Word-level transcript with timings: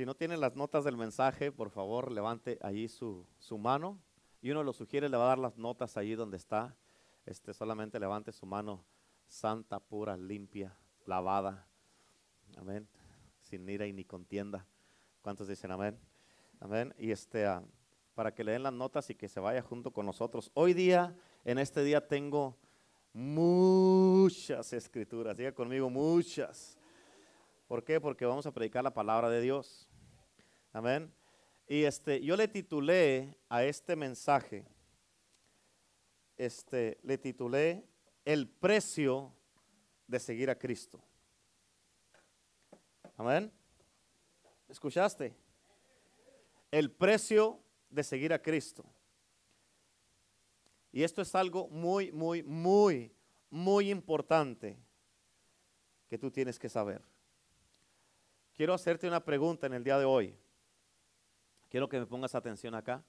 Si 0.00 0.06
no 0.06 0.14
tiene 0.14 0.38
las 0.38 0.56
notas 0.56 0.84
del 0.84 0.96
mensaje, 0.96 1.52
por 1.52 1.68
favor, 1.68 2.10
levante 2.10 2.58
allí 2.62 2.88
su, 2.88 3.26
su 3.38 3.58
mano. 3.58 4.00
Y 4.40 4.50
uno 4.50 4.64
lo 4.64 4.72
sugiere, 4.72 5.10
le 5.10 5.18
va 5.18 5.24
a 5.24 5.28
dar 5.28 5.38
las 5.38 5.58
notas 5.58 5.98
allí 5.98 6.14
donde 6.14 6.38
está. 6.38 6.74
Este, 7.26 7.52
solamente 7.52 8.00
levante 8.00 8.32
su 8.32 8.46
mano 8.46 8.82
santa, 9.26 9.78
pura, 9.78 10.16
limpia, 10.16 10.74
lavada. 11.04 11.66
Amén. 12.56 12.88
Sin 13.42 13.68
ira 13.68 13.86
y 13.86 13.92
ni 13.92 14.06
contienda. 14.06 14.64
¿Cuántos 15.20 15.48
dicen 15.48 15.70
amén? 15.70 15.98
Amén. 16.60 16.94
Y 16.96 17.10
este, 17.10 17.44
ah, 17.44 17.62
para 18.14 18.32
que 18.34 18.42
le 18.42 18.52
den 18.52 18.62
las 18.62 18.72
notas 18.72 19.10
y 19.10 19.14
que 19.14 19.28
se 19.28 19.38
vaya 19.38 19.60
junto 19.60 19.90
con 19.90 20.06
nosotros. 20.06 20.50
Hoy 20.54 20.72
día, 20.72 21.14
en 21.44 21.58
este 21.58 21.84
día, 21.84 22.08
tengo 22.08 22.56
muchas 23.12 24.72
escrituras. 24.72 25.36
Diga 25.36 25.52
conmigo, 25.52 25.90
muchas. 25.90 26.78
¿Por 27.68 27.84
qué? 27.84 28.00
Porque 28.00 28.24
vamos 28.24 28.46
a 28.46 28.50
predicar 28.50 28.82
la 28.82 28.94
palabra 28.94 29.28
de 29.28 29.42
Dios. 29.42 29.89
Amén. 30.72 31.12
Y 31.66 31.84
este, 31.84 32.20
yo 32.20 32.36
le 32.36 32.48
titulé 32.48 33.38
a 33.48 33.64
este 33.64 33.96
mensaje, 33.96 34.66
este, 36.36 36.98
le 37.02 37.18
titulé 37.18 37.84
El 38.24 38.48
precio 38.48 39.32
de 40.06 40.18
seguir 40.18 40.50
a 40.50 40.58
Cristo. 40.58 41.02
Amén. 43.16 43.52
¿Escuchaste? 44.68 45.34
El 46.70 46.90
precio 46.90 47.60
de 47.88 48.04
seguir 48.04 48.32
a 48.32 48.40
Cristo. 48.40 48.84
Y 50.92 51.02
esto 51.02 51.22
es 51.22 51.34
algo 51.34 51.68
muy, 51.68 52.10
muy, 52.12 52.42
muy, 52.42 53.12
muy 53.48 53.90
importante 53.90 54.76
que 56.08 56.18
tú 56.18 56.30
tienes 56.30 56.58
que 56.58 56.68
saber. 56.68 57.02
Quiero 58.54 58.74
hacerte 58.74 59.06
una 59.06 59.24
pregunta 59.24 59.66
en 59.66 59.74
el 59.74 59.84
día 59.84 59.98
de 59.98 60.04
hoy. 60.04 60.36
Quiero 61.70 61.88
que 61.88 62.00
me 62.00 62.06
pongas 62.06 62.34
atención 62.34 62.74
acá. 62.74 63.02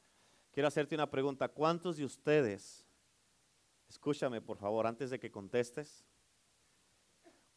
Quiero 0.52 0.68
hacerte 0.68 0.94
una 0.94 1.10
pregunta. 1.10 1.48
¿Cuántos 1.50 1.98
de 1.98 2.06
ustedes, 2.06 2.86
escúchame 3.90 4.40
por 4.40 4.58
favor 4.58 4.86
antes 4.86 5.10
de 5.10 5.20
que 5.20 5.32
contestes, 5.32 6.06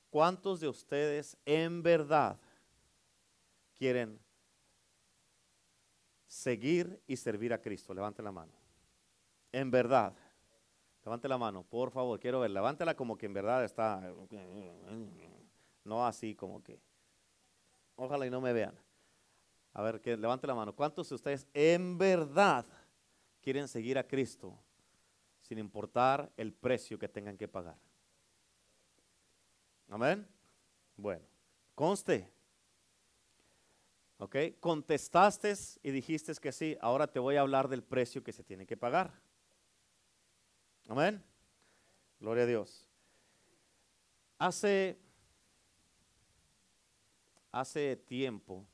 cuántos 0.09 0.61
de 0.61 0.69
ustedes 0.69 1.37
en 1.45 1.83
verdad 1.83 2.39
quieren 3.75 4.19
seguir 6.27 7.03
y 7.07 7.17
servir 7.17 7.53
a 7.53 7.61
Cristo? 7.61 7.93
Levante 7.93 8.23
la 8.23 8.33
mano. 8.33 8.53
En 9.53 9.71
verdad. 9.71 10.15
Levante 11.05 11.29
la 11.29 11.37
mano, 11.37 11.65
por 11.65 11.91
favor, 11.91 12.19
quiero 12.19 12.41
ver. 12.41 12.51
Levántela 12.51 12.97
como 12.97 13.19
que 13.19 13.27
en 13.27 13.35
verdad 13.35 13.63
está. 13.63 14.11
No 15.85 16.07
así 16.07 16.35
como 16.35 16.63
que. 16.63 16.81
Ojalá 17.95 18.27
y 18.27 18.31
no 18.31 18.41
me 18.41 18.55
vean. 18.55 18.75
A 19.75 19.83
ver, 19.83 20.01
que 20.01 20.17
levante 20.17 20.47
la 20.47 20.55
mano. 20.55 20.75
¿Cuántos 20.75 21.09
de 21.09 21.17
ustedes 21.17 21.49
en 21.53 21.99
verdad 21.99 22.65
quieren 23.43 23.67
seguir 23.67 23.99
a 23.99 24.07
Cristo 24.07 24.57
sin 25.41 25.59
importar 25.59 26.33
el 26.37 26.53
precio 26.53 26.97
que 26.97 27.09
tengan 27.09 27.37
que 27.37 27.49
pagar? 27.49 27.77
Amén. 29.89 30.27
Bueno, 30.97 31.25
conste. 31.75 32.33
¿Ok? 34.19 34.37
Contestaste 34.61 35.53
y 35.83 35.91
dijiste 35.91 36.33
que 36.37 36.53
sí. 36.53 36.79
Ahora 36.81 37.09
te 37.09 37.19
voy 37.19 37.35
a 37.35 37.41
hablar 37.41 37.69
del 37.69 37.83
precio 37.83 38.23
que 38.23 38.33
se 38.33 38.45
tiene 38.45 38.67
que 38.67 38.77
pagar. 38.77 39.13
Amén. 40.89 41.21
Gloria 42.21 42.45
a 42.45 42.47
Dios. 42.47 42.89
Hace, 44.39 45.01
hace 47.51 47.97
tiempo 47.97 48.65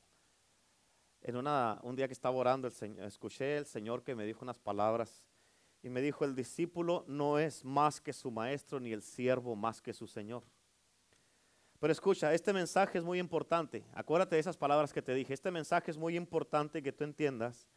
en 1.21 1.35
una, 1.35 1.79
un 1.83 1.95
día 1.95 2.07
que 2.07 2.13
estaba 2.13 2.35
orando, 2.35 2.67
el 2.67 2.73
Señor, 2.73 3.05
escuché 3.05 3.57
el 3.57 3.65
Señor 3.65 4.03
que 4.03 4.15
me 4.15 4.25
dijo 4.25 4.43
unas 4.43 4.59
palabras 4.59 5.23
y 5.83 5.89
me 5.89 6.01
dijo, 6.01 6.25
el 6.25 6.35
discípulo 6.35 7.05
no 7.07 7.39
es 7.39 7.63
más 7.63 8.01
que 8.01 8.13
su 8.13 8.31
maestro 8.31 8.79
ni 8.79 8.91
el 8.91 9.01
siervo 9.01 9.55
más 9.55 9.81
que 9.81 9.93
su 9.93 10.07
Señor. 10.07 10.43
Pero 11.79 11.91
escucha, 11.91 12.31
este 12.33 12.53
mensaje 12.53 12.99
es 12.99 13.03
muy 13.03 13.17
importante. 13.17 13.83
Acuérdate 13.93 14.35
de 14.35 14.41
esas 14.41 14.55
palabras 14.55 14.93
que 14.93 15.01
te 15.01 15.15
dije. 15.15 15.33
Este 15.33 15.49
mensaje 15.49 15.89
es 15.89 15.97
muy 15.97 16.15
importante 16.15 16.83
que 16.83 16.91
tú 16.91 17.03
entiendas 17.03 17.67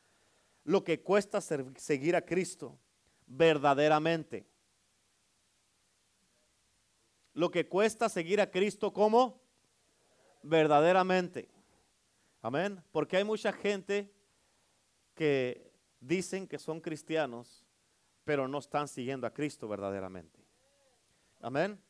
lo 0.63 0.85
que 0.85 1.01
cuesta 1.01 1.41
seguir 1.41 2.15
a 2.15 2.21
Cristo 2.21 2.79
verdaderamente. 3.27 4.47
Lo 7.33 7.51
que 7.51 7.67
cuesta 7.67 8.11
seguir 8.11 8.43
a 8.43 8.51
Cristo 8.51 8.93
como 8.93 9.41
verdaderamente. 10.43 11.49
Amén. 12.44 12.84
Porque 12.93 13.16
hay 13.16 13.25
mucha 13.25 13.55
gente 13.55 14.12
que 15.15 15.72
dicen 15.99 16.47
que 16.47 16.59
son 16.59 16.78
cristianos, 16.78 17.65
pero 18.22 18.47
no 18.47 18.59
están 18.59 18.87
siguiendo 18.87 19.27
a 19.27 19.32
Cristo 19.32 19.66
verdaderamente. 19.66 20.38
Amén. 21.41 21.81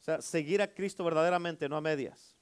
O 0.00 0.02
sea, 0.02 0.22
seguir 0.22 0.62
a 0.62 0.72
Cristo 0.72 1.04
verdaderamente, 1.04 1.68
no 1.68 1.76
a 1.76 1.82
medias. 1.82 2.34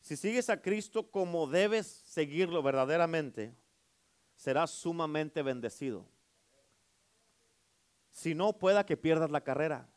Si 0.00 0.16
sigues 0.16 0.48
a 0.48 0.62
Cristo 0.62 1.10
como 1.10 1.46
debes 1.46 1.86
seguirlo 1.86 2.62
verdaderamente, 2.62 3.54
serás 4.34 4.70
sumamente 4.70 5.42
bendecido. 5.42 6.06
Si 8.10 8.34
no, 8.34 8.54
pueda 8.54 8.86
que 8.86 8.96
pierdas 8.96 9.30
la 9.30 9.42
carrera. 9.42 9.93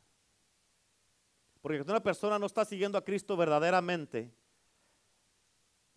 Porque 1.67 1.79
cuando 1.79 1.91
una 1.95 2.03
persona 2.03 2.39
no 2.39 2.45
está 2.45 2.63
siguiendo 2.63 2.97
a 2.97 3.03
Cristo 3.03 3.35
verdaderamente, 3.35 4.31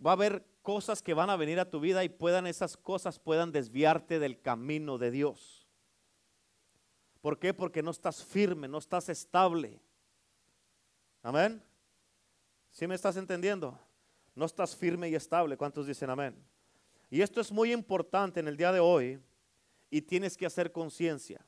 va 0.04 0.10
a 0.10 0.14
haber 0.14 0.44
cosas 0.62 1.00
que 1.00 1.14
van 1.14 1.30
a 1.30 1.36
venir 1.36 1.60
a 1.60 1.70
tu 1.70 1.78
vida 1.78 2.02
y 2.02 2.08
puedan 2.08 2.48
esas 2.48 2.76
cosas 2.76 3.20
puedan 3.20 3.52
desviarte 3.52 4.18
del 4.18 4.40
camino 4.40 4.98
de 4.98 5.12
Dios. 5.12 5.68
¿Por 7.20 7.38
qué? 7.38 7.54
Porque 7.54 7.84
no 7.84 7.92
estás 7.92 8.24
firme, 8.24 8.66
no 8.66 8.78
estás 8.78 9.08
estable. 9.10 9.80
Amén. 11.22 11.62
¿Sí 12.72 12.88
me 12.88 12.96
estás 12.96 13.16
entendiendo? 13.16 13.78
No 14.34 14.46
estás 14.46 14.74
firme 14.74 15.08
y 15.08 15.14
estable. 15.14 15.56
¿Cuántos 15.56 15.86
dicen 15.86 16.10
amén? 16.10 16.34
Y 17.10 17.22
esto 17.22 17.40
es 17.40 17.52
muy 17.52 17.72
importante 17.72 18.40
en 18.40 18.48
el 18.48 18.56
día 18.56 18.72
de 18.72 18.80
hoy 18.80 19.20
y 19.88 20.02
tienes 20.02 20.36
que 20.36 20.46
hacer 20.46 20.72
conciencia. 20.72 21.46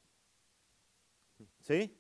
¿Sí? 1.62 1.99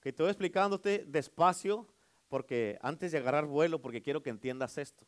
Que 0.00 0.10
estoy 0.10 0.28
explicándote 0.28 1.04
despacio 1.06 1.86
porque 2.28 2.78
antes 2.80 3.12
de 3.12 3.18
agarrar 3.18 3.46
vuelo, 3.46 3.80
porque 3.80 4.02
quiero 4.02 4.22
que 4.22 4.30
entiendas 4.30 4.78
esto. 4.78 5.04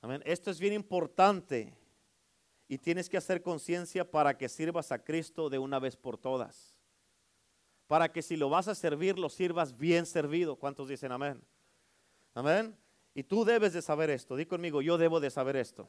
Amén. 0.00 0.22
Esto 0.24 0.50
es 0.50 0.58
bien 0.58 0.72
importante 0.72 1.76
y 2.68 2.78
tienes 2.78 3.08
que 3.08 3.16
hacer 3.16 3.42
conciencia 3.42 4.10
para 4.10 4.36
que 4.36 4.48
sirvas 4.48 4.90
a 4.90 5.04
Cristo 5.04 5.50
de 5.50 5.58
una 5.58 5.78
vez 5.78 5.96
por 5.96 6.18
todas. 6.18 6.74
Para 7.86 8.10
que 8.10 8.22
si 8.22 8.36
lo 8.36 8.48
vas 8.48 8.68
a 8.68 8.74
servir, 8.74 9.18
lo 9.18 9.28
sirvas 9.28 9.76
bien 9.76 10.06
servido. 10.06 10.56
¿Cuántos 10.56 10.88
dicen 10.88 11.12
amén? 11.12 11.40
Amén. 12.34 12.76
Y 13.14 13.22
tú 13.22 13.44
debes 13.44 13.72
de 13.72 13.82
saber 13.82 14.10
esto. 14.10 14.34
Di 14.34 14.46
conmigo, 14.46 14.82
yo 14.82 14.98
debo 14.98 15.20
de 15.20 15.30
saber 15.30 15.56
esto. 15.56 15.88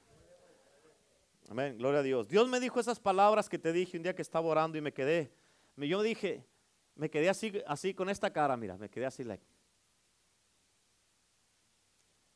Amén. 1.50 1.78
Gloria 1.78 2.02
a 2.02 2.04
Dios. 2.04 2.28
Dios 2.28 2.48
me 2.48 2.59
dijo 2.59 2.80
esas 2.80 3.00
palabras 3.00 3.50
que 3.50 3.58
te 3.58 3.72
dije 3.72 3.98
un 3.98 4.04
día 4.04 4.14
que 4.16 4.22
estaba 4.22 4.48
orando 4.48 4.78
y 4.78 4.81
me 4.81 4.94
quedé. 4.94 5.31
Yo 5.78 6.02
dije, 6.02 6.46
me 6.97 7.09
quedé 7.09 7.30
así, 7.30 7.53
así 7.66 7.94
con 7.94 8.09
esta 8.09 8.31
cara, 8.31 8.58
mira, 8.58 8.78
me 8.78 8.90
quedé 8.90 9.06
así. 9.06 9.24
Like. 9.24 9.46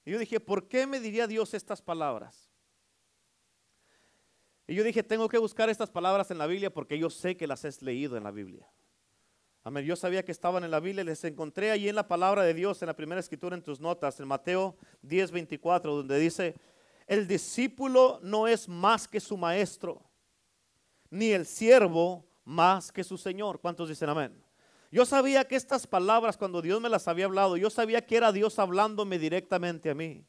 Y 0.06 0.12
yo 0.12 0.20
dije, 0.20 0.40
¿por 0.40 0.68
qué 0.68 0.88
me 0.88 1.00
diría 1.00 1.28
Dios 1.28 1.54
estas 1.54 1.82
palabras? 1.82 2.50
Y 4.68 4.76
yo 4.76 4.84
dije, 4.84 5.04
tengo 5.04 5.28
que 5.28 5.38
buscar 5.38 5.70
estas 5.70 5.90
palabras 5.90 6.32
en 6.32 6.38
la 6.38 6.48
Biblia 6.48 6.74
porque 6.74 6.98
yo 6.98 7.10
sé 7.10 7.36
que 7.36 7.48
las 7.48 7.66
has 7.66 7.82
leído 7.82 8.16
en 8.16 8.24
la 8.24 8.32
Biblia. 8.32 8.72
Amén. 9.64 9.86
Yo 9.86 9.96
sabía 9.96 10.24
que 10.26 10.32
estaban 10.32 10.64
en 10.64 10.72
la 10.72 10.80
Biblia, 10.80 11.04
les 11.04 11.24
encontré 11.24 11.70
allí 11.70 11.88
en 11.88 11.96
la 11.96 12.08
palabra 12.08 12.44
de 12.44 12.54
Dios, 12.54 12.82
en 12.82 12.88
la 12.88 12.96
primera 12.96 13.20
escritura 13.20 13.56
en 13.56 13.62
tus 13.62 13.80
notas, 13.80 14.20
en 14.20 14.28
Mateo 14.28 14.76
10, 15.04 15.32
24, 15.32 15.98
donde 15.98 16.18
dice, 16.18 16.56
el 17.06 17.28
discípulo 17.28 18.20
no 18.24 18.48
es 18.48 18.68
más 18.68 19.08
que 19.08 19.20
su 19.20 19.38
maestro, 19.38 20.10
ni 21.10 21.32
el 21.32 21.46
siervo 21.46 22.26
más 22.44 22.92
que 22.92 23.04
su 23.04 23.18
Señor. 23.18 23.60
¿Cuántos 23.60 23.90
dicen 23.90 24.10
amén? 24.10 24.51
Yo 24.92 25.06
sabía 25.06 25.46
que 25.46 25.56
estas 25.56 25.88
palabras, 25.88 26.36
cuando 26.36 26.62
Dios 26.62 26.82
me 26.82 26.90
las 26.90 27.08
había 27.08 27.26
hablado, 27.26 27.56
yo 27.56 27.70
sabía 27.70 28.06
que 28.06 28.18
era 28.18 28.34
Dios 28.34 28.60
hablándome 28.60 29.18
directamente 29.18 29.90
a 29.90 29.96
mí. 29.96 30.26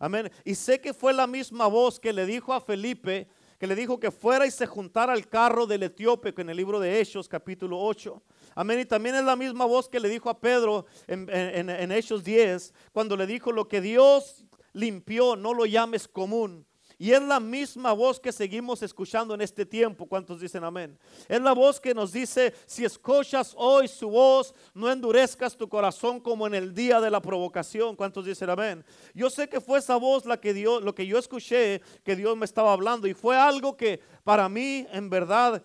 Amén. 0.00 0.32
Y 0.44 0.56
sé 0.56 0.80
que 0.80 0.92
fue 0.92 1.12
la 1.12 1.28
misma 1.28 1.68
voz 1.68 2.00
que 2.00 2.12
le 2.12 2.26
dijo 2.26 2.52
a 2.52 2.60
Felipe, 2.60 3.28
que 3.58 3.68
le 3.68 3.76
dijo 3.76 4.00
que 4.00 4.10
fuera 4.10 4.46
y 4.46 4.50
se 4.50 4.66
juntara 4.66 5.12
al 5.12 5.28
carro 5.28 5.64
del 5.66 5.84
etíope 5.84 6.34
en 6.36 6.50
el 6.50 6.56
libro 6.56 6.80
de 6.80 7.00
Hechos, 7.00 7.28
capítulo 7.28 7.78
8. 7.78 8.20
Amén. 8.56 8.80
Y 8.80 8.84
también 8.84 9.14
es 9.14 9.24
la 9.24 9.36
misma 9.36 9.64
voz 9.64 9.88
que 9.88 10.00
le 10.00 10.08
dijo 10.08 10.28
a 10.28 10.40
Pedro 10.40 10.86
en, 11.06 11.28
en 11.30 11.92
Hechos 11.92 12.24
10, 12.24 12.74
cuando 12.92 13.16
le 13.16 13.26
dijo 13.26 13.52
lo 13.52 13.68
que 13.68 13.80
Dios 13.80 14.44
limpió, 14.72 15.36
no 15.36 15.54
lo 15.54 15.66
llames 15.66 16.08
común. 16.08 16.66
Y 17.00 17.12
es 17.12 17.22
la 17.22 17.40
misma 17.40 17.94
voz 17.94 18.20
que 18.20 18.30
seguimos 18.30 18.82
escuchando 18.82 19.32
en 19.32 19.40
este 19.40 19.64
tiempo. 19.64 20.04
¿Cuántos 20.04 20.38
dicen 20.38 20.62
amén? 20.64 20.98
Es 21.28 21.40
la 21.40 21.54
voz 21.54 21.80
que 21.80 21.94
nos 21.94 22.12
dice, 22.12 22.52
si 22.66 22.84
escuchas 22.84 23.54
hoy 23.56 23.88
su 23.88 24.10
voz, 24.10 24.54
no 24.74 24.92
endurezcas 24.92 25.56
tu 25.56 25.66
corazón 25.66 26.20
como 26.20 26.46
en 26.46 26.54
el 26.54 26.74
día 26.74 27.00
de 27.00 27.10
la 27.10 27.22
provocación. 27.22 27.96
¿Cuántos 27.96 28.26
dicen 28.26 28.50
amén? 28.50 28.84
Yo 29.14 29.30
sé 29.30 29.48
que 29.48 29.62
fue 29.62 29.78
esa 29.78 29.96
voz 29.96 30.26
la 30.26 30.38
que 30.38 30.52
dio, 30.52 30.78
lo 30.78 30.94
que 30.94 31.06
yo 31.06 31.16
escuché, 31.16 31.80
que 32.04 32.16
Dios 32.16 32.36
me 32.36 32.44
estaba 32.44 32.74
hablando. 32.74 33.06
Y 33.06 33.14
fue 33.14 33.34
algo 33.34 33.78
que 33.78 34.02
para 34.22 34.46
mí, 34.50 34.86
en 34.92 35.08
verdad, 35.08 35.64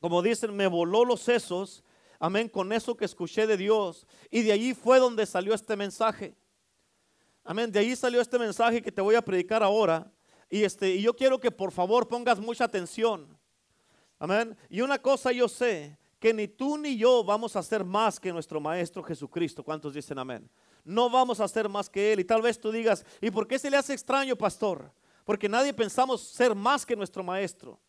como 0.00 0.22
dicen, 0.22 0.56
me 0.56 0.66
voló 0.66 1.04
los 1.04 1.20
sesos. 1.20 1.84
Amén, 2.18 2.48
con 2.48 2.72
eso 2.72 2.96
que 2.96 3.04
escuché 3.04 3.46
de 3.46 3.56
Dios. 3.56 4.08
Y 4.28 4.42
de 4.42 4.50
allí 4.50 4.74
fue 4.74 4.98
donde 4.98 5.24
salió 5.24 5.54
este 5.54 5.76
mensaje. 5.76 6.34
Amén, 7.44 7.70
de 7.70 7.78
ahí 7.78 7.94
salió 7.94 8.20
este 8.20 8.40
mensaje 8.40 8.82
que 8.82 8.90
te 8.90 9.00
voy 9.00 9.14
a 9.14 9.22
predicar 9.22 9.62
ahora. 9.62 10.10
Y, 10.54 10.62
este, 10.62 10.94
y 10.94 11.02
yo 11.02 11.16
quiero 11.16 11.40
que 11.40 11.50
por 11.50 11.72
favor 11.72 12.06
pongas 12.06 12.38
mucha 12.38 12.62
atención. 12.62 13.26
Amén. 14.20 14.56
Y 14.70 14.82
una 14.82 15.00
cosa 15.00 15.32
yo 15.32 15.48
sé, 15.48 15.98
que 16.20 16.32
ni 16.32 16.46
tú 16.46 16.78
ni 16.78 16.96
yo 16.96 17.24
vamos 17.24 17.56
a 17.56 17.62
ser 17.64 17.84
más 17.84 18.20
que 18.20 18.32
nuestro 18.32 18.60
Maestro 18.60 19.02
Jesucristo. 19.02 19.64
¿Cuántos 19.64 19.94
dicen 19.94 20.16
amén? 20.16 20.48
No 20.84 21.10
vamos 21.10 21.40
a 21.40 21.48
ser 21.48 21.68
más 21.68 21.90
que 21.90 22.12
Él. 22.12 22.20
Y 22.20 22.24
tal 22.24 22.40
vez 22.40 22.60
tú 22.60 22.70
digas, 22.70 23.04
¿y 23.20 23.32
por 23.32 23.48
qué 23.48 23.58
se 23.58 23.68
le 23.68 23.76
hace 23.76 23.94
extraño, 23.94 24.36
pastor? 24.36 24.92
Porque 25.24 25.48
nadie 25.48 25.74
pensamos 25.74 26.22
ser 26.22 26.54
más 26.54 26.86
que 26.86 26.94
nuestro 26.94 27.24
Maestro. 27.24 27.80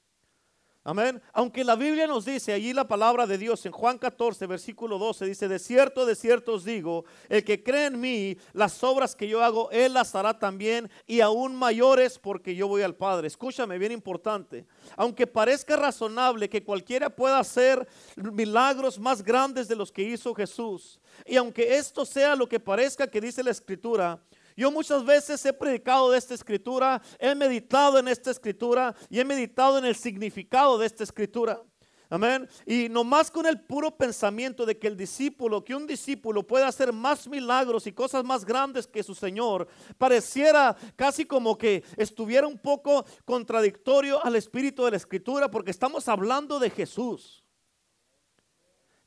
Amén. 0.87 1.19
Aunque 1.33 1.63
la 1.63 1.75
Biblia 1.75 2.05
nos 2.05 2.25
dice 2.25 2.53
allí 2.53 2.71
la 2.71 2.87
palabra 2.87 3.25
de 3.25 3.39
Dios 3.39 3.65
en 3.65 3.71
Juan 3.71 3.97
14, 3.97 4.45
versículo 4.45 4.99
12, 4.99 5.25
dice, 5.25 5.47
de 5.47 5.57
cierto, 5.57 6.05
de 6.05 6.13
cierto 6.13 6.53
os 6.53 6.63
digo, 6.63 7.05
el 7.27 7.43
que 7.43 7.63
cree 7.63 7.87
en 7.87 7.99
mí, 7.99 8.37
las 8.53 8.83
obras 8.83 9.15
que 9.15 9.27
yo 9.27 9.41
hago, 9.41 9.71
él 9.71 9.95
las 9.95 10.13
hará 10.13 10.37
también 10.37 10.91
y 11.07 11.21
aún 11.21 11.55
mayores 11.55 12.19
porque 12.19 12.53
yo 12.53 12.67
voy 12.67 12.83
al 12.83 12.93
Padre. 12.93 13.25
Escúchame, 13.25 13.79
bien 13.79 13.93
importante. 13.93 14.67
Aunque 14.95 15.25
parezca 15.25 15.75
razonable 15.75 16.49
que 16.49 16.63
cualquiera 16.63 17.09
pueda 17.09 17.39
hacer 17.39 17.87
milagros 18.15 18.99
más 18.99 19.23
grandes 19.23 19.67
de 19.67 19.75
los 19.75 19.91
que 19.91 20.03
hizo 20.03 20.35
Jesús, 20.35 20.99
y 21.25 21.35
aunque 21.35 21.77
esto 21.77 22.05
sea 22.05 22.35
lo 22.35 22.47
que 22.47 22.59
parezca 22.59 23.07
que 23.07 23.19
dice 23.19 23.41
la 23.41 23.49
Escritura, 23.49 24.21
yo 24.55 24.71
muchas 24.71 25.03
veces 25.05 25.45
he 25.45 25.53
predicado 25.53 26.11
de 26.11 26.17
esta 26.17 26.33
escritura, 26.33 27.01
he 27.19 27.35
meditado 27.35 27.99
en 27.99 28.07
esta 28.07 28.31
escritura 28.31 28.95
y 29.09 29.19
he 29.19 29.25
meditado 29.25 29.77
en 29.77 29.85
el 29.85 29.95
significado 29.95 30.77
de 30.77 30.85
esta 30.85 31.03
escritura. 31.03 31.61
Amén. 32.09 32.47
Y 32.65 32.87
nomás 32.87 33.31
con 33.31 33.45
el 33.45 33.61
puro 33.61 33.91
pensamiento 33.91 34.65
de 34.65 34.77
que 34.77 34.87
el 34.87 34.95
discípulo, 34.95 35.63
que 35.63 35.75
un 35.75 35.87
discípulo 35.87 36.43
puede 36.43 36.65
hacer 36.65 36.93
más 36.93 37.27
milagros 37.27 37.87
y 37.87 37.93
cosas 37.93 38.23
más 38.23 38.45
grandes 38.45 38.85
que 38.85 39.03
su 39.03 39.15
Señor, 39.15 39.67
pareciera 39.97 40.75
casi 40.95 41.25
como 41.25 41.57
que 41.57 41.83
estuviera 41.97 42.47
un 42.47 42.59
poco 42.59 43.05
contradictorio 43.25 44.23
al 44.23 44.35
espíritu 44.35 44.85
de 44.85 44.91
la 44.91 44.97
escritura, 44.97 45.49
porque 45.49 45.71
estamos 45.71 46.07
hablando 46.07 46.59
de 46.59 46.69
Jesús. 46.69 47.44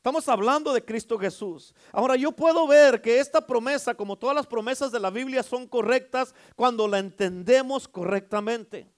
Estamos 0.09 0.27
hablando 0.31 0.73
de 0.73 0.83
Cristo 0.83 1.19
Jesús. 1.19 1.75
Ahora 1.93 2.17
yo 2.17 2.33
puedo 2.33 2.67
ver 2.67 3.03
que 3.03 3.21
esta 3.21 3.47
promesa, 3.47 3.95
como 3.95 4.17
todas 4.17 4.35
las 4.35 4.47
promesas 4.47 4.91
de 4.91 4.99
la 4.99 5.11
Biblia, 5.11 5.43
son 5.43 5.67
correctas 5.67 6.35
cuando 6.57 6.89
la 6.89 6.99
entendemos 6.99 7.87
correctamente. 7.87 8.91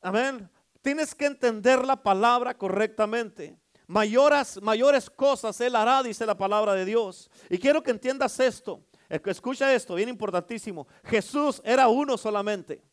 Amén. 0.00 0.48
Tienes 0.82 1.16
que 1.16 1.26
entender 1.26 1.84
la 1.84 2.00
palabra 2.00 2.56
correctamente. 2.56 3.58
Mayores, 3.88 4.62
mayores 4.62 5.10
cosas 5.10 5.60
Él 5.60 5.74
hará, 5.74 6.00
dice 6.04 6.24
la 6.26 6.36
palabra 6.36 6.74
de 6.74 6.84
Dios. 6.84 7.28
Y 7.50 7.58
quiero 7.58 7.82
que 7.82 7.90
entiendas 7.90 8.38
esto. 8.38 8.84
Escucha 9.08 9.74
esto, 9.74 9.96
bien 9.96 10.10
importantísimo. 10.10 10.86
Jesús 11.02 11.60
era 11.64 11.88
uno 11.88 12.16
solamente. 12.16 12.84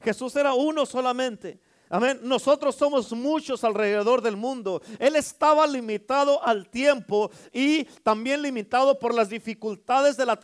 Jesús 0.00 0.36
era 0.36 0.54
uno 0.54 0.86
solamente. 0.86 1.60
Amén. 1.90 2.20
Nosotros 2.22 2.74
somos 2.74 3.12
muchos 3.12 3.64
alrededor 3.64 4.20
del 4.20 4.36
mundo. 4.36 4.82
Él 4.98 5.16
estaba 5.16 5.66
limitado 5.66 6.44
al 6.44 6.68
tiempo 6.68 7.30
y 7.52 7.84
también 8.02 8.42
limitado 8.42 8.98
por 8.98 9.14
las 9.14 9.28
dificultades 9.30 10.16
de 10.16 10.26
la, 10.26 10.38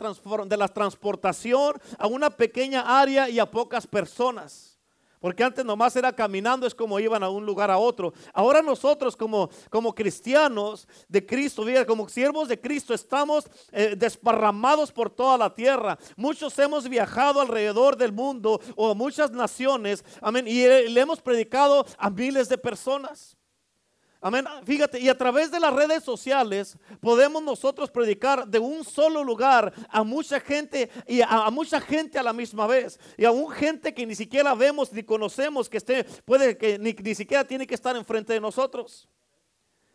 de 0.47 0.57
la 0.57 0.67
transportación 0.67 1.73
a 1.97 2.07
una 2.07 2.29
pequeña 2.29 2.99
área 2.99 3.29
y 3.29 3.39
a 3.39 3.49
pocas 3.49 3.85
personas. 3.85 4.74
Porque 5.19 5.43
antes 5.43 5.65
nomás 5.65 5.95
era 5.95 6.13
caminando, 6.13 6.67
es 6.67 6.75
como 6.75 6.99
iban 6.99 7.23
a 7.23 7.29
un 7.29 7.45
lugar 7.45 7.71
a 7.71 7.77
otro. 7.77 8.13
Ahora 8.33 8.61
nosotros 8.61 9.15
como, 9.15 9.49
como 9.69 9.93
cristianos 9.93 10.87
de 11.07 11.25
Cristo, 11.25 11.63
como 11.87 12.07
siervos 12.09 12.47
de 12.47 12.59
Cristo, 12.59 12.93
estamos 12.93 13.45
eh, 13.71 13.95
desparramados 13.97 14.91
por 14.91 15.09
toda 15.09 15.37
la 15.37 15.53
tierra. 15.53 15.97
Muchos 16.15 16.57
hemos 16.59 16.87
viajado 16.87 17.41
alrededor 17.41 17.97
del 17.97 18.11
mundo 18.11 18.59
o 18.75 18.91
a 18.91 18.93
muchas 18.93 19.31
naciones, 19.31 20.03
amén, 20.21 20.47
y 20.47 20.65
le 20.65 21.01
hemos 21.01 21.21
predicado 21.21 21.85
a 21.97 22.09
miles 22.09 22.49
de 22.49 22.57
personas. 22.57 23.34
Amén. 24.25 24.43
Fíjate, 24.65 24.99
y 24.99 25.07
a 25.07 25.15
través 25.15 25.51
de 25.51 25.59
las 25.59 25.71
redes 25.71 26.03
sociales 26.03 26.79
podemos 26.99 27.43
nosotros 27.43 27.91
predicar 27.91 28.47
de 28.47 28.57
un 28.57 28.83
solo 28.83 29.23
lugar 29.23 29.71
a 29.87 30.03
mucha 30.03 30.39
gente 30.39 30.89
y 31.05 31.21
a, 31.21 31.47
mucha 31.51 31.79
gente 31.79 32.17
a 32.17 32.23
la 32.23 32.33
misma 32.33 32.65
vez. 32.65 32.99
Y 33.19 33.25
a 33.25 33.29
un 33.29 33.51
gente 33.51 33.93
que 33.93 34.03
ni 34.03 34.15
siquiera 34.15 34.55
vemos 34.55 34.91
ni 34.91 35.03
conocemos 35.03 35.69
que 35.69 35.77
esté, 35.77 36.05
puede 36.25 36.57
que 36.57 36.79
ni, 36.79 36.93
ni 36.93 37.13
siquiera 37.13 37.45
tiene 37.45 37.67
que 37.67 37.75
estar 37.75 37.95
enfrente 37.95 38.33
de 38.33 38.41
nosotros. 38.41 39.07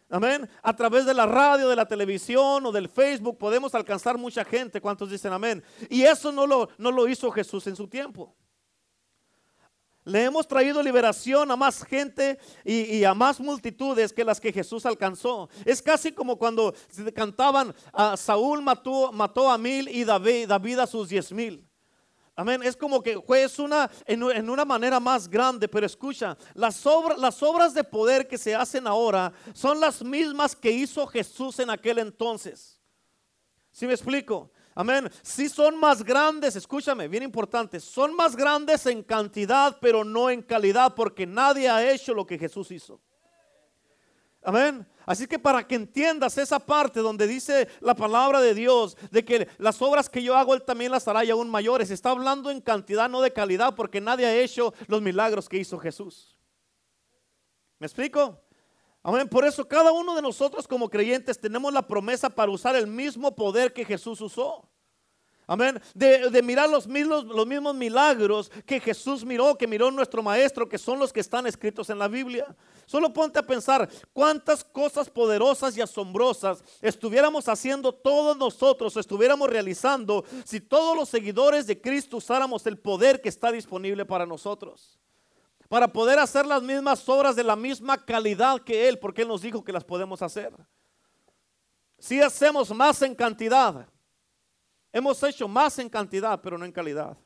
Amén. 0.09 0.49
A 0.63 0.77
través 0.77 1.07
de 1.07 1.15
la 1.15 1.27
radio, 1.27 1.69
de 1.69 1.75
la 1.75 1.89
televisión 1.89 2.65
o 2.65 2.71
del 2.71 2.89
Facebook 2.89 3.37
podemos 3.37 3.75
alcanzar 3.75 4.17
mucha 4.17 4.45
gente. 4.45 4.81
¿Cuántos 4.81 5.11
dicen 5.11 5.33
amén? 5.33 5.61
Y 5.89 6.03
eso 6.03 6.31
no 6.31 6.47
lo, 6.47 6.69
no 6.79 6.93
lo 6.93 7.09
hizo 7.09 7.33
Jesús 7.33 7.67
en 7.67 7.75
su 7.75 7.89
tiempo. 7.89 8.37
Le 10.05 10.25
hemos 10.25 10.49
traído 10.49 10.83
liberación 10.83 11.51
a 11.51 11.57
más 11.57 11.83
gente 11.85 12.39
y, 12.65 13.05
a 13.05 13.13
más 13.13 13.39
multitudes 13.39 14.13
que 14.13 14.25
las 14.25 14.41
que 14.41 14.53
Jesús 14.53 14.87
alcanzó. 14.87 15.49
Es 15.65 15.83
casi 15.83 16.11
como 16.13 16.37
cuando 16.37 16.75
cantaban, 17.15 17.75
a 17.93 18.17
Saúl 18.17 18.63
mató, 18.63 19.51
a 19.51 19.59
mil 19.59 19.89
y 19.89 20.05
David, 20.05 20.79
a 20.79 20.87
sus 20.87 21.11
diez 21.11 21.31
mil. 21.33 21.67
Amén. 22.35 22.63
Es 22.63 22.75
como 22.75 23.03
que 23.03 23.21
fue 23.21 23.47
una, 23.59 23.91
en, 24.07 24.49
una 24.49 24.65
manera 24.65 24.99
más 24.99 25.29
grande, 25.29 25.69
pero 25.69 25.85
escucha, 25.85 26.39
las, 26.55 26.83
las 27.19 27.43
obras 27.43 27.75
de 27.75 27.85
poder 27.85 28.27
que 28.27 28.39
se 28.39 28.55
hacen 28.55 28.87
ahora 28.87 29.31
son 29.53 29.79
las 29.79 30.03
mismas 30.03 30.57
que 30.57 30.71
hizo 30.71 31.07
Jesús 31.07 31.59
en 31.59 31.69
aquel 31.69 31.99
entonces. 31.99 32.81
¿Sí 33.71 33.87
me 33.87 33.93
explico? 33.93 34.51
Amén. 34.75 35.11
Si 35.23 35.49
son 35.49 35.77
más 35.77 36.03
grandes, 36.03 36.57
escúchame, 36.57 37.09
bien 37.09 37.23
importante, 37.23 37.81
son 37.81 38.15
más 38.15 38.37
grandes 38.37 38.87
en 38.87 39.03
cantidad, 39.03 39.77
pero 39.81 40.05
no 40.05 40.31
en 40.31 40.43
calidad, 40.43 40.95
porque 40.95 41.27
nadie 41.27 41.69
ha 41.69 41.93
hecho 41.93 42.15
lo 42.15 42.27
que 42.27 42.39
Jesús 42.39 42.71
hizo. 42.71 43.01
Amén. 44.43 44.87
Así 45.05 45.27
que 45.27 45.39
para 45.39 45.67
que 45.67 45.75
entiendas 45.75 46.39
esa 46.39 46.59
parte 46.59 47.01
donde 47.01 47.27
dice 47.27 47.69
la 47.81 47.95
palabra 47.95 48.41
de 48.41 48.55
Dios, 48.55 48.97
de 49.11 49.25
que 49.25 49.49
las 49.59 49.83
obras 49.83 50.09
que 50.09 50.23
yo 50.23 50.37
hago, 50.37 50.55
Él 50.55 50.63
también 50.63 50.93
las 50.93 51.09
hará 51.09 51.21
aún 51.31 51.51
mayores, 51.51 51.91
está 51.91 52.11
hablando 52.11 52.51
en 52.51 52.61
cantidad, 52.61 53.09
no 53.09 53.21
de 53.21 53.33
calidad, 53.33 53.75
porque 53.75 54.01
nadie 54.01 54.27
ha 54.27 54.37
hecho 54.37 54.73
los 54.87 55.03
milagros 55.03 55.49
que 55.49 55.59
hizo 55.59 55.79
Jesús. 55.79 56.37
¿Me 57.79 57.87
explico? 57.87 58.41
Amén. 59.03 59.29
Por 59.29 59.45
eso 59.47 59.67
cada 59.67 59.93
uno 59.93 60.15
de 60.15 60.23
nosotros 60.23 60.69
como 60.69 60.91
creyentes 60.91 61.41
tenemos 61.41 61.73
la 61.73 61.87
promesa 61.87 62.29
para 62.29 62.51
usar 62.51 62.77
el 62.77 62.87
mismo 62.87 63.35
poder 63.35 63.73
que 63.73 63.85
Jesús 63.85 64.21
usó. 64.21 64.69
Amén. 65.47 65.83
De, 65.95 66.43
mirar 66.45 66.71
los 66.71 66.87
mismos, 66.87 67.25
los 67.25 67.45
mismos 67.45 67.75
milagros 67.75 68.53
que 68.65 68.79
Jesús 68.79 69.25
miró, 69.25 69.57
que 69.57 69.67
miró 69.67 69.91
nuestro 69.91 70.23
Maestro, 70.23 70.69
que 70.69 70.79
son 70.79 71.01
los 71.01 71.13
que 71.13 71.19
están 71.19 71.45
escritos 71.45 71.91
en 71.91 71.99
la 71.99 72.07
Biblia. 72.07 72.55
Solo 72.87 73.13
ponte 73.13 73.41
a 73.41 73.47
pensar 73.47 73.89
cuántas 74.13 74.63
cosas 74.63 75.11
poderosas 75.11 75.77
y 75.77 75.81
asombrosas 75.81 76.63
estuviéramos 76.81 77.49
haciendo 77.49 77.93
todos 77.93 78.37
nosotros, 78.37 78.97
estuviéramos 78.97 79.51
realizando, 79.51 80.25
si 80.45 80.61
todos 80.61 80.97
los 80.97 81.09
seguidores 81.09 81.67
de 81.67 81.81
Cristo 81.81 82.19
usáramos 82.19 82.65
el 82.67 82.79
poder 82.79 83.21
que 83.21 83.29
está 83.29 83.51
disponible 83.51 84.05
para 84.05 84.27
nosotros 84.27 85.01
para 85.71 85.87
poder 85.87 86.19
hacer 86.19 86.47
las 86.47 86.65
mismas 86.65 87.09
obras 87.09 87.37
de 87.37 87.45
la 87.45 87.55
misma 87.55 87.97
calidad 87.97 88.61
que 88.61 88.89
Él, 88.89 88.99
porque 88.99 89.23
Él 89.23 89.29
nos 89.29 89.41
dijo 89.41 89.63
que 89.63 89.73
las 89.73 89.85
podemos 89.85 90.21
hacer. 90.21 90.53
Si 91.97 92.21
hacemos 92.21 92.75
más 92.75 93.01
en 93.03 93.15
cantidad, 93.15 93.87
hemos 94.93 95.23
hecho 95.23 95.47
más 95.47 95.79
en 95.79 95.89
cantidad, 95.89 96.41
pero 96.41 96.59
no 96.59 96.65
en 96.65 96.73
calidad. 96.73 97.17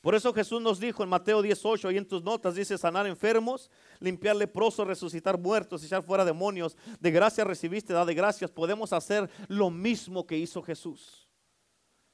Por 0.00 0.14
eso 0.14 0.32
Jesús 0.32 0.62
nos 0.62 0.78
dijo 0.78 1.02
en 1.02 1.08
Mateo 1.08 1.42
18, 1.42 1.90
y 1.90 1.96
en 1.96 2.06
tus 2.06 2.22
notas 2.22 2.54
dice 2.54 2.78
sanar 2.78 3.08
enfermos, 3.08 3.72
limpiar 3.98 4.36
leprosos, 4.36 4.86
resucitar 4.86 5.36
muertos, 5.36 5.82
echar 5.82 6.04
fuera 6.04 6.24
demonios. 6.24 6.76
De 7.00 7.10
gracia 7.10 7.42
recibiste, 7.42 7.92
da 7.92 8.04
de 8.04 8.14
gracias. 8.14 8.52
Podemos 8.52 8.92
hacer 8.92 9.28
lo 9.48 9.68
mismo 9.68 10.24
que 10.24 10.38
hizo 10.38 10.62
Jesús. 10.62 11.28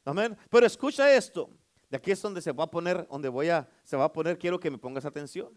Amén. 0.06 0.38
Pero 0.48 0.64
escucha 0.64 1.14
esto. 1.14 1.50
De 1.90 1.96
aquí 1.96 2.12
es 2.12 2.22
donde 2.22 2.40
se 2.40 2.52
va 2.52 2.64
a 2.64 2.70
poner, 2.70 3.06
donde 3.08 3.28
voy 3.28 3.48
a, 3.48 3.68
se 3.82 3.96
va 3.96 4.04
a 4.04 4.12
poner, 4.12 4.38
quiero 4.38 4.60
que 4.60 4.70
me 4.70 4.78
pongas 4.78 5.04
atención. 5.04 5.52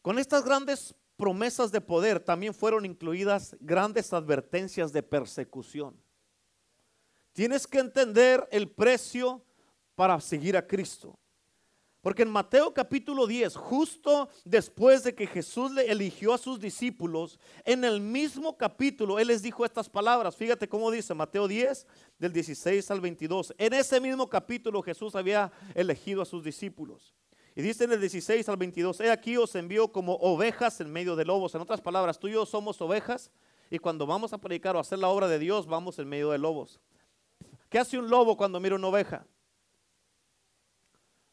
Con 0.00 0.18
estas 0.18 0.44
grandes 0.44 0.94
promesas 1.16 1.70
de 1.70 1.80
poder 1.80 2.18
también 2.18 2.54
fueron 2.54 2.86
incluidas 2.86 3.54
grandes 3.60 4.12
advertencias 4.12 4.92
de 4.92 5.02
persecución. 5.02 6.02
Tienes 7.32 7.66
que 7.66 7.78
entender 7.78 8.48
el 8.50 8.68
precio 8.70 9.44
para 9.94 10.18
seguir 10.20 10.56
a 10.56 10.66
Cristo. 10.66 11.18
Porque 12.02 12.22
en 12.22 12.30
Mateo 12.30 12.74
capítulo 12.74 13.28
10, 13.28 13.54
justo 13.54 14.28
después 14.44 15.04
de 15.04 15.14
que 15.14 15.28
Jesús 15.28 15.70
le 15.70 15.88
eligió 15.90 16.34
a 16.34 16.38
sus 16.38 16.58
discípulos, 16.58 17.38
en 17.64 17.84
el 17.84 18.00
mismo 18.00 18.58
capítulo 18.58 19.20
Él 19.20 19.28
les 19.28 19.40
dijo 19.40 19.64
estas 19.64 19.88
palabras. 19.88 20.34
Fíjate 20.34 20.68
cómo 20.68 20.90
dice 20.90 21.14
Mateo 21.14 21.46
10, 21.46 21.86
del 22.18 22.32
16 22.32 22.90
al 22.90 23.00
22. 23.00 23.54
En 23.56 23.72
ese 23.72 24.00
mismo 24.00 24.28
capítulo 24.28 24.82
Jesús 24.82 25.14
había 25.14 25.52
elegido 25.76 26.20
a 26.20 26.24
sus 26.24 26.42
discípulos. 26.42 27.14
Y 27.54 27.62
dice 27.62 27.84
en 27.84 27.92
el 27.92 28.00
16 28.00 28.48
al 28.48 28.56
22, 28.56 28.98
he 29.00 29.10
aquí 29.12 29.36
os 29.36 29.54
envío 29.54 29.92
como 29.92 30.14
ovejas 30.14 30.80
en 30.80 30.90
medio 30.90 31.14
de 31.14 31.24
lobos. 31.24 31.54
En 31.54 31.60
otras 31.60 31.80
palabras, 31.80 32.18
tú 32.18 32.26
y 32.26 32.32
yo 32.32 32.44
somos 32.46 32.80
ovejas 32.80 33.30
y 33.70 33.78
cuando 33.78 34.06
vamos 34.06 34.32
a 34.32 34.38
predicar 34.38 34.74
o 34.74 34.80
hacer 34.80 34.98
la 34.98 35.08
obra 35.08 35.28
de 35.28 35.38
Dios, 35.38 35.68
vamos 35.68 36.00
en 36.00 36.08
medio 36.08 36.30
de 36.32 36.38
lobos. 36.38 36.80
¿Qué 37.68 37.78
hace 37.78 37.96
un 37.96 38.10
lobo 38.10 38.36
cuando 38.36 38.58
mira 38.58 38.74
una 38.74 38.88
oveja? 38.88 39.24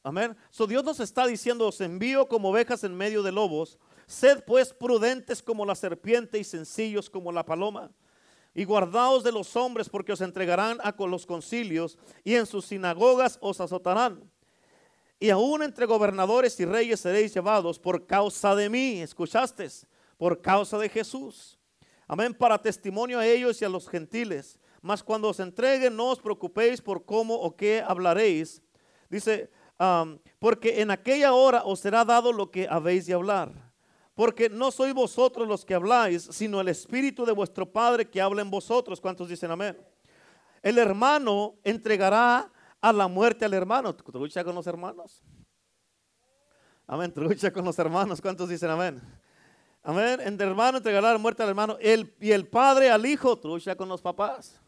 Amén. 0.04 0.36
So 0.50 0.66
Dios 0.66 0.84
nos 0.84 1.00
está 1.00 1.28
diciendo, 1.28 1.68
os 1.68 1.82
envío 1.82 2.28
como 2.28 2.50
ovejas 2.50 2.84
en 2.84 2.96
medio 2.96 3.22
de 3.22 3.32
lobos. 3.32 3.78
Sed 4.08 4.44
pues 4.46 4.74
prudentes 4.74 5.44
como 5.44 5.66
la 5.66 5.76
serpiente 5.76 6.40
y 6.40 6.44
sencillos 6.44 7.10
como 7.10 7.32
la 7.32 7.46
paloma. 7.46 7.92
Y 8.56 8.64
guardaos 8.64 9.24
de 9.24 9.32
los 9.32 9.56
hombres 9.56 9.90
porque 9.90 10.14
os 10.14 10.22
entregarán 10.22 10.80
a 10.82 10.96
los 11.06 11.26
concilios 11.26 11.98
y 12.24 12.36
en 12.36 12.46
sus 12.46 12.66
sinagogas 12.66 13.38
os 13.42 13.60
azotarán. 13.60 14.24
Y 15.20 15.30
aún 15.30 15.64
entre 15.64 15.86
gobernadores 15.86 16.58
y 16.60 16.66
reyes 16.66 17.02
seréis 17.02 17.34
llevados 17.34 17.78
por 17.78 18.08
causa 18.08 18.56
de 18.56 18.70
mí. 18.70 19.02
¿Escuchaste? 19.02 19.68
Por 20.18 20.42
causa 20.42 20.78
de 20.78 20.88
Jesús. 20.88 21.60
Amén. 22.08 22.34
Para 22.34 22.58
testimonio 22.58 23.20
a 23.20 23.28
ellos 23.28 23.62
y 23.62 23.66
a 23.66 23.70
los 23.70 23.88
gentiles. 23.88 24.58
Mas 24.82 25.04
cuando 25.04 25.28
os 25.28 25.42
entreguen 25.42 25.96
no 25.96 26.08
os 26.08 26.20
preocupéis 26.20 26.82
por 26.82 27.06
cómo 27.06 27.36
o 27.36 27.54
qué 27.56 27.84
hablaréis. 27.86 28.62
Dice, 29.10 29.50
porque 30.40 30.82
en 30.82 30.92
aquella 30.92 31.34
hora 31.34 31.64
os 31.64 31.80
será 31.80 32.04
dado 32.04 32.34
lo 32.34 32.52
que 32.52 32.68
habéis 32.70 33.06
de 33.06 33.14
hablar. 33.14 33.52
Porque 34.14 34.50
no 34.50 34.72
sois 34.72 34.94
vosotros 34.94 35.48
los 35.48 35.64
que 35.64 35.74
habláis, 35.74 36.24
sino 36.32 36.60
el 36.60 36.68
Espíritu 36.68 37.26
de 37.26 37.32
vuestro 37.32 37.66
Padre 37.66 38.10
que 38.10 38.22
habla 38.22 38.42
en 38.42 38.52
vosotros. 38.52 39.00
¿Cuántos 39.00 39.30
dicen 39.30 39.50
amén? 39.52 39.78
El 40.62 40.78
hermano 40.78 41.56
entregará 41.64 42.52
a 42.82 42.92
la 42.92 43.08
muerte 43.08 43.46
al 43.46 43.54
hermano. 43.54 43.96
¿Trucha 43.96 44.44
con 44.44 44.56
los 44.56 44.68
hermanos? 44.68 45.24
Amén, 46.86 47.14
trucha 47.14 47.52
con 47.54 47.64
los 47.64 47.80
hermanos. 47.80 48.20
¿Cuántos 48.20 48.50
dicen 48.50 48.70
amén? 48.70 49.02
Amén. 49.82 50.20
El 50.20 50.42
hermano 50.42 50.80
entregará 50.80 51.14
la 51.14 51.18
muerte 51.18 51.42
al 51.44 51.50
hermano. 51.50 51.78
El, 51.80 52.14
y 52.20 52.32
el 52.32 52.46
padre 52.46 52.92
al 52.92 53.06
hijo. 53.06 53.38
Trucha 53.38 53.76
con 53.76 53.88
los 53.88 54.02
papás. 54.02 54.60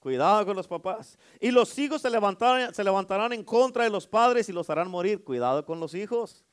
Cuidado 0.00 0.46
con 0.46 0.56
los 0.56 0.68
papás. 0.68 1.18
Y 1.40 1.50
los 1.50 1.76
hijos 1.78 2.02
se 2.02 2.10
levantarán, 2.10 2.72
se 2.74 2.84
levantarán 2.84 3.32
en 3.32 3.42
contra 3.42 3.84
de 3.84 3.90
los 3.90 4.06
padres 4.06 4.48
y 4.48 4.52
los 4.52 4.70
harán 4.70 4.88
morir. 4.88 5.24
Cuidado 5.24 5.64
con 5.64 5.80
los 5.80 5.94
hijos. 5.94 6.44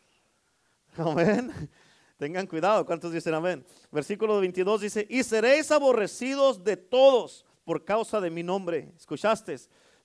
Amén. 0.98 1.52
Tengan 2.18 2.48
cuidado. 2.48 2.86
¿Cuántos 2.86 3.12
dicen 3.12 3.34
amén? 3.34 3.66
Versículo 3.92 4.40
22 4.40 4.82
dice, 4.82 5.08
y 5.10 5.22
seréis 5.24 5.70
aborrecidos 5.72 6.64
de 6.64 6.78
todos 6.78 7.46
por 7.66 7.84
causa 7.84 8.22
de 8.22 8.30
mi 8.30 8.42
nombre. 8.42 8.94
¿Escuchaste? 8.98 9.58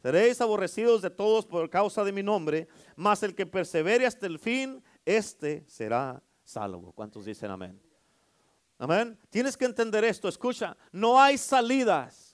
Seréis 0.03 0.41
aborrecidos 0.41 1.03
de 1.03 1.11
todos 1.11 1.47
por 1.47 1.71
causa 1.71 2.03
de 2.03 2.11
mi 2.11 2.23
nombre, 2.23 2.67
mas 2.97 3.23
el 3.23 3.35
que 3.35 3.47
persevere 3.47 4.07
hasta 4.07 4.27
el 4.27 4.39
fin, 4.39 4.83
este 5.05 5.65
será 5.69 6.23
salvo. 6.43 6.93
¿Cuántos 6.93 7.27
dicen 7.27 7.51
amén? 7.51 7.81
Amén. 8.79 9.19
Tienes 9.29 9.57
que 9.57 9.67
entender 9.67 10.05
esto. 10.05 10.27
Escucha, 10.27 10.77
no 10.91 11.21
hay 11.21 11.39
salidas 11.39 12.30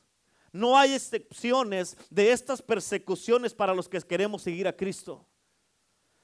no 0.57 0.77
hay 0.77 0.95
excepciones 0.95 1.97
de 2.11 2.33
estas 2.33 2.63
persecuciones 2.63 3.55
para 3.55 3.75
los 3.75 3.89
que 3.89 4.01
queremos 4.01 4.43
seguir 4.43 4.67
a 4.67 4.77
Cristo. 4.77 5.27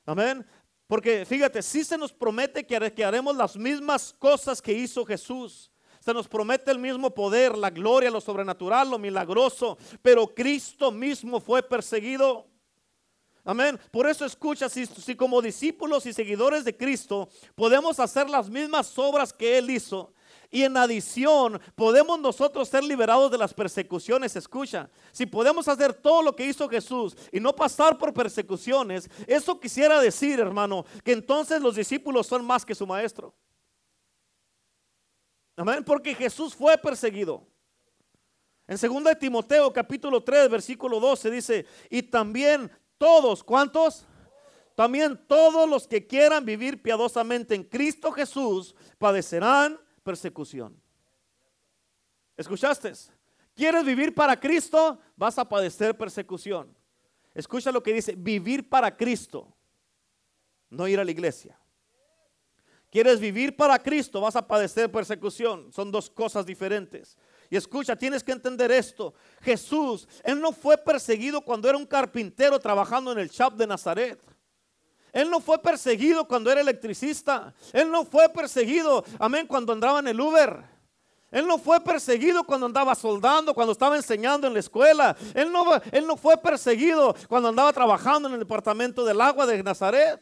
Amén. 0.05 0.45
Porque 0.87 1.25
fíjate, 1.25 1.63
si 1.63 1.85
se 1.85 1.97
nos 1.97 2.13
promete 2.13 2.67
que 2.67 3.05
haremos 3.05 3.37
las 3.37 3.57
mismas 3.57 4.15
cosas 4.19 4.61
que 4.61 4.73
hizo 4.73 5.05
Jesús. 5.05 5.71
Se 6.01 6.13
nos 6.13 6.27
promete 6.27 6.73
el 6.73 6.81
mismo 6.81 7.15
poder, 7.15 7.57
la 7.57 7.71
gloria, 7.71 8.11
lo 8.11 8.21
sobrenatural, 8.21 8.91
lo 8.91 8.99
milagroso. 8.99 9.79
Pero 10.03 10.27
Cristo 10.27 10.91
mismo 10.91 11.39
fue 11.39 11.63
perseguido. 11.63 12.49
Amén. 13.45 13.79
Por 13.91 14.09
eso 14.09 14.25
escucha, 14.25 14.69
si, 14.69 14.87
si, 14.87 15.15
como 15.15 15.41
discípulos 15.41 16.05
y 16.07 16.13
seguidores 16.13 16.65
de 16.65 16.77
Cristo 16.77 17.29
podemos 17.55 17.99
hacer 18.01 18.29
las 18.29 18.51
mismas 18.51 18.97
obras 18.99 19.33
que 19.33 19.59
Él 19.59 19.71
hizo, 19.71 20.13
y 20.53 20.65
en 20.65 20.77
adición, 20.77 21.59
podemos 21.75 22.21
nosotros 22.21 22.69
ser 22.69 22.85
liberados 22.85 23.31
de 23.31 23.39
las 23.39 23.55
persecuciones. 23.55 24.37
Escucha, 24.37 24.91
si 25.11 25.25
podemos 25.25 25.67
hacer 25.67 25.95
todo 25.95 26.23
lo 26.23 26.37
que 26.37 26.45
hizo 26.45 26.69
Jesús 26.69 27.17
y 27.33 27.41
no 27.41 27.57
pasar 27.57 27.97
por 27.97 28.13
persecuciones, 28.13 29.09
eso 29.27 29.59
quisiera 29.59 29.99
decir, 29.99 30.39
hermano, 30.39 30.85
que 31.03 31.13
entonces 31.13 31.63
los 31.63 31.75
discípulos 31.75 32.27
son 32.27 32.45
más 32.45 32.67
que 32.67 32.75
su 32.75 32.87
maestro. 32.87 33.35
Amén, 35.57 35.83
porque 35.83 36.15
Jesús 36.15 36.55
fue 36.55 36.77
perseguido. 36.77 37.47
En 38.69 38.77
2 38.77 39.05
de 39.05 39.17
Timoteo 39.17 39.73
capítulo 39.73 40.23
3 40.23 40.51
versículo 40.51 41.01
12 41.01 41.31
dice, 41.31 41.67
y 41.89 42.03
también 42.03 42.71
todos, 42.99 43.43
¿cuántos? 43.43 44.05
También 44.75 45.19
todos 45.27 45.67
los 45.67 45.89
que 45.89 46.07
quieran 46.07 46.45
vivir 46.45 46.83
piadosamente 46.83 47.55
en 47.55 47.65
Cristo 47.65 48.13
Jesús 48.13 48.75
padecerán 48.99 49.79
persecución. 50.03 50.81
¿Escuchaste? 52.37 52.93
¿Quieres 53.55 53.85
vivir 53.85 54.15
para 54.15 54.39
Cristo? 54.39 54.99
Vas 55.17 55.39
a 55.39 55.49
padecer 55.49 55.97
persecución. 55.97 56.75
Escucha 57.35 57.73
lo 57.73 57.83
que 57.83 57.93
dice, 57.93 58.15
vivir 58.17 58.69
para 58.69 58.95
Cristo, 58.97 59.55
no 60.69 60.87
ir 60.87 61.01
a 61.01 61.05
la 61.05 61.11
iglesia. 61.11 61.59
¿Quieres 62.91 63.21
vivir 63.21 63.57
para 63.57 63.79
Cristo? 63.79 64.21
Vas 64.21 64.37
a 64.37 64.47
padecer 64.47 64.93
persecución. 64.93 65.73
Son 65.73 65.91
dos 65.91 66.11
cosas 66.11 66.45
diferentes. 66.45 67.17
Y 67.49 67.57
escucha, 67.57 67.97
tienes 67.97 68.23
que 68.23 68.33
entender 68.33 68.71
esto. 68.71 69.15
Jesús, 69.41 70.07
Él 70.23 70.39
no 70.39 70.53
fue 70.53 70.77
perseguido 70.77 71.41
cuando 71.41 71.71
era 71.71 71.79
un 71.79 71.87
carpintero 71.87 72.59
trabajando 72.59 73.11
en 73.13 73.19
el 73.19 73.31
chap 73.31 73.55
de 73.55 73.67
Nazaret. 73.67 74.21
Él 75.13 75.31
no 75.31 75.41
fue 75.41 75.59
perseguido 75.61 76.27
cuando 76.27 76.51
era 76.51 76.63
electricista. 76.63 77.55
Él 77.73 77.91
no 77.91 78.05
fue 78.05 78.29
perseguido, 78.31 79.05
amén, 79.19 79.47
cuando 79.47 79.73
andaba 79.73 79.99
en 79.99 80.09
el 80.09 80.21
Uber. 80.21 80.65
Él 81.31 81.47
no 81.47 81.59
fue 81.59 81.81
perseguido 81.81 82.45
cuando 82.45 82.67
andaba 82.67 82.95
soldando, 82.95 83.55
cuando 83.55 83.73
estaba 83.73 83.97
enseñando 83.97 84.47
en 84.47 84.55
la 84.55 84.61
escuela. 84.61 85.17
Él 85.35 85.51
no, 85.51 85.65
él 85.91 86.07
no 86.07 86.17
fue 86.17 86.37
perseguido 86.37 87.15
cuando 87.29 87.49
andaba 87.49 87.73
trabajando 87.73 88.29
en 88.29 88.35
el 88.35 88.41
departamento 88.41 89.05
del 89.05 89.21
agua 89.21 89.47
de 89.47 89.63
Nazaret. 89.63 90.21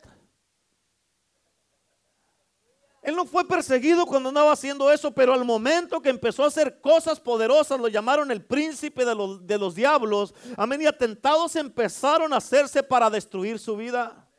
Él 3.02 3.16
no 3.16 3.25
fue 3.25 3.47
perseguido 3.47 4.06
cuando 4.06 4.28
andaba 4.28 4.52
haciendo 4.52 4.92
eso, 4.92 5.11
pero 5.11 5.32
al 5.32 5.44
momento 5.44 6.00
que 6.00 6.11
empezó 6.11 6.44
a 6.44 6.49
hacer 6.49 6.80
cosas 6.80 7.18
poderosas, 7.18 7.80
lo 7.80 7.88
llamaron 7.88 8.30
el 8.30 8.44
príncipe 8.44 9.04
de 9.04 9.14
los, 9.14 9.44
de 9.47 9.59
los 9.59 9.75
diablos. 9.75 10.35
Amén. 10.56 10.82
Y 10.82 10.87
atentados 10.87 11.56
empezaron 11.56 12.32
a 12.32 12.37
hacerse 12.37 12.82
para 12.82 13.09
destruir 13.09 13.59
su 13.59 13.76
vida. 13.76 14.30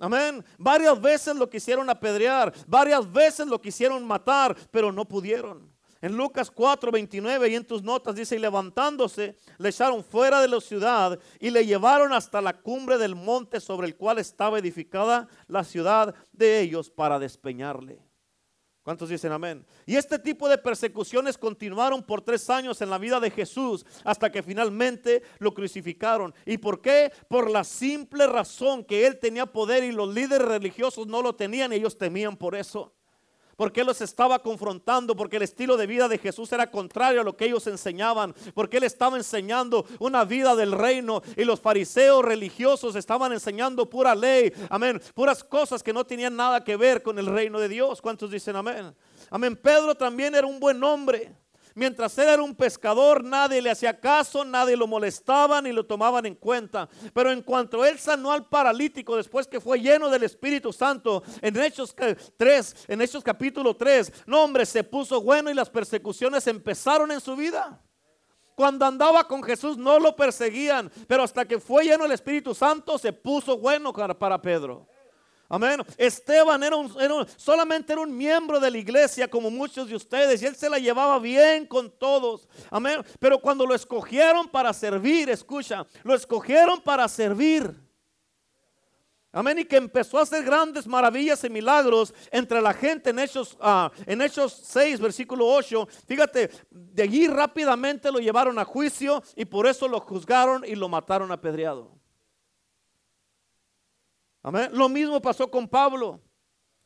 Amén. 0.00 0.42
Varias 0.58 0.98
veces 0.98 1.36
lo 1.36 1.48
quisieron 1.48 1.88
apedrear, 1.90 2.52
varias 2.66 3.10
veces 3.12 3.46
lo 3.46 3.60
quisieron 3.60 4.04
matar, 4.04 4.56
pero 4.70 4.90
no 4.90 5.04
pudieron. 5.04 5.70
En 6.00 6.16
Lucas 6.16 6.50
4, 6.50 6.90
29 6.90 7.48
y 7.50 7.54
en 7.54 7.66
tus 7.66 7.82
notas 7.82 8.14
dice, 8.14 8.34
y 8.34 8.38
levantándose, 8.38 9.36
le 9.58 9.68
echaron 9.68 10.02
fuera 10.02 10.40
de 10.40 10.48
la 10.48 10.58
ciudad 10.58 11.18
y 11.38 11.50
le 11.50 11.66
llevaron 11.66 12.14
hasta 12.14 12.40
la 12.40 12.54
cumbre 12.54 12.96
del 12.96 13.14
monte 13.14 13.60
sobre 13.60 13.86
el 13.86 13.96
cual 13.96 14.18
estaba 14.18 14.58
edificada 14.58 15.28
la 15.46 15.62
ciudad 15.62 16.14
de 16.32 16.60
ellos 16.60 16.90
para 16.90 17.18
despeñarle. 17.18 18.09
¿Cuántos 18.90 19.08
dicen 19.08 19.30
amén? 19.30 19.64
Y 19.86 19.94
este 19.94 20.18
tipo 20.18 20.48
de 20.48 20.58
persecuciones 20.58 21.38
continuaron 21.38 22.02
por 22.02 22.22
tres 22.22 22.50
años 22.50 22.82
en 22.82 22.90
la 22.90 22.98
vida 22.98 23.20
de 23.20 23.30
Jesús 23.30 23.86
hasta 24.02 24.32
que 24.32 24.42
finalmente 24.42 25.22
lo 25.38 25.54
crucificaron. 25.54 26.34
¿Y 26.44 26.58
por 26.58 26.80
qué? 26.80 27.12
Por 27.28 27.52
la 27.52 27.62
simple 27.62 28.26
razón 28.26 28.82
que 28.82 29.06
él 29.06 29.20
tenía 29.20 29.46
poder 29.46 29.84
y 29.84 29.92
los 29.92 30.12
líderes 30.12 30.48
religiosos 30.48 31.06
no 31.06 31.22
lo 31.22 31.36
tenían 31.36 31.72
y 31.72 31.76
ellos 31.76 31.98
temían 31.98 32.36
por 32.36 32.56
eso 32.56 32.92
porque 33.60 33.82
Él 33.82 33.88
los 33.88 34.00
estaba 34.00 34.38
confrontando, 34.38 35.14
porque 35.14 35.36
el 35.36 35.42
estilo 35.42 35.76
de 35.76 35.86
vida 35.86 36.08
de 36.08 36.16
Jesús 36.16 36.50
era 36.50 36.70
contrario 36.70 37.20
a 37.20 37.24
lo 37.24 37.36
que 37.36 37.44
ellos 37.44 37.66
enseñaban, 37.66 38.34
porque 38.54 38.78
Él 38.78 38.84
estaba 38.84 39.18
enseñando 39.18 39.84
una 39.98 40.24
vida 40.24 40.56
del 40.56 40.72
reino 40.72 41.20
y 41.36 41.44
los 41.44 41.60
fariseos 41.60 42.24
religiosos 42.24 42.96
estaban 42.96 43.34
enseñando 43.34 43.90
pura 43.90 44.14
ley, 44.14 44.50
amén, 44.70 44.98
puras 45.12 45.44
cosas 45.44 45.82
que 45.82 45.92
no 45.92 46.06
tenían 46.06 46.36
nada 46.36 46.64
que 46.64 46.74
ver 46.74 47.02
con 47.02 47.18
el 47.18 47.26
reino 47.26 47.60
de 47.60 47.68
Dios. 47.68 48.00
¿Cuántos 48.00 48.30
dicen 48.30 48.56
amén? 48.56 48.94
Amén. 49.28 49.54
Pedro 49.56 49.94
también 49.94 50.34
era 50.34 50.46
un 50.46 50.58
buen 50.58 50.82
hombre. 50.82 51.30
Mientras 51.80 52.18
él 52.18 52.28
era 52.28 52.42
un 52.42 52.54
pescador, 52.54 53.24
nadie 53.24 53.62
le 53.62 53.70
hacía 53.70 53.98
caso, 53.98 54.44
nadie 54.44 54.76
lo 54.76 54.86
molestaba 54.86 55.62
ni 55.62 55.72
lo 55.72 55.86
tomaban 55.86 56.26
en 56.26 56.34
cuenta. 56.34 56.86
Pero 57.14 57.32
en 57.32 57.40
cuanto 57.40 57.86
él 57.86 57.98
sanó 57.98 58.32
al 58.32 58.44
paralítico 58.44 59.16
después 59.16 59.46
que 59.46 59.62
fue 59.62 59.80
lleno 59.80 60.10
del 60.10 60.24
Espíritu 60.24 60.74
Santo, 60.74 61.22
en 61.40 61.58
Hechos 61.58 61.96
3, 62.36 62.76
en 62.86 63.00
Hechos 63.00 63.24
capítulo 63.24 63.74
3, 63.74 64.12
no 64.26 64.42
hombre, 64.42 64.66
se 64.66 64.84
puso 64.84 65.22
bueno 65.22 65.50
y 65.50 65.54
las 65.54 65.70
persecuciones 65.70 66.46
empezaron 66.48 67.12
en 67.12 67.20
su 67.22 67.34
vida. 67.34 67.82
Cuando 68.54 68.84
andaba 68.84 69.26
con 69.26 69.42
Jesús 69.42 69.78
no 69.78 69.98
lo 69.98 70.14
perseguían, 70.14 70.92
pero 71.08 71.22
hasta 71.22 71.46
que 71.46 71.58
fue 71.58 71.84
lleno 71.84 72.04
el 72.04 72.12
Espíritu 72.12 72.54
Santo 72.54 72.98
se 72.98 73.14
puso 73.14 73.56
bueno 73.56 73.90
para 73.94 74.42
Pedro. 74.42 74.86
Amén. 75.52 75.82
Esteban 75.96 76.62
era, 76.62 76.76
solamente 77.36 77.92
era 77.92 78.00
un 78.00 78.16
miembro 78.16 78.60
de 78.60 78.70
la 78.70 78.78
iglesia 78.78 79.28
como 79.28 79.50
muchos 79.50 79.88
de 79.88 79.96
ustedes 79.96 80.40
y 80.40 80.46
él 80.46 80.54
se 80.54 80.70
la 80.70 80.78
llevaba 80.78 81.18
bien 81.18 81.66
con 81.66 81.90
todos. 81.90 82.48
Amén. 82.70 83.04
Pero 83.18 83.40
cuando 83.40 83.66
lo 83.66 83.74
escogieron 83.74 84.48
para 84.48 84.72
servir, 84.72 85.28
escucha, 85.28 85.84
lo 86.04 86.14
escogieron 86.14 86.80
para 86.80 87.08
servir. 87.08 87.74
Amén. 89.32 89.58
Y 89.58 89.64
que 89.64 89.76
empezó 89.76 90.18
a 90.18 90.22
hacer 90.22 90.44
grandes 90.44 90.86
maravillas 90.86 91.42
y 91.42 91.50
milagros 91.50 92.14
entre 92.30 92.60
la 92.60 92.72
gente 92.72 93.10
en 93.10 93.18
Hechos, 93.18 93.58
uh, 93.60 93.88
en 94.06 94.22
Hechos 94.22 94.56
6, 94.64 95.00
versículo 95.00 95.48
8. 95.48 95.88
Fíjate, 96.06 96.48
de 96.70 97.02
allí 97.02 97.26
rápidamente 97.26 98.12
lo 98.12 98.20
llevaron 98.20 98.56
a 98.60 98.64
juicio 98.64 99.20
y 99.34 99.44
por 99.46 99.66
eso 99.66 99.88
lo 99.88 99.98
juzgaron 99.98 100.64
y 100.64 100.76
lo 100.76 100.88
mataron 100.88 101.32
apedreado. 101.32 101.99
Amén. 104.42 104.70
Lo 104.72 104.88
mismo 104.88 105.20
pasó 105.20 105.50
con 105.50 105.68
Pablo. 105.68 106.20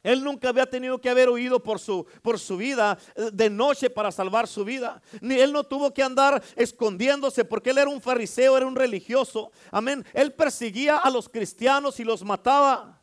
Él 0.05 0.23
nunca 0.23 0.51
había 0.51 0.67
tenido 0.67 1.01
que 1.01 1.09
haber 1.09 1.31
huido 1.31 1.63
por 1.63 1.81
su, 1.81 2.07
por 2.21 2.39
su 2.39 2.59
vida 2.59 2.99
eh, 3.17 3.31
de 3.33 3.49
noche 3.49 3.89
para 3.89 4.13
salvar 4.13 4.47
su 4.47 4.63
vida. 4.65 5.01
Ni 5.23 5.37
él 5.37 5.51
no 5.51 5.65
tuvo 5.65 5.95
que 5.95 6.03
andar 6.03 6.43
escondiéndose 6.57 7.45
porque 7.45 7.71
él 7.71 7.79
era 7.79 7.89
un 7.89 8.03
fariseo, 8.03 8.57
era 8.57 8.67
un 8.67 8.77
religioso. 8.77 9.51
Amén. 9.71 10.05
Él 10.13 10.35
perseguía 10.35 10.99
a 10.99 11.11
los 11.11 11.29
cristianos 11.29 11.99
y 12.01 12.05
los 12.05 12.23
mataba. 12.23 13.01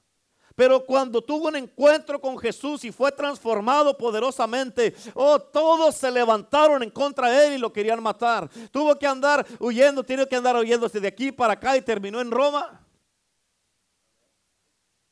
Pero 0.54 0.86
cuando 0.86 1.24
tuvo 1.24 1.48
un 1.48 1.56
encuentro 1.56 2.22
con 2.22 2.38
Jesús 2.38 2.84
y 2.84 2.92
fue 2.92 3.12
transformado 3.12 3.98
poderosamente, 3.98 4.94
oh, 5.16 5.40
todos 5.40 5.96
se 5.96 6.12
levantaron 6.12 6.84
en 6.84 6.92
contra 6.92 7.32
de 7.32 7.48
él 7.48 7.54
y 7.54 7.58
lo 7.58 7.74
querían 7.74 8.04
matar. 8.04 8.48
Tuvo 8.70 9.00
que 9.00 9.08
andar 9.08 9.44
huyendo, 9.60 10.04
tiene 10.04 10.28
que 10.28 10.36
andar 10.36 10.56
huyéndose 10.56 11.00
de 11.00 11.08
aquí 11.08 11.32
para 11.32 11.54
acá 11.54 11.76
y 11.78 11.82
terminó 11.82 12.22
en 12.22 12.30
Roma. 12.30 12.81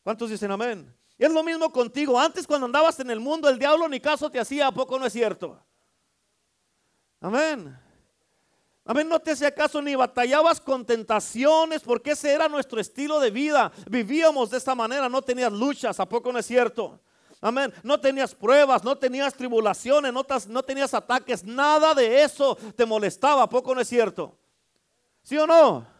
¿Cuántos 0.09 0.31
dicen 0.31 0.49
amén? 0.49 0.91
Es 1.19 1.31
lo 1.31 1.43
mismo 1.43 1.71
contigo. 1.71 2.19
Antes 2.19 2.47
cuando 2.47 2.65
andabas 2.65 2.99
en 2.99 3.11
el 3.11 3.19
mundo, 3.19 3.47
el 3.47 3.59
diablo 3.59 3.87
ni 3.87 3.99
caso 3.99 4.27
te 4.27 4.39
hacía, 4.39 4.65
¿a 4.65 4.71
poco 4.71 4.97
no 4.97 5.05
es 5.05 5.13
cierto? 5.13 5.63
Amén. 7.21 7.77
Amén, 8.85 9.07
no 9.07 9.19
te 9.19 9.29
hacía 9.29 9.53
caso 9.53 9.79
ni 9.83 9.93
batallabas 9.93 10.59
con 10.59 10.83
tentaciones 10.83 11.83
porque 11.83 12.13
ese 12.13 12.33
era 12.33 12.49
nuestro 12.49 12.81
estilo 12.81 13.19
de 13.19 13.29
vida. 13.29 13.71
Vivíamos 13.87 14.49
de 14.49 14.57
esta 14.57 14.73
manera, 14.73 15.07
no 15.09 15.21
tenías 15.21 15.53
luchas, 15.53 15.99
¿a 15.99 16.09
poco 16.09 16.33
no 16.33 16.39
es 16.39 16.45
cierto? 16.47 16.99
Amén, 17.39 17.71
no 17.83 17.99
tenías 17.99 18.33
pruebas, 18.33 18.83
no 18.83 18.97
tenías 18.97 19.35
tribulaciones, 19.35 20.11
no, 20.11 20.25
no 20.47 20.63
tenías 20.63 20.91
ataques, 20.95 21.43
nada 21.43 21.93
de 21.93 22.23
eso 22.23 22.55
te 22.75 22.83
molestaba, 22.83 23.43
¿a 23.43 23.47
poco 23.47 23.75
no 23.75 23.81
es 23.81 23.87
cierto? 23.87 24.39
¿Sí 25.21 25.37
o 25.37 25.45
no? 25.45 25.98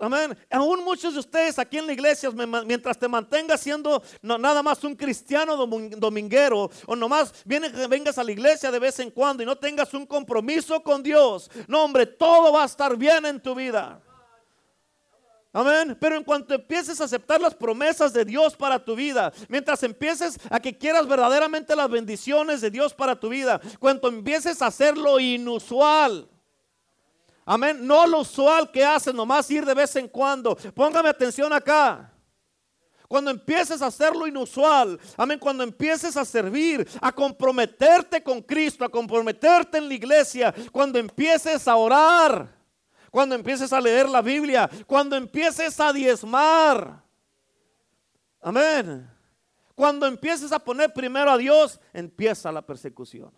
Amén. 0.00 0.38
Aún 0.48 0.84
muchos 0.84 1.14
de 1.14 1.20
ustedes 1.20 1.58
aquí 1.58 1.78
en 1.78 1.86
la 1.88 1.92
iglesia, 1.92 2.30
mientras 2.64 2.96
te 2.96 3.08
mantengas 3.08 3.60
siendo 3.60 4.00
nada 4.22 4.62
más 4.62 4.84
un 4.84 4.94
cristiano 4.94 5.56
dominguero, 5.56 6.70
o 6.86 6.94
nomás 6.94 7.34
vengas 7.44 8.16
a 8.16 8.22
la 8.22 8.30
iglesia 8.30 8.70
de 8.70 8.78
vez 8.78 9.00
en 9.00 9.10
cuando 9.10 9.42
y 9.42 9.46
no 9.46 9.56
tengas 9.56 9.92
un 9.94 10.06
compromiso 10.06 10.80
con 10.84 11.02
Dios, 11.02 11.50
no, 11.66 11.82
hombre, 11.82 12.06
todo 12.06 12.52
va 12.52 12.62
a 12.62 12.66
estar 12.66 12.96
bien 12.96 13.26
en 13.26 13.40
tu 13.40 13.56
vida. 13.56 14.00
Amén. 15.52 15.96
Pero 15.98 16.14
en 16.14 16.22
cuanto 16.22 16.54
empieces 16.54 17.00
a 17.00 17.04
aceptar 17.04 17.40
las 17.40 17.54
promesas 17.54 18.12
de 18.12 18.24
Dios 18.24 18.54
para 18.54 18.78
tu 18.78 18.94
vida, 18.94 19.32
mientras 19.48 19.82
empieces 19.82 20.38
a 20.48 20.60
que 20.60 20.78
quieras 20.78 21.08
verdaderamente 21.08 21.74
las 21.74 21.90
bendiciones 21.90 22.60
de 22.60 22.70
Dios 22.70 22.94
para 22.94 23.18
tu 23.18 23.30
vida, 23.30 23.60
cuando 23.80 24.06
empieces 24.06 24.62
a 24.62 24.66
hacer 24.66 24.96
lo 24.96 25.18
inusual, 25.18 26.28
Amén. 27.50 27.86
No 27.86 28.06
lo 28.06 28.20
usual 28.20 28.70
que 28.70 28.84
hacen, 28.84 29.16
nomás 29.16 29.50
ir 29.50 29.64
de 29.64 29.72
vez 29.72 29.96
en 29.96 30.06
cuando. 30.06 30.54
Póngame 30.74 31.08
atención 31.08 31.50
acá. 31.50 32.12
Cuando 33.08 33.30
empieces 33.30 33.80
a 33.80 33.86
hacer 33.86 34.14
lo 34.14 34.26
inusual, 34.26 35.00
amén, 35.16 35.38
cuando 35.38 35.64
empieces 35.64 36.14
a 36.18 36.26
servir, 36.26 36.86
a 37.00 37.10
comprometerte 37.10 38.22
con 38.22 38.42
Cristo, 38.42 38.84
a 38.84 38.90
comprometerte 38.90 39.78
en 39.78 39.88
la 39.88 39.94
iglesia, 39.94 40.54
cuando 40.70 40.98
empieces 40.98 41.66
a 41.66 41.76
orar, 41.76 42.54
cuando 43.10 43.34
empieces 43.34 43.72
a 43.72 43.80
leer 43.80 44.10
la 44.10 44.20
Biblia, 44.20 44.68
cuando 44.86 45.16
empieces 45.16 45.80
a 45.80 45.90
diezmar, 45.90 47.02
amén. 48.42 49.10
Cuando 49.74 50.04
empieces 50.04 50.52
a 50.52 50.58
poner 50.58 50.92
primero 50.92 51.30
a 51.30 51.38
Dios, 51.38 51.80
empieza 51.94 52.52
la 52.52 52.60
persecución. 52.60 53.32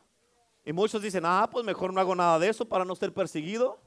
Y 0.64 0.73
muchos 0.73 1.01
dicen, 1.01 1.23
ah, 1.25 1.49
pues 1.49 1.64
mejor 1.64 1.92
no 1.92 2.01
hago 2.01 2.16
nada 2.16 2.40
de 2.40 2.49
eso 2.49 2.64
para 2.64 2.85
no 2.85 2.96
ser 2.96 3.14
perseguido. 3.14 3.79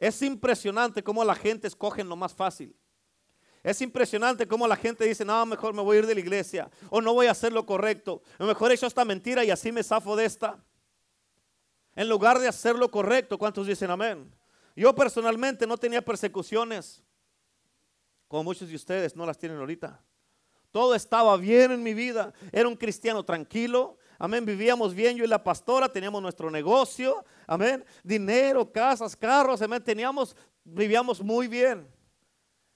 Es 0.00 0.22
impresionante 0.22 1.04
cómo 1.04 1.22
la 1.22 1.34
gente 1.34 1.68
escoge 1.68 2.02
lo 2.02 2.16
más 2.16 2.34
fácil. 2.34 2.74
Es 3.62 3.82
impresionante 3.82 4.48
cómo 4.48 4.66
la 4.66 4.74
gente 4.74 5.04
dice, 5.04 5.24
no, 5.24 5.44
mejor 5.44 5.74
me 5.74 5.82
voy 5.82 5.96
a 5.96 5.98
ir 6.00 6.06
de 6.06 6.14
la 6.14 6.20
iglesia, 6.20 6.70
o 6.88 7.02
no 7.02 7.12
voy 7.12 7.26
a 7.26 7.32
hacer 7.32 7.52
lo 7.52 7.66
correcto, 7.66 8.22
o 8.38 8.46
mejor 8.46 8.70
he 8.70 8.74
hecho 8.74 8.86
esta 8.86 9.04
mentira 9.04 9.44
y 9.44 9.50
así 9.50 9.70
me 9.70 9.82
zafo 9.82 10.16
de 10.16 10.24
esta. 10.24 10.64
En 11.94 12.08
lugar 12.08 12.38
de 12.38 12.48
hacer 12.48 12.76
lo 12.76 12.90
correcto, 12.90 13.36
¿cuántos 13.36 13.66
dicen 13.66 13.90
amén? 13.90 14.34
Yo 14.74 14.94
personalmente 14.94 15.66
no 15.66 15.76
tenía 15.76 16.02
persecuciones, 16.02 17.02
como 18.28 18.44
muchos 18.44 18.70
de 18.70 18.76
ustedes 18.76 19.14
no 19.14 19.26
las 19.26 19.36
tienen 19.36 19.58
ahorita. 19.58 20.02
Todo 20.70 20.94
estaba 20.94 21.36
bien 21.36 21.72
en 21.72 21.82
mi 21.82 21.92
vida. 21.94 22.32
Era 22.52 22.68
un 22.68 22.76
cristiano 22.76 23.24
tranquilo, 23.24 23.98
Amén. 24.22 24.44
Vivíamos 24.44 24.94
bien 24.94 25.16
yo 25.16 25.24
y 25.24 25.26
la 25.26 25.42
pastora, 25.42 25.90
teníamos 25.90 26.20
nuestro 26.20 26.50
negocio. 26.50 27.24
Amén. 27.46 27.82
Dinero, 28.04 28.70
casas, 28.70 29.16
carros. 29.16 29.62
Amén. 29.62 29.82
Teníamos, 29.82 30.36
vivíamos 30.62 31.22
muy 31.22 31.48
bien. 31.48 31.88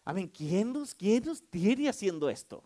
Amén. 0.06 0.26
¿Quién 0.26 0.72
nos, 0.72 0.94
quién 0.94 1.22
nos 1.22 1.42
tiene 1.50 1.90
haciendo 1.90 2.30
esto? 2.30 2.64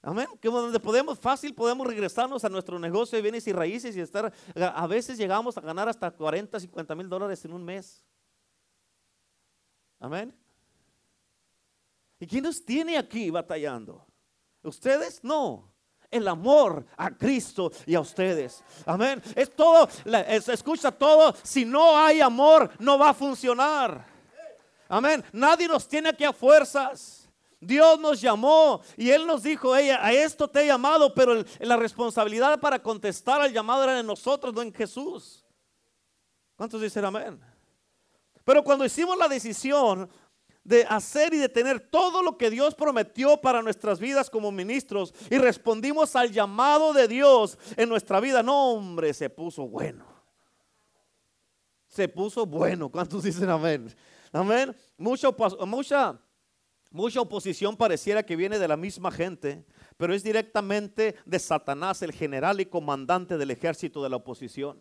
Amén. 0.00 0.28
Que 0.40 0.48
donde 0.48 0.78
podemos 0.78 1.18
fácil 1.18 1.52
podemos 1.52 1.84
regresarnos 1.84 2.44
a 2.44 2.48
nuestro 2.48 2.78
negocio 2.78 3.16
de 3.16 3.22
bienes 3.22 3.48
y 3.48 3.52
raíces 3.52 3.96
y 3.96 4.00
estar. 4.00 4.32
A 4.54 4.86
veces 4.86 5.18
llegamos 5.18 5.58
a 5.58 5.60
ganar 5.60 5.88
hasta 5.88 6.12
40, 6.12 6.60
50 6.60 6.94
mil 6.94 7.08
dólares 7.08 7.44
en 7.44 7.52
un 7.52 7.64
mes. 7.64 8.04
Amén. 9.98 10.32
¿Y 12.20 12.26
quién 12.28 12.44
nos 12.44 12.64
tiene 12.64 12.96
aquí 12.96 13.30
batallando? 13.30 14.06
¿Ustedes? 14.62 15.24
No 15.24 15.69
el 16.10 16.26
amor 16.28 16.84
a 16.96 17.10
Cristo 17.10 17.70
y 17.86 17.94
a 17.94 18.00
ustedes. 18.00 18.62
Amén. 18.84 19.22
Es 19.34 19.54
todo, 19.54 19.88
escucha 20.52 20.90
todo. 20.90 21.34
Si 21.42 21.64
no 21.64 21.96
hay 21.96 22.20
amor, 22.20 22.70
no 22.78 22.98
va 22.98 23.10
a 23.10 23.14
funcionar. 23.14 24.06
Amén. 24.88 25.24
Nadie 25.32 25.68
nos 25.68 25.86
tiene 25.86 26.08
aquí 26.08 26.24
a 26.24 26.32
fuerzas. 26.32 27.28
Dios 27.60 28.00
nos 28.00 28.20
llamó 28.20 28.80
y 28.96 29.10
Él 29.10 29.26
nos 29.26 29.42
dijo, 29.42 29.76
ella, 29.76 30.04
a 30.04 30.12
esto 30.12 30.48
te 30.48 30.62
he 30.62 30.66
llamado, 30.66 31.14
pero 31.14 31.44
la 31.58 31.76
responsabilidad 31.76 32.58
para 32.58 32.82
contestar 32.82 33.42
al 33.42 33.52
llamado 33.52 33.84
era 33.84 33.94
de 33.94 34.02
nosotros, 34.02 34.54
no 34.54 34.62
en 34.62 34.72
Jesús. 34.72 35.44
¿Cuántos 36.56 36.80
dicen 36.80 37.04
amén? 37.04 37.40
Pero 38.44 38.64
cuando 38.64 38.84
hicimos 38.84 39.16
la 39.18 39.28
decisión 39.28 40.10
de 40.64 40.84
hacer 40.88 41.32
y 41.34 41.38
de 41.38 41.48
tener 41.48 41.80
todo 41.80 42.22
lo 42.22 42.36
que 42.36 42.50
Dios 42.50 42.74
prometió 42.74 43.40
para 43.40 43.62
nuestras 43.62 43.98
vidas 43.98 44.28
como 44.28 44.52
ministros 44.52 45.14
y 45.30 45.38
respondimos 45.38 46.14
al 46.16 46.30
llamado 46.30 46.92
de 46.92 47.08
Dios 47.08 47.58
en 47.76 47.88
nuestra 47.88 48.20
vida. 48.20 48.42
No, 48.42 48.72
hombre, 48.72 49.14
se 49.14 49.30
puso 49.30 49.66
bueno. 49.66 50.04
Se 51.88 52.08
puso 52.08 52.46
bueno. 52.46 52.90
¿Cuántos 52.90 53.22
dicen 53.24 53.48
amén? 53.48 53.94
Amén. 54.32 54.76
Mucha, 54.96 55.30
mucha, 55.66 56.20
mucha 56.90 57.20
oposición 57.20 57.76
pareciera 57.76 58.22
que 58.22 58.36
viene 58.36 58.58
de 58.58 58.68
la 58.68 58.76
misma 58.76 59.10
gente, 59.10 59.64
pero 59.96 60.14
es 60.14 60.22
directamente 60.22 61.16
de 61.24 61.38
Satanás, 61.38 62.02
el 62.02 62.12
general 62.12 62.60
y 62.60 62.66
comandante 62.66 63.36
del 63.38 63.50
ejército 63.50 64.02
de 64.02 64.10
la 64.10 64.16
oposición. 64.16 64.80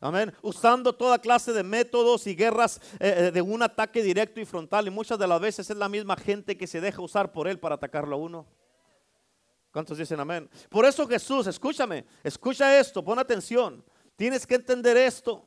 Amén. 0.00 0.32
Usando 0.42 0.92
toda 0.92 1.18
clase 1.18 1.52
de 1.52 1.62
métodos 1.62 2.26
y 2.26 2.34
guerras 2.34 2.80
eh, 3.00 3.14
eh, 3.16 3.30
de 3.30 3.40
un 3.40 3.62
ataque 3.62 4.02
directo 4.02 4.40
y 4.40 4.44
frontal. 4.44 4.86
Y 4.86 4.90
muchas 4.90 5.18
de 5.18 5.26
las 5.26 5.40
veces 5.40 5.70
es 5.70 5.76
la 5.76 5.88
misma 5.88 6.16
gente 6.16 6.56
que 6.56 6.66
se 6.66 6.80
deja 6.80 7.00
usar 7.00 7.32
por 7.32 7.48
él 7.48 7.58
para 7.58 7.76
atacarlo 7.76 8.16
a 8.16 8.18
uno. 8.18 8.46
¿Cuántos 9.72 9.98
dicen 9.98 10.20
amén? 10.20 10.48
Por 10.68 10.84
eso 10.84 11.06
Jesús, 11.06 11.48
escúchame, 11.48 12.04
escucha 12.22 12.78
esto, 12.78 13.02
pon 13.02 13.18
atención. 13.18 13.84
Tienes 14.14 14.46
que 14.46 14.54
entender 14.54 14.96
esto. 14.96 15.44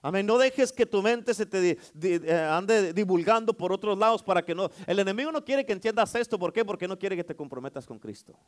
Amén. 0.00 0.26
No 0.26 0.36
dejes 0.36 0.70
que 0.70 0.84
tu 0.84 1.02
mente 1.02 1.32
se 1.32 1.46
te 1.46 1.78
eh, 2.02 2.32
ande 2.34 2.92
divulgando 2.92 3.54
por 3.54 3.72
otros 3.72 3.96
lados 3.96 4.22
para 4.22 4.42
que 4.42 4.54
no. 4.54 4.70
El 4.86 4.98
enemigo 4.98 5.32
no 5.32 5.42
quiere 5.42 5.64
que 5.64 5.72
entiendas 5.72 6.14
esto. 6.14 6.38
¿Por 6.38 6.52
qué? 6.52 6.62
Porque 6.62 6.86
no 6.86 6.98
quiere 6.98 7.16
que 7.16 7.24
te 7.24 7.34
comprometas 7.34 7.86
con 7.86 7.98
Cristo. 7.98 8.38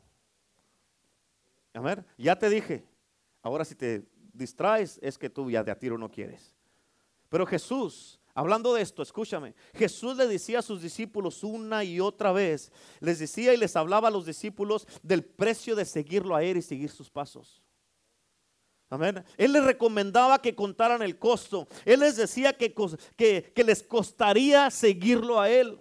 Amén. 1.73 2.05
Ya 2.17 2.35
te 2.35 2.47
dije. 2.47 2.85
Ahora 3.41 3.65
si 3.65 3.73
te 3.73 4.05
distraes 4.37 4.99
es 5.01 5.17
que 5.17 5.29
tú 5.29 5.49
ya 5.49 5.63
de 5.63 5.71
a 5.71 5.79
tiro 5.79 5.97
no 5.97 6.09
quieres. 6.09 6.55
Pero 7.29 7.45
Jesús, 7.45 8.19
hablando 8.33 8.73
de 8.73 8.81
esto, 8.81 9.01
escúchame, 9.01 9.53
Jesús 9.73 10.15
le 10.15 10.27
decía 10.27 10.59
a 10.59 10.61
sus 10.61 10.81
discípulos 10.81 11.43
una 11.43 11.83
y 11.83 11.99
otra 11.99 12.31
vez, 12.31 12.71
les 12.99 13.19
decía 13.19 13.53
y 13.53 13.57
les 13.57 13.75
hablaba 13.75 14.07
a 14.07 14.11
los 14.11 14.25
discípulos 14.25 14.87
del 15.03 15.23
precio 15.23 15.75
de 15.75 15.85
seguirlo 15.85 16.35
a 16.35 16.43
Él 16.43 16.57
y 16.57 16.61
seguir 16.61 16.89
sus 16.89 17.09
pasos. 17.09 17.61
Amén. 18.89 19.23
Él 19.35 19.51
les 19.51 19.63
recomendaba 19.65 20.41
que 20.41 20.55
contaran 20.55 21.01
el 21.01 21.19
costo. 21.19 21.67
Él 21.83 21.99
les 21.99 22.15
decía 22.15 22.53
que, 22.53 22.73
que, 23.17 23.51
que 23.53 23.63
les 23.65 23.83
costaría 23.83 24.71
seguirlo 24.71 25.41
a 25.41 25.49
Él. 25.49 25.77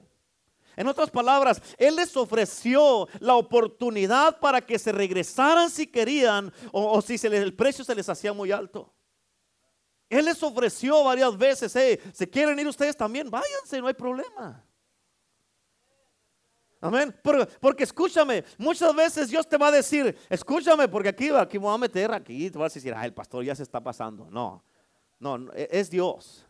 En 0.76 0.86
otras 0.86 1.10
palabras, 1.10 1.62
Él 1.78 1.96
les 1.96 2.14
ofreció 2.16 3.08
la 3.18 3.34
oportunidad 3.34 4.38
para 4.38 4.60
que 4.60 4.78
se 4.78 4.92
regresaran 4.92 5.70
si 5.70 5.86
querían 5.86 6.52
o, 6.70 7.00
si 7.00 7.14
el 7.26 7.54
precio 7.54 7.82
se 7.82 7.94
les 7.94 8.06
hacía 8.08 8.34
muy 8.34 8.52
alto. 8.52 8.92
Él 10.10 10.26
les 10.26 10.40
ofreció 10.42 11.02
varias 11.02 11.36
veces, 11.36 11.74
hey, 11.74 11.98
si 12.12 12.26
quieren 12.26 12.58
ir 12.58 12.68
ustedes 12.68 12.96
también, 12.96 13.30
váyanse, 13.30 13.80
no 13.80 13.88
hay 13.88 13.94
problema. 13.94 14.62
Amén. 16.78 17.18
Porque, 17.60 17.82
escúchame, 17.82 18.44
muchas 18.58 18.94
veces 18.94 19.28
Dios 19.30 19.48
te 19.48 19.56
va 19.56 19.68
a 19.68 19.72
decir, 19.72 20.16
escúchame, 20.28 20.86
porque 20.88 21.08
aquí, 21.08 21.30
aquí 21.30 21.58
me 21.58 21.64
voy 21.64 21.74
a 21.74 21.78
meter, 21.78 22.12
aquí 22.12 22.50
te 22.50 22.58
vas 22.58 22.72
a 22.72 22.74
decir, 22.74 22.94
ah, 22.94 23.04
el 23.04 23.14
pastor 23.14 23.42
ya 23.42 23.56
se 23.56 23.62
está 23.62 23.82
pasando. 23.82 24.28
No, 24.30 24.62
no, 25.18 25.50
es 25.54 25.90
Dios 25.90 26.45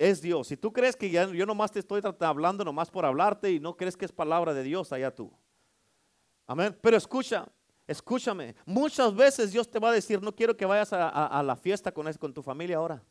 es 0.00 0.22
Dios. 0.22 0.48
Si 0.48 0.56
tú 0.56 0.72
crees 0.72 0.96
que 0.96 1.10
ya, 1.10 1.26
yo 1.26 1.44
nomás 1.44 1.70
te 1.70 1.78
estoy 1.78 2.00
hablando 2.20 2.64
nomás 2.64 2.90
por 2.90 3.04
hablarte 3.04 3.52
y 3.52 3.60
no 3.60 3.76
crees 3.76 3.98
que 3.98 4.06
es 4.06 4.12
palabra 4.12 4.54
de 4.54 4.62
Dios, 4.62 4.92
allá 4.92 5.14
tú. 5.14 5.30
Amén. 6.46 6.76
Pero 6.80 6.96
escucha, 6.96 7.46
escúchame. 7.86 8.56
Muchas 8.64 9.14
veces 9.14 9.52
Dios 9.52 9.70
te 9.70 9.78
va 9.78 9.90
a 9.90 9.92
decir, 9.92 10.22
no 10.22 10.34
quiero 10.34 10.56
que 10.56 10.64
vayas 10.64 10.90
a, 10.94 11.42
la 11.42 11.54
fiesta 11.54 11.92
con, 11.92 12.10
con 12.14 12.32
tu 12.32 12.42
familia 12.42 12.78
ahora. 12.78 13.02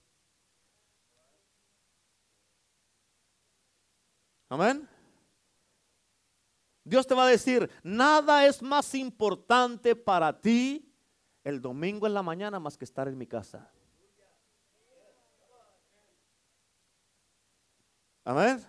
Amén. 4.50 4.90
Dios 6.84 7.06
te 7.06 7.14
va 7.14 7.28
a 7.28 7.30
decir, 7.30 7.70
nada 7.84 8.48
es 8.48 8.64
más 8.64 8.96
importante 8.96 9.96
para 9.96 10.42
ti 10.42 10.92
el 11.44 11.62
domingo 11.62 12.08
en 12.08 12.16
la 12.16 12.24
mañana 12.24 12.60
más 12.60 12.80
que 12.80 12.86
estar 12.86 13.08
en 13.08 13.16
mi 13.16 13.28
casa. 13.28 13.72
Amén. 18.30 18.64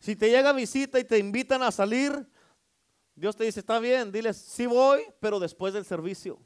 Si 0.00 0.16
te 0.16 0.28
llega 0.28 0.52
visita 0.52 0.98
y 0.98 1.04
te 1.04 1.16
invitan 1.16 1.62
a 1.62 1.70
salir, 1.70 2.26
Dios 3.14 3.36
te 3.36 3.44
dice, 3.44 3.60
está 3.60 3.78
bien, 3.78 4.10
diles, 4.10 4.36
sí 4.36 4.66
voy, 4.66 5.02
pero 5.20 5.38
después 5.38 5.72
del 5.72 5.84
servicio. 5.84 6.40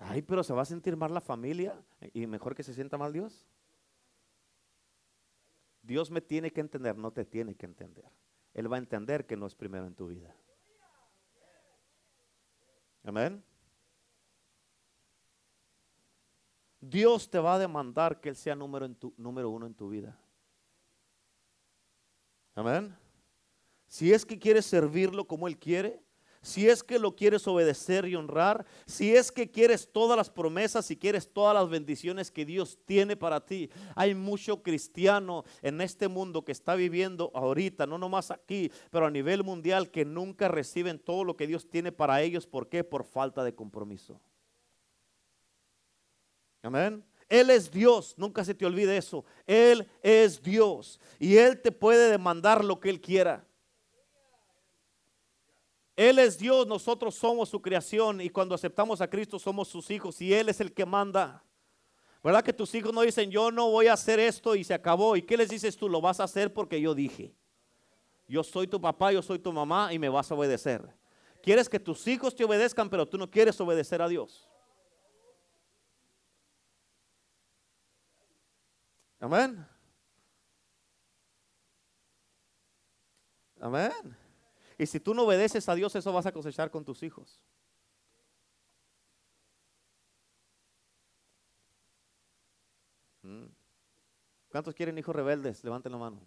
Ay, 0.00 0.20
pero 0.22 0.42
se 0.42 0.52
va 0.52 0.62
a 0.62 0.64
sentir 0.64 0.96
mal 0.96 1.14
la 1.14 1.20
familia 1.20 1.80
y 2.12 2.26
mejor 2.26 2.56
que 2.56 2.64
se 2.64 2.74
sienta 2.74 2.98
mal 2.98 3.12
Dios. 3.12 3.46
Dios 5.80 6.10
me 6.10 6.20
tiene 6.20 6.50
que 6.50 6.60
entender, 6.60 6.98
no 6.98 7.12
te 7.12 7.24
tiene 7.24 7.54
que 7.54 7.66
entender. 7.66 8.10
Él 8.52 8.72
va 8.72 8.74
a 8.74 8.80
entender 8.80 9.26
que 9.26 9.36
no 9.36 9.46
es 9.46 9.54
primero 9.54 9.86
en 9.86 9.94
tu 9.94 10.08
vida. 10.08 10.34
Amén. 13.04 13.44
Dios 16.80 17.28
te 17.28 17.38
va 17.38 17.54
a 17.54 17.58
demandar 17.58 18.20
que 18.20 18.28
Él 18.28 18.36
sea 18.36 18.54
número, 18.54 18.86
uno 19.50 19.66
en 19.66 19.74
tu 19.74 19.88
vida. 19.88 20.18
Amén. 22.54 22.96
Si 23.86 24.12
es 24.12 24.24
que 24.24 24.38
quieres 24.38 24.66
servirlo 24.66 25.26
como 25.26 25.48
Él 25.48 25.58
quiere, 25.58 26.02
si 26.40 26.68
es 26.68 26.84
que 26.84 26.98
lo 26.98 27.16
quieres 27.16 27.48
obedecer 27.48 28.06
y 28.06 28.14
honrar, 28.14 28.64
si 28.86 29.14
es 29.14 29.32
que 29.32 29.50
quieres 29.50 29.90
todas 29.90 30.16
las 30.16 30.30
promesas, 30.30 30.86
si 30.86 30.96
quieres 30.96 31.32
todas 31.32 31.52
las 31.52 31.68
bendiciones 31.68 32.30
que 32.30 32.44
Dios 32.44 32.78
tiene 32.84 33.16
para 33.16 33.44
ti. 33.44 33.70
Hay 33.96 34.14
mucho 34.14 34.62
cristiano 34.62 35.44
en 35.62 35.80
este 35.80 36.06
mundo 36.06 36.44
que 36.44 36.52
está 36.52 36.76
viviendo 36.76 37.32
ahorita, 37.34 37.86
no 37.86 37.98
nomás 37.98 38.30
aquí, 38.30 38.70
pero 38.90 39.06
a 39.06 39.10
nivel 39.10 39.42
mundial, 39.42 39.90
que 39.90 40.04
nunca 40.04 40.46
reciben 40.48 41.00
todo 41.00 41.24
lo 41.24 41.36
que 41.36 41.46
Dios 41.48 41.68
tiene 41.68 41.90
para 41.90 42.22
ellos. 42.22 42.46
¿Por 42.46 42.68
qué? 42.68 42.84
Por 42.84 43.04
falta 43.04 43.42
de 43.42 43.54
compromiso. 43.54 44.20
Amén. 46.62 47.04
Él 47.28 47.50
es 47.50 47.70
Dios, 47.70 48.14
nunca 48.16 48.44
se 48.44 48.54
te 48.54 48.64
olvide 48.64 48.96
eso. 48.96 49.24
Él 49.46 49.86
es 50.02 50.42
Dios 50.42 50.98
y 51.18 51.36
Él 51.36 51.60
te 51.60 51.70
puede 51.70 52.10
demandar 52.10 52.64
lo 52.64 52.80
que 52.80 52.88
Él 52.88 53.00
quiera. 53.00 53.44
Él 55.94 56.18
es 56.20 56.38
Dios, 56.38 56.66
nosotros 56.66 57.16
somos 57.16 57.48
su 57.48 57.60
creación 57.60 58.20
y 58.20 58.30
cuando 58.30 58.54
aceptamos 58.54 59.00
a 59.00 59.10
Cristo 59.10 59.38
somos 59.38 59.68
sus 59.68 59.90
hijos 59.90 60.20
y 60.20 60.32
Él 60.32 60.48
es 60.48 60.60
el 60.60 60.72
que 60.72 60.86
manda. 60.86 61.44
¿Verdad 62.22 62.42
que 62.42 62.52
tus 62.52 62.74
hijos 62.74 62.92
no 62.92 63.02
dicen, 63.02 63.30
yo 63.30 63.50
no 63.50 63.70
voy 63.70 63.88
a 63.88 63.92
hacer 63.92 64.18
esto 64.18 64.54
y 64.54 64.64
se 64.64 64.74
acabó? 64.74 65.16
¿Y 65.16 65.22
qué 65.22 65.36
les 65.36 65.48
dices 65.48 65.76
tú? 65.76 65.88
Lo 65.88 66.00
vas 66.00 66.20
a 66.20 66.24
hacer 66.24 66.52
porque 66.52 66.80
yo 66.80 66.94
dije. 66.94 67.34
Yo 68.26 68.42
soy 68.44 68.66
tu 68.66 68.80
papá, 68.80 69.12
yo 69.12 69.22
soy 69.22 69.38
tu 69.38 69.52
mamá 69.52 69.92
y 69.92 69.98
me 69.98 70.08
vas 70.08 70.30
a 70.30 70.34
obedecer. 70.34 70.82
Quieres 71.42 71.68
que 71.68 71.80
tus 71.80 72.06
hijos 72.06 72.34
te 72.34 72.44
obedezcan, 72.44 72.90
pero 72.90 73.06
tú 73.06 73.16
no 73.18 73.30
quieres 73.30 73.60
obedecer 73.60 74.02
a 74.02 74.08
Dios. 74.08 74.48
Amén. 79.20 79.66
Amén. 83.60 84.16
Y 84.78 84.86
si 84.86 85.00
tú 85.00 85.12
no 85.14 85.24
obedeces 85.24 85.68
a 85.68 85.74
Dios, 85.74 85.94
eso 85.96 86.12
vas 86.12 86.26
a 86.26 86.32
cosechar 86.32 86.70
con 86.70 86.84
tus 86.84 87.02
hijos. 87.02 87.40
Mm. 93.22 93.46
¿Cuántos 94.50 94.74
quieren 94.74 94.96
hijos 94.96 95.14
rebeldes? 95.14 95.62
Levanten 95.64 95.92
la 95.92 95.98
mano. 95.98 96.20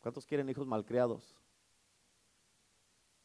¿Cuántos 0.00 0.26
quieren 0.26 0.48
hijos 0.48 0.66
malcriados? 0.66 1.36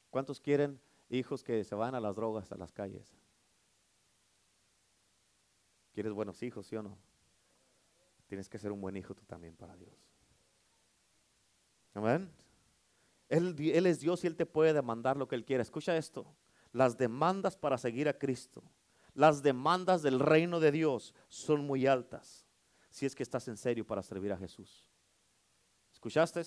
¿Cuántos 0.09 0.39
quieren 0.39 0.79
hijos 1.09 1.43
que 1.43 1.63
se 1.63 1.75
van 1.75 1.95
a 1.95 1.99
las 1.99 2.15
drogas, 2.15 2.51
a 2.51 2.57
las 2.57 2.71
calles? 2.71 3.15
¿Quieres 5.93 6.13
buenos 6.13 6.41
hijos, 6.43 6.67
sí 6.67 6.75
o 6.75 6.83
no? 6.83 7.10
Tienes 8.31 8.47
que 8.47 8.57
ser 8.57 8.71
un 8.71 8.79
buen 8.79 8.95
hijo 8.95 9.13
tú 9.13 9.25
también 9.25 9.57
para 9.57 9.75
Dios. 9.75 9.91
Amén. 11.93 12.31
Él, 13.27 13.85
es 13.85 13.99
Dios 13.99 14.23
y 14.23 14.27
Él 14.27 14.37
te 14.37 14.45
puede 14.45 14.71
demandar 14.71 15.17
lo 15.17 15.27
que 15.27 15.35
Él 15.35 15.43
quiera. 15.43 15.61
Escucha 15.61 15.97
esto. 15.97 16.25
Las 16.71 16.97
demandas 16.97 17.57
para 17.57 17.77
seguir 17.77 18.07
a 18.07 18.17
Cristo, 18.17 18.63
las 19.13 19.43
demandas 19.43 20.01
del 20.01 20.21
reino 20.21 20.61
de 20.61 20.71
Dios 20.71 21.13
son 21.27 21.67
muy 21.67 21.87
altas. 21.87 22.47
Si 22.89 23.05
es 23.05 23.15
que 23.15 23.23
estás 23.23 23.49
en 23.49 23.57
serio 23.57 23.85
para 23.85 24.01
servir 24.01 24.31
a 24.31 24.37
Jesús. 24.37 24.87
¿Escuchaste? 25.91 26.41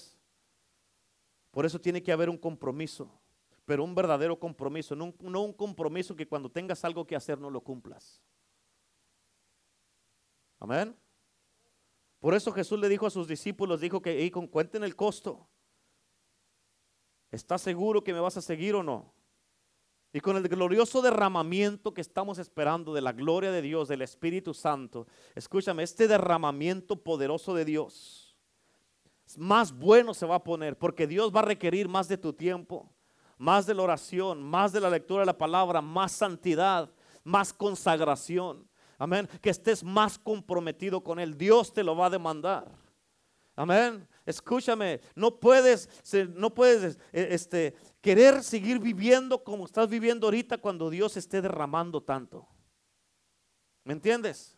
Por 1.51 1.67
eso 1.67 1.79
tiene 1.79 2.03
que 2.03 2.13
haber 2.13 2.31
un 2.31 2.39
compromiso, 2.39 3.11
pero 3.67 3.85
un 3.85 3.95
verdadero 3.95 4.41
compromiso, 4.41 4.97
no 4.97 5.13
un 5.21 5.53
compromiso 5.53 6.17
que 6.17 6.27
cuando 6.27 6.51
tengas 6.51 6.83
algo 6.83 7.07
que 7.07 7.15
hacer 7.15 7.39
no 7.39 7.51
lo 7.51 7.61
cumplas. 7.61 8.23
Amén. 10.59 10.97
Por 12.25 12.33
eso 12.33 12.53
Jesús 12.53 12.81
le 12.81 12.89
dijo 12.89 13.07
a 13.07 13.11
sus 13.11 13.29
discípulos, 13.29 13.83
dijo 13.83 14.01
que 14.01 14.31
con 14.31 14.47
cuenten 14.47 14.83
el 14.83 14.97
costo. 14.97 15.47
¿Estás 17.31 17.61
seguro 17.61 18.03
que 18.03 18.15
me 18.15 18.19
vas 18.19 18.39
a 18.39 18.41
seguir 18.41 18.75
o 18.75 18.83
no? 18.83 19.13
Y 20.11 20.21
con 20.21 20.39
el 20.39 20.49
glorioso 20.49 21.03
derramamiento 21.03 21.93
que 21.93 22.01
estamos 22.01 22.39
esperando 22.39 22.95
de 22.95 23.03
la 23.03 23.13
gloria 23.13 23.53
de 23.53 23.61
Dios, 23.61 23.89
del 23.89 24.01
Espíritu 24.01 24.55
Santo, 24.55 25.07
escúchame, 25.35 25.83
este 25.83 26.09
derramamiento 26.09 26.97
poderoso 26.97 27.55
de 27.55 27.67
Dios, 27.67 28.39
más 29.37 29.71
bueno 29.71 30.15
se 30.15 30.25
va 30.25 30.37
a 30.37 30.45
poner, 30.45 30.79
porque 30.79 31.07
Dios 31.07 31.31
va 31.31 31.41
a 31.41 31.45
requerir 31.45 31.89
más 31.89 32.09
de 32.09 32.17
tu 32.17 32.33
tiempo, 32.33 32.91
más 33.37 33.67
de 33.67 33.75
la 33.75 33.83
oración, 33.83 34.43
más 34.43 34.73
de 34.73 34.81
la 34.81 34.89
lectura 34.89 35.21
de 35.21 35.27
la 35.27 35.37
palabra, 35.37 35.83
más 35.83 36.13
santidad, 36.13 36.91
más 37.23 37.53
consagración. 37.53 38.67
Amén. 38.99 39.29
Que 39.41 39.51
estés 39.51 39.83
más 39.83 40.19
comprometido 40.19 41.03
con 41.03 41.19
Él. 41.19 41.37
Dios 41.37 41.73
te 41.73 41.85
lo 41.85 41.97
va 41.97 42.07
a 42.07 42.11
demandar. 42.11 42.71
Amén. 43.57 44.07
Escúchame, 44.27 45.01
no 45.15 45.39
puedes, 45.39 45.89
no 46.35 46.53
puedes 46.53 46.99
e, 47.13 47.29
este, 47.35 47.75
querer 48.01 48.43
seguir 48.43 48.79
viviendo 48.79 49.45
como 49.45 49.67
estás 49.67 49.89
viviendo 49.89 50.27
ahorita 50.27 50.59
cuando 50.59 50.91
Dios 50.91 51.17
esté 51.17 51.43
derramando 51.43 52.03
tanto. 52.03 52.49
¿Me 53.85 53.93
entiendes? 53.93 54.57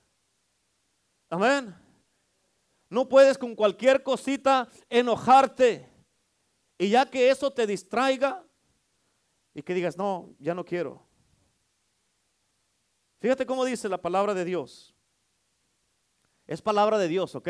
Amén. 1.28 1.74
No 2.88 3.08
puedes 3.08 3.36
con 3.36 3.54
cualquier 3.54 4.02
cosita 4.02 4.68
enojarte. 4.88 5.90
Y 6.78 6.90
ya 6.90 7.10
que 7.10 7.30
eso 7.30 7.50
te 7.50 7.66
distraiga 7.66 8.44
y 9.52 9.62
que 9.62 9.74
digas, 9.74 9.96
no, 9.96 10.34
ya 10.38 10.54
no 10.54 10.64
quiero. 10.64 11.05
Fíjate 13.18 13.46
cómo 13.46 13.64
dice 13.64 13.88
la 13.88 14.00
palabra 14.00 14.34
de 14.34 14.44
Dios. 14.44 14.94
Es 16.46 16.62
palabra 16.62 16.98
de 16.98 17.08
Dios, 17.08 17.34
¿ok? 17.34 17.48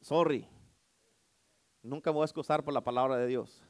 Sorry. 0.00 0.48
Nunca 1.82 2.10
voy 2.10 2.22
a 2.22 2.24
excusar 2.24 2.62
por 2.64 2.72
la 2.72 2.82
palabra 2.82 3.16
de 3.16 3.26
Dios. 3.26 3.62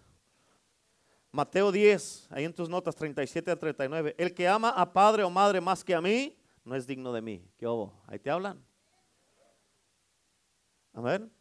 Mateo 1.30 1.72
10, 1.72 2.28
ahí 2.30 2.44
en 2.44 2.52
tus 2.52 2.68
notas 2.68 2.94
37 2.94 3.50
a 3.50 3.58
39. 3.58 4.14
El 4.18 4.34
que 4.34 4.46
ama 4.46 4.68
a 4.68 4.92
padre 4.92 5.24
o 5.24 5.30
madre 5.30 5.60
más 5.62 5.82
que 5.82 5.94
a 5.94 6.00
mí, 6.00 6.36
no 6.62 6.76
es 6.76 6.86
digno 6.86 7.12
de 7.12 7.22
mí. 7.22 7.48
¿Qué 7.56 7.66
hubo? 7.66 7.92
Ahí 8.06 8.18
te 8.18 8.30
hablan. 8.30 8.62
Amén. 10.92 11.32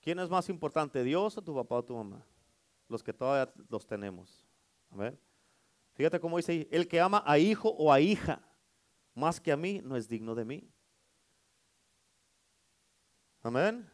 ¿Quién 0.00 0.18
es 0.18 0.30
más 0.30 0.48
importante, 0.48 1.04
Dios 1.04 1.36
o 1.36 1.42
tu 1.42 1.54
papá 1.54 1.76
o 1.76 1.84
tu 1.84 1.94
mamá? 1.94 2.24
Los 2.88 3.02
que 3.02 3.12
todavía 3.12 3.52
los 3.68 3.86
tenemos. 3.86 4.46
Amén. 4.90 5.18
Fíjate 5.98 6.20
cómo 6.20 6.36
dice 6.36 6.52
ahí, 6.52 6.68
el 6.70 6.86
que 6.86 7.00
ama 7.00 7.24
a 7.26 7.40
hijo 7.40 7.70
o 7.70 7.92
a 7.92 8.00
hija 8.00 8.40
más 9.14 9.40
que 9.40 9.50
a 9.50 9.56
mí 9.56 9.80
no 9.82 9.96
es 9.96 10.08
digno 10.08 10.36
de 10.36 10.44
mí. 10.44 10.70
Amén. 13.42 13.90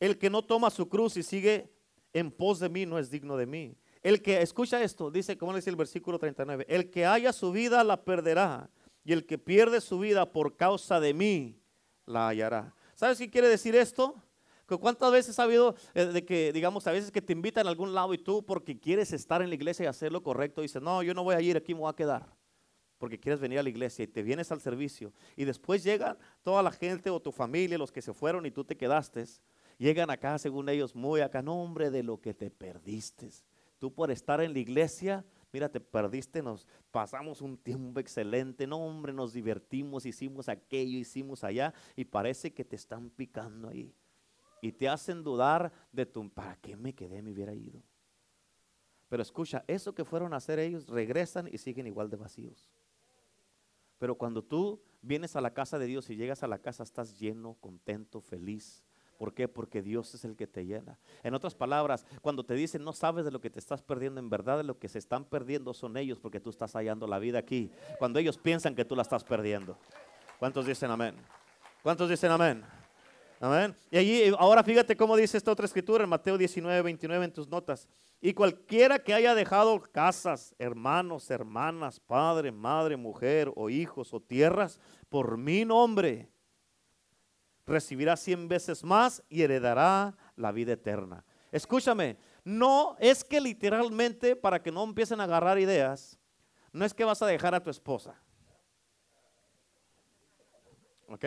El 0.00 0.16
que 0.16 0.30
no 0.30 0.42
toma 0.42 0.70
su 0.70 0.88
cruz 0.88 1.18
y 1.18 1.22
sigue 1.22 1.70
en 2.14 2.30
pos 2.30 2.60
de 2.60 2.70
mí 2.70 2.86
no 2.86 2.98
es 2.98 3.10
digno 3.10 3.36
de 3.36 3.44
mí. 3.44 3.76
El 4.00 4.22
que, 4.22 4.40
escucha 4.40 4.82
esto, 4.82 5.10
dice, 5.10 5.36
como 5.36 5.54
dice 5.54 5.68
el 5.68 5.76
versículo 5.76 6.18
39, 6.18 6.64
el 6.66 6.88
que 6.88 7.04
haya 7.04 7.34
su 7.34 7.52
vida 7.52 7.84
la 7.84 8.06
perderá 8.06 8.70
y 9.04 9.12
el 9.12 9.26
que 9.26 9.36
pierde 9.36 9.82
su 9.82 9.98
vida 9.98 10.32
por 10.32 10.56
causa 10.56 10.98
de 10.98 11.12
mí 11.12 11.60
la 12.06 12.28
hallará. 12.28 12.74
¿Sabes 12.94 13.18
qué 13.18 13.28
quiere 13.28 13.48
decir 13.48 13.76
esto? 13.76 14.22
¿Cuántas 14.76 15.10
veces 15.10 15.38
ha 15.38 15.44
habido 15.44 15.74
eh, 15.94 16.04
de 16.04 16.24
que, 16.26 16.52
digamos, 16.52 16.86
a 16.86 16.92
veces 16.92 17.10
que 17.10 17.22
te 17.22 17.32
invitan 17.32 17.66
a 17.66 17.70
algún 17.70 17.94
lado 17.94 18.12
y 18.12 18.18
tú 18.18 18.44
porque 18.44 18.78
quieres 18.78 19.14
estar 19.14 19.40
en 19.40 19.48
la 19.48 19.54
iglesia 19.54 19.84
y 19.84 19.86
hacer 19.86 20.12
lo 20.12 20.22
correcto, 20.22 20.60
dices, 20.60 20.82
no, 20.82 21.02
yo 21.02 21.14
no 21.14 21.24
voy 21.24 21.34
a 21.34 21.40
ir, 21.40 21.56
aquí 21.56 21.72
me 21.72 21.80
voy 21.80 21.90
a 21.90 21.96
quedar. 21.96 22.26
Porque 22.98 23.18
quieres 23.18 23.40
venir 23.40 23.58
a 23.58 23.62
la 23.62 23.70
iglesia 23.70 24.02
y 24.02 24.08
te 24.08 24.22
vienes 24.22 24.52
al 24.52 24.60
servicio. 24.60 25.12
Y 25.36 25.44
después 25.44 25.82
llega 25.82 26.18
toda 26.42 26.62
la 26.62 26.70
gente 26.70 27.08
o 27.08 27.20
tu 27.20 27.32
familia, 27.32 27.78
los 27.78 27.90
que 27.90 28.02
se 28.02 28.12
fueron 28.12 28.44
y 28.44 28.50
tú 28.50 28.64
te 28.64 28.76
quedaste, 28.76 29.24
llegan 29.78 30.10
acá, 30.10 30.38
según 30.38 30.68
ellos, 30.68 30.94
muy 30.94 31.20
acá, 31.20 31.40
nombre 31.40 31.90
de 31.90 32.02
lo 32.02 32.20
que 32.20 32.34
te 32.34 32.50
perdiste. 32.50 33.30
Tú 33.78 33.94
por 33.94 34.10
estar 34.10 34.40
en 34.42 34.52
la 34.52 34.58
iglesia, 34.58 35.24
mira, 35.50 35.70
te 35.70 35.80
perdiste, 35.80 36.42
nos 36.42 36.66
pasamos 36.90 37.40
un 37.40 37.56
tiempo 37.56 38.00
excelente, 38.00 38.66
no 38.66 38.78
hombre, 38.78 39.14
nos 39.14 39.32
divertimos, 39.32 40.04
hicimos 40.04 40.48
aquello, 40.48 40.98
hicimos 40.98 41.42
allá, 41.44 41.72
y 41.96 42.04
parece 42.04 42.52
que 42.52 42.64
te 42.64 42.76
están 42.76 43.08
picando 43.08 43.68
ahí 43.68 43.94
y 44.60 44.72
te 44.72 44.88
hacen 44.88 45.22
dudar 45.22 45.72
de 45.92 46.06
tu, 46.06 46.28
¿para 46.30 46.56
qué 46.56 46.76
me 46.76 46.94
quedé? 46.94 47.22
Me 47.22 47.32
hubiera 47.32 47.54
ido. 47.54 47.82
Pero 49.08 49.22
escucha, 49.22 49.64
eso 49.66 49.94
que 49.94 50.04
fueron 50.04 50.34
a 50.34 50.36
hacer 50.36 50.58
ellos 50.58 50.86
regresan 50.88 51.48
y 51.50 51.58
siguen 51.58 51.86
igual 51.86 52.10
de 52.10 52.16
vacíos. 52.16 52.70
Pero 53.98 54.16
cuando 54.16 54.42
tú 54.42 54.80
vienes 55.02 55.34
a 55.36 55.40
la 55.40 55.52
casa 55.52 55.78
de 55.78 55.86
Dios 55.86 56.08
y 56.10 56.16
llegas 56.16 56.42
a 56.42 56.46
la 56.46 56.58
casa, 56.58 56.82
estás 56.82 57.18
lleno, 57.18 57.54
contento, 57.60 58.20
feliz. 58.20 58.84
¿Por 59.16 59.34
qué? 59.34 59.48
Porque 59.48 59.82
Dios 59.82 60.14
es 60.14 60.24
el 60.24 60.36
que 60.36 60.46
te 60.46 60.64
llena. 60.64 60.96
En 61.24 61.34
otras 61.34 61.56
palabras, 61.56 62.06
cuando 62.22 62.44
te 62.44 62.54
dicen 62.54 62.84
no 62.84 62.92
sabes 62.92 63.24
de 63.24 63.32
lo 63.32 63.40
que 63.40 63.50
te 63.50 63.58
estás 63.58 63.82
perdiendo, 63.82 64.20
en 64.20 64.30
verdad 64.30 64.58
de 64.58 64.62
lo 64.62 64.78
que 64.78 64.88
se 64.88 64.98
están 64.98 65.24
perdiendo 65.24 65.74
son 65.74 65.96
ellos 65.96 66.20
porque 66.20 66.38
tú 66.38 66.50
estás 66.50 66.74
hallando 66.74 67.08
la 67.08 67.18
vida 67.18 67.38
aquí. 67.38 67.72
Cuando 67.98 68.20
ellos 68.20 68.38
piensan 68.38 68.76
que 68.76 68.84
tú 68.84 68.94
la 68.94 69.02
estás 69.02 69.24
perdiendo. 69.24 69.76
¿Cuántos 70.38 70.66
dicen 70.66 70.90
amén? 70.92 71.16
¿Cuántos 71.82 72.08
dicen 72.08 72.30
amén? 72.30 72.77
Y 73.90 73.98
allí, 73.98 74.34
ahora 74.38 74.64
fíjate 74.64 74.96
cómo 74.96 75.16
dice 75.16 75.36
esta 75.36 75.52
otra 75.52 75.66
escritura 75.66 76.02
en 76.02 76.10
Mateo 76.10 76.36
19, 76.36 76.82
29 76.82 77.24
en 77.24 77.32
tus 77.32 77.48
notas. 77.48 77.88
Y 78.20 78.34
cualquiera 78.34 78.98
que 78.98 79.14
haya 79.14 79.34
dejado 79.34 79.80
casas, 79.92 80.54
hermanos, 80.58 81.30
hermanas, 81.30 82.00
padre, 82.00 82.50
madre, 82.50 82.96
mujer 82.96 83.52
o 83.54 83.70
hijos 83.70 84.12
o 84.12 84.20
tierras, 84.20 84.80
por 85.08 85.36
mi 85.36 85.64
nombre, 85.64 86.28
recibirá 87.64 88.16
cien 88.16 88.48
veces 88.48 88.82
más 88.82 89.22
y 89.28 89.42
heredará 89.42 90.16
la 90.34 90.50
vida 90.50 90.72
eterna. 90.72 91.24
Escúchame, 91.52 92.16
no 92.42 92.96
es 92.98 93.22
que 93.22 93.40
literalmente, 93.40 94.34
para 94.34 94.60
que 94.60 94.72
no 94.72 94.82
empiecen 94.82 95.20
a 95.20 95.24
agarrar 95.24 95.60
ideas, 95.60 96.18
no 96.72 96.84
es 96.84 96.92
que 96.92 97.04
vas 97.04 97.22
a 97.22 97.26
dejar 97.26 97.54
a 97.54 97.62
tu 97.62 97.70
esposa. 97.70 98.20
¿Ok? 101.06 101.24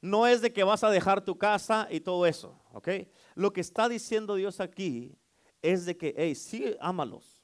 No 0.00 0.26
es 0.26 0.40
de 0.40 0.52
que 0.52 0.64
vas 0.64 0.84
a 0.84 0.90
dejar 0.90 1.24
tu 1.24 1.36
casa 1.36 1.88
y 1.90 2.00
todo 2.00 2.26
eso, 2.26 2.60
¿ok? 2.72 2.88
Lo 3.34 3.52
que 3.52 3.60
está 3.60 3.88
diciendo 3.88 4.36
Dios 4.36 4.60
aquí 4.60 5.16
es 5.62 5.86
de 5.86 5.96
que, 5.96 6.14
hey, 6.16 6.34
sí, 6.34 6.76
ámalos, 6.80 7.42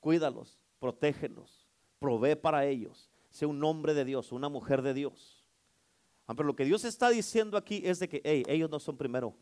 cuídalos, 0.00 0.58
protégelos, 0.78 1.68
provee 1.98 2.36
para 2.36 2.64
ellos, 2.66 3.10
sea 3.30 3.48
un 3.48 3.62
hombre 3.64 3.94
de 3.94 4.04
Dios, 4.04 4.32
una 4.32 4.48
mujer 4.48 4.82
de 4.82 4.94
Dios. 4.94 5.46
Ah, 6.26 6.34
pero 6.34 6.46
lo 6.46 6.56
que 6.56 6.64
Dios 6.64 6.84
está 6.84 7.10
diciendo 7.10 7.56
aquí 7.56 7.82
es 7.84 7.98
de 7.98 8.08
que, 8.08 8.22
hey, 8.24 8.44
ellos 8.46 8.70
no 8.70 8.80
son 8.80 8.96
primero. 8.96 9.34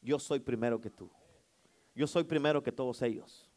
Yo 0.00 0.18
soy 0.18 0.40
primero 0.40 0.80
que 0.80 0.90
tú. 0.90 1.10
Yo 1.94 2.06
soy 2.06 2.24
primero 2.24 2.62
que 2.62 2.72
todos 2.72 3.00
ellos. 3.02 3.48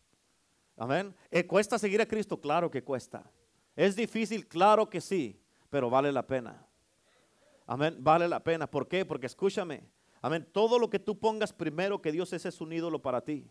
Amén. 0.76 1.16
¿Eh, 1.32 1.46
¿Cuesta 1.46 1.80
seguir 1.80 2.00
a 2.02 2.06
Cristo? 2.06 2.40
Claro 2.40 2.70
que 2.70 2.84
cuesta. 2.84 3.30
¿Es 3.76 3.96
difícil? 3.96 4.48
Claro 4.48 4.88
que 4.88 5.02
sí, 5.02 5.42
pero 5.70 5.90
vale 5.90 6.12
la 6.12 6.26
pena. 6.26 6.67
Amén, 7.68 7.98
vale 8.00 8.28
la 8.30 8.42
pena. 8.42 8.66
¿Por 8.66 8.88
qué? 8.88 9.06
Porque 9.06 9.28
escúchame. 9.28 9.84
Amén, 10.22 10.48
todo 10.52 10.80
lo 10.80 10.90
que 10.90 11.00
tú 11.00 11.20
pongas 11.20 11.54
primero 11.54 12.02
que 12.02 12.12
Dios 12.12 12.34
es 12.34 12.62
un 12.62 12.74
ídolo 12.74 13.02
para 13.02 13.22
ti. 13.22 13.48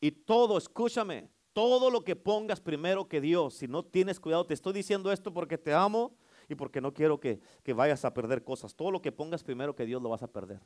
Y 0.00 0.10
todo, 0.10 0.58
escúchame, 0.58 1.30
todo 1.52 1.90
lo 1.90 2.04
que 2.04 2.16
pongas 2.16 2.60
primero 2.60 3.08
que 3.08 3.20
Dios, 3.20 3.54
si 3.54 3.68
no 3.68 3.84
tienes 3.84 4.20
cuidado, 4.20 4.44
te 4.46 4.54
estoy 4.54 4.72
diciendo 4.72 5.10
esto 5.10 5.32
porque 5.32 5.58
te 5.58 5.72
amo 5.72 6.16
y 6.48 6.54
porque 6.54 6.80
no 6.80 6.92
quiero 6.92 7.18
que, 7.18 7.40
que 7.62 7.72
vayas 7.72 8.04
a 8.04 8.12
perder 8.12 8.44
cosas. 8.44 8.74
Todo 8.74 8.90
lo 8.90 9.00
que 9.00 9.12
pongas 9.12 9.42
primero 9.42 9.74
que 9.74 9.86
Dios 9.86 10.02
lo 10.02 10.08
vas 10.10 10.22
a 10.22 10.30
perder. 10.30 10.60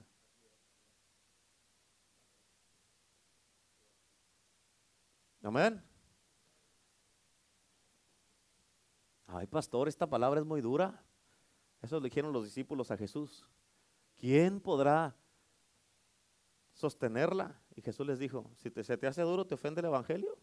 Amén. 5.42 5.82
Ay, 9.26 9.46
pastor, 9.46 9.88
esta 9.88 10.06
palabra 10.06 10.40
es 10.40 10.46
muy 10.46 10.60
dura. 10.60 11.02
Eso 11.82 11.98
le 11.98 12.04
dijeron 12.04 12.32
los 12.32 12.44
discípulos 12.44 12.90
a 12.90 12.96
Jesús. 12.96 13.44
¿Quién 14.16 14.60
podrá 14.60 15.16
sostenerla? 16.72 17.60
Y 17.74 17.82
Jesús 17.82 18.06
les 18.06 18.18
dijo, 18.18 18.50
si 18.56 18.70
te, 18.70 18.84
se 18.84 18.96
te 18.96 19.06
hace 19.06 19.22
duro, 19.22 19.46
¿te 19.46 19.54
ofende 19.54 19.80
el 19.80 19.86
Evangelio? 19.86 20.38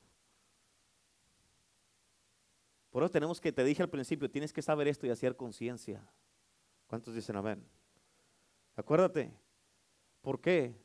Por 2.89 3.03
eso 3.03 3.11
tenemos 3.11 3.39
que, 3.39 3.51
te 3.51 3.63
dije 3.63 3.83
al 3.83 3.89
principio, 3.89 4.29
tienes 4.29 4.51
que 4.51 4.61
saber 4.61 4.87
esto 4.87 5.05
y 5.07 5.11
hacer 5.11 5.35
conciencia. 5.35 6.05
¿Cuántos 6.87 7.13
dicen 7.13 7.35
amén? 7.35 7.63
Acuérdate, 8.75 9.31
¿por 10.21 10.41
qué? 10.41 10.75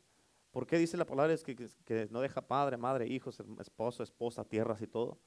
¿Por 0.51 0.67
qué 0.67 0.79
dice 0.79 0.97
la 0.97 1.07
palabra 1.07 1.33
es 1.33 1.43
que, 1.43 1.57
que, 1.57 2.09
no 2.11 2.21
deja 2.21 2.47
padre, 2.47 2.77
madre, 2.77 3.09
hijos, 3.09 3.43
esposo, 3.59 4.03
esposa, 4.03 4.45
tierras 4.45 4.81
y 4.83 4.87
todo? 4.87 5.19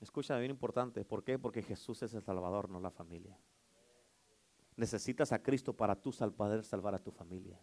Escucha, 0.00 0.36
bien 0.38 0.50
importante. 0.50 1.04
¿Por 1.04 1.24
qué? 1.24 1.38
Porque 1.38 1.62
Jesús 1.62 2.02
es 2.02 2.12
el 2.12 2.22
Salvador, 2.22 2.68
no 2.68 2.80
la 2.80 2.90
familia. 2.90 3.38
Necesitas 4.78 5.32
a 5.32 5.42
Cristo 5.42 5.72
para 5.72 6.00
tú 6.00 6.12
poder 6.36 6.62
salvar 6.62 6.94
a 6.94 7.00
tu 7.00 7.10
familia. 7.10 7.60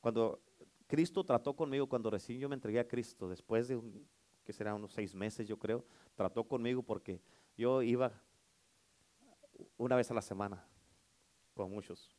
Cuando 0.00 0.40
Cristo 0.86 1.22
trató 1.22 1.54
conmigo, 1.54 1.86
cuando 1.86 2.08
recién 2.08 2.40
yo 2.40 2.48
me 2.48 2.54
entregué 2.54 2.80
a 2.80 2.88
Cristo, 2.88 3.28
después 3.28 3.68
de 3.68 3.78
que 4.44 4.54
será 4.54 4.74
unos 4.74 4.94
seis 4.94 5.14
meses 5.14 5.46
yo 5.46 5.58
creo, 5.58 5.84
trató 6.14 6.48
conmigo 6.48 6.82
porque 6.82 7.20
yo 7.54 7.82
iba 7.82 8.10
una 9.76 9.94
vez 9.94 10.10
a 10.10 10.14
la 10.14 10.22
semana, 10.22 10.66
con 11.52 11.70
muchos, 11.70 12.16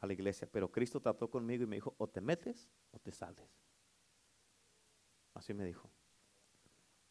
a 0.00 0.06
la 0.08 0.12
iglesia, 0.12 0.48
pero 0.50 0.68
Cristo 0.68 1.00
trató 1.00 1.30
conmigo 1.30 1.62
y 1.62 1.68
me 1.68 1.76
dijo, 1.76 1.94
o 1.96 2.08
te 2.08 2.20
metes 2.20 2.68
o 2.90 2.98
te 2.98 3.12
sales. 3.12 3.48
Así 5.32 5.54
me 5.54 5.64
dijo. 5.64 5.88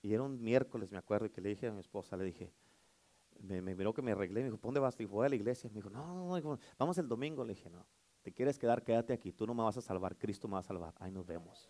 Y 0.02 0.14
era 0.14 0.24
un 0.24 0.44
miércoles, 0.44 0.92
me 0.92 0.98
acuerdo, 0.98 1.32
que 1.32 1.40
le 1.40 1.48
dije 1.48 1.68
a 1.68 1.72
mi 1.72 1.80
esposa, 1.80 2.18
le 2.18 2.26
dije, 2.26 2.52
me, 3.42 3.62
miró 3.62 3.94
que 3.94 4.02
me 4.02 4.12
arreglé, 4.12 4.42
me 4.42 4.46
dijo, 4.46 4.60
¿dónde 4.62 4.80
vas? 4.80 5.00
Y 5.00 5.06
fue 5.06 5.26
a 5.26 5.30
la 5.30 5.36
iglesia. 5.36 5.70
Me 5.70 5.78
dijo, 5.78 5.90
no, 5.90 6.40
no, 6.40 6.60
vamos 6.78 6.98
el 6.98 7.08
domingo. 7.08 7.44
Le 7.44 7.54
dije, 7.54 7.70
no, 7.70 7.86
te 8.22 8.32
quieres 8.32 8.58
quedar, 8.58 8.84
quédate 8.84 9.14
aquí. 9.14 9.32
Tú 9.32 9.48
no 9.48 9.54
me 9.54 9.64
vas 9.64 9.78
a 9.78 9.82
salvar, 9.82 10.18
Cristo 10.18 10.48
me 10.48 10.54
va 10.54 10.60
a 10.60 10.64
salvar. 10.64 10.94
Ahí 11.00 11.12
nos 11.12 11.26
vemos. 11.26 11.70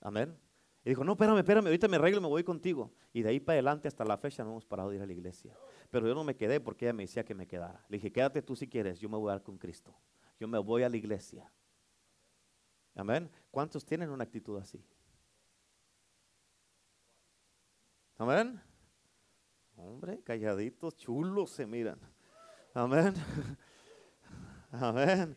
Amén. 0.00 0.36
Y 0.84 0.90
dijo, 0.90 1.04
no, 1.04 1.12
espérame, 1.12 1.38
espérame, 1.38 1.66
ahorita 1.66 1.88
me 1.88 1.96
arreglo 1.96 2.18
y 2.18 2.22
me 2.22 2.28
voy 2.28 2.42
contigo. 2.42 2.90
Y 3.12 3.22
de 3.22 3.28
ahí 3.28 3.40
para 3.40 3.54
adelante 3.56 3.86
hasta 3.86 4.04
la 4.04 4.16
fecha 4.16 4.42
no 4.42 4.50
hemos 4.50 4.64
parado 4.64 4.90
de 4.90 4.96
ir 4.96 5.02
a 5.02 5.06
la 5.06 5.12
iglesia. 5.12 5.54
Pero 5.90 6.06
yo 6.06 6.14
no 6.14 6.24
me 6.24 6.36
quedé 6.36 6.58
porque 6.60 6.86
ella 6.86 6.94
me 6.94 7.02
decía 7.02 7.24
que 7.24 7.34
me 7.34 7.46
quedara. 7.46 7.84
Le 7.88 7.98
dije, 7.98 8.10
quédate 8.10 8.40
tú 8.40 8.56
si 8.56 8.66
quieres, 8.66 8.98
yo 8.98 9.08
me 9.08 9.18
voy 9.18 9.28
a 9.28 9.32
dar 9.32 9.42
con 9.42 9.58
Cristo. 9.58 9.94
Yo 10.38 10.48
me 10.48 10.58
voy 10.58 10.82
a 10.82 10.88
la 10.88 10.96
iglesia. 10.96 11.52
Amén. 12.94 13.30
¿Cuántos 13.50 13.84
tienen 13.84 14.10
una 14.10 14.24
actitud 14.24 14.58
así? 14.58 14.82
Amén. 18.16 18.60
Hombre, 19.82 20.20
calladitos, 20.22 20.94
chulos 20.96 21.50
se 21.50 21.66
miran. 21.66 21.98
Amén. 22.74 23.14
Amén. 24.72 25.36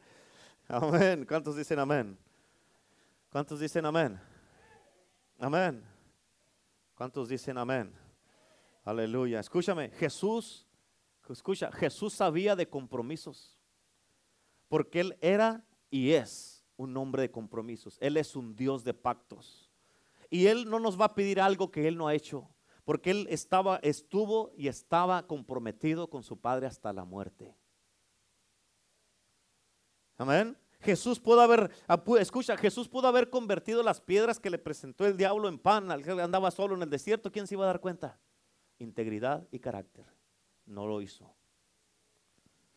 Amén. 0.68 1.26
¿Cuántos 1.26 1.56
dicen 1.56 1.80
amén? 1.80 2.18
¿Cuántos 3.30 3.60
dicen 3.62 3.86
amén? 3.86 4.20
Amén. 5.40 5.84
¿Cuántos 6.94 7.30
dicen 7.30 7.58
amén? 7.58 7.94
Aleluya. 8.84 9.40
Escúchame, 9.40 9.90
Jesús, 9.92 10.68
escucha, 11.30 11.72
Jesús 11.72 12.14
sabía 12.14 12.56
de 12.56 12.70
compromisos. 12.70 13.58
Porque 14.68 15.00
Él 15.00 15.18
era 15.22 15.66
y 15.90 16.12
es 16.12 16.66
un 16.76 16.96
hombre 16.98 17.22
de 17.24 17.32
compromisos. 17.32 17.98
Él 18.02 18.18
es 18.18 18.36
un 18.36 18.56
Dios 18.56 18.84
de 18.84 18.94
pactos. 18.94 19.72
Y 20.30 20.48
Él 20.48 20.70
no 20.70 20.80
nos 20.80 21.00
va 21.00 21.06
a 21.06 21.16
pedir 21.16 21.40
algo 21.40 21.72
que 21.72 21.88
Él 21.88 21.98
no 21.98 22.08
ha 22.08 22.14
hecho 22.14 22.50
porque 22.84 23.12
él 23.12 23.28
estaba, 23.30 23.78
estuvo 23.78 24.52
y 24.56 24.68
estaba 24.68 25.26
comprometido 25.28 26.10
con 26.10 26.24
su 26.24 26.40
padre 26.40 26.68
hasta 26.68 26.92
la 26.94 27.06
muerte. 27.06 27.56
Amén. 30.18 30.58
Jesús 30.82 31.20
pudo 31.20 31.42
haber, 31.42 31.72
escucha, 32.20 32.58
Jesús 32.58 32.90
pudo 32.90 33.08
haber 33.08 33.30
convertido 33.30 33.84
las 33.84 34.02
piedras 34.02 34.40
que 34.40 34.50
le 34.50 34.58
presentó 34.58 35.06
el 35.06 35.16
diablo 35.16 35.48
en 35.48 35.58
pan 35.58 35.90
al 35.92 36.04
que 36.04 36.12
andaba 36.12 36.52
solo 36.52 36.76
en 36.76 36.84
el 36.84 36.90
desierto. 36.90 37.32
¿Quién 37.32 37.48
se 37.48 37.56
iba 37.56 37.64
a 37.64 37.68
dar 37.68 37.80
cuenta? 37.80 38.20
Integridad 38.80 39.48
y 39.50 39.60
carácter. 39.60 40.06
No 40.66 40.86
lo 40.86 41.02
hizo. 41.02 41.34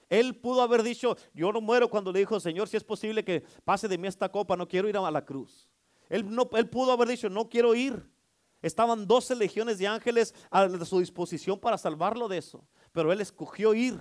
Él 0.08 0.36
pudo 0.36 0.62
haber 0.62 0.84
dicho, 0.84 1.16
yo 1.34 1.50
no 1.50 1.60
muero 1.60 1.90
cuando 1.90 2.12
le 2.12 2.20
dijo, 2.20 2.38
Señor, 2.38 2.68
si 2.68 2.76
es 2.76 2.84
posible 2.84 3.24
que 3.24 3.42
pase 3.64 3.88
de 3.88 3.98
mí 3.98 4.06
esta 4.06 4.30
copa, 4.30 4.56
no 4.56 4.68
quiero 4.68 4.88
ir 4.88 4.96
a 4.96 5.10
la 5.10 5.24
cruz. 5.24 5.68
Él, 6.08 6.32
no, 6.32 6.48
él 6.52 6.68
pudo 6.68 6.92
haber 6.92 7.08
dicho, 7.08 7.28
no 7.28 7.48
quiero 7.48 7.74
ir. 7.74 8.08
Estaban 8.66 9.06
12 9.06 9.36
legiones 9.36 9.78
de 9.78 9.86
ángeles 9.86 10.34
a 10.50 10.68
su 10.84 10.98
disposición 10.98 11.56
para 11.56 11.78
salvarlo 11.78 12.26
de 12.26 12.38
eso. 12.38 12.66
Pero 12.90 13.12
él 13.12 13.20
escogió 13.20 13.72
ir 13.74 13.96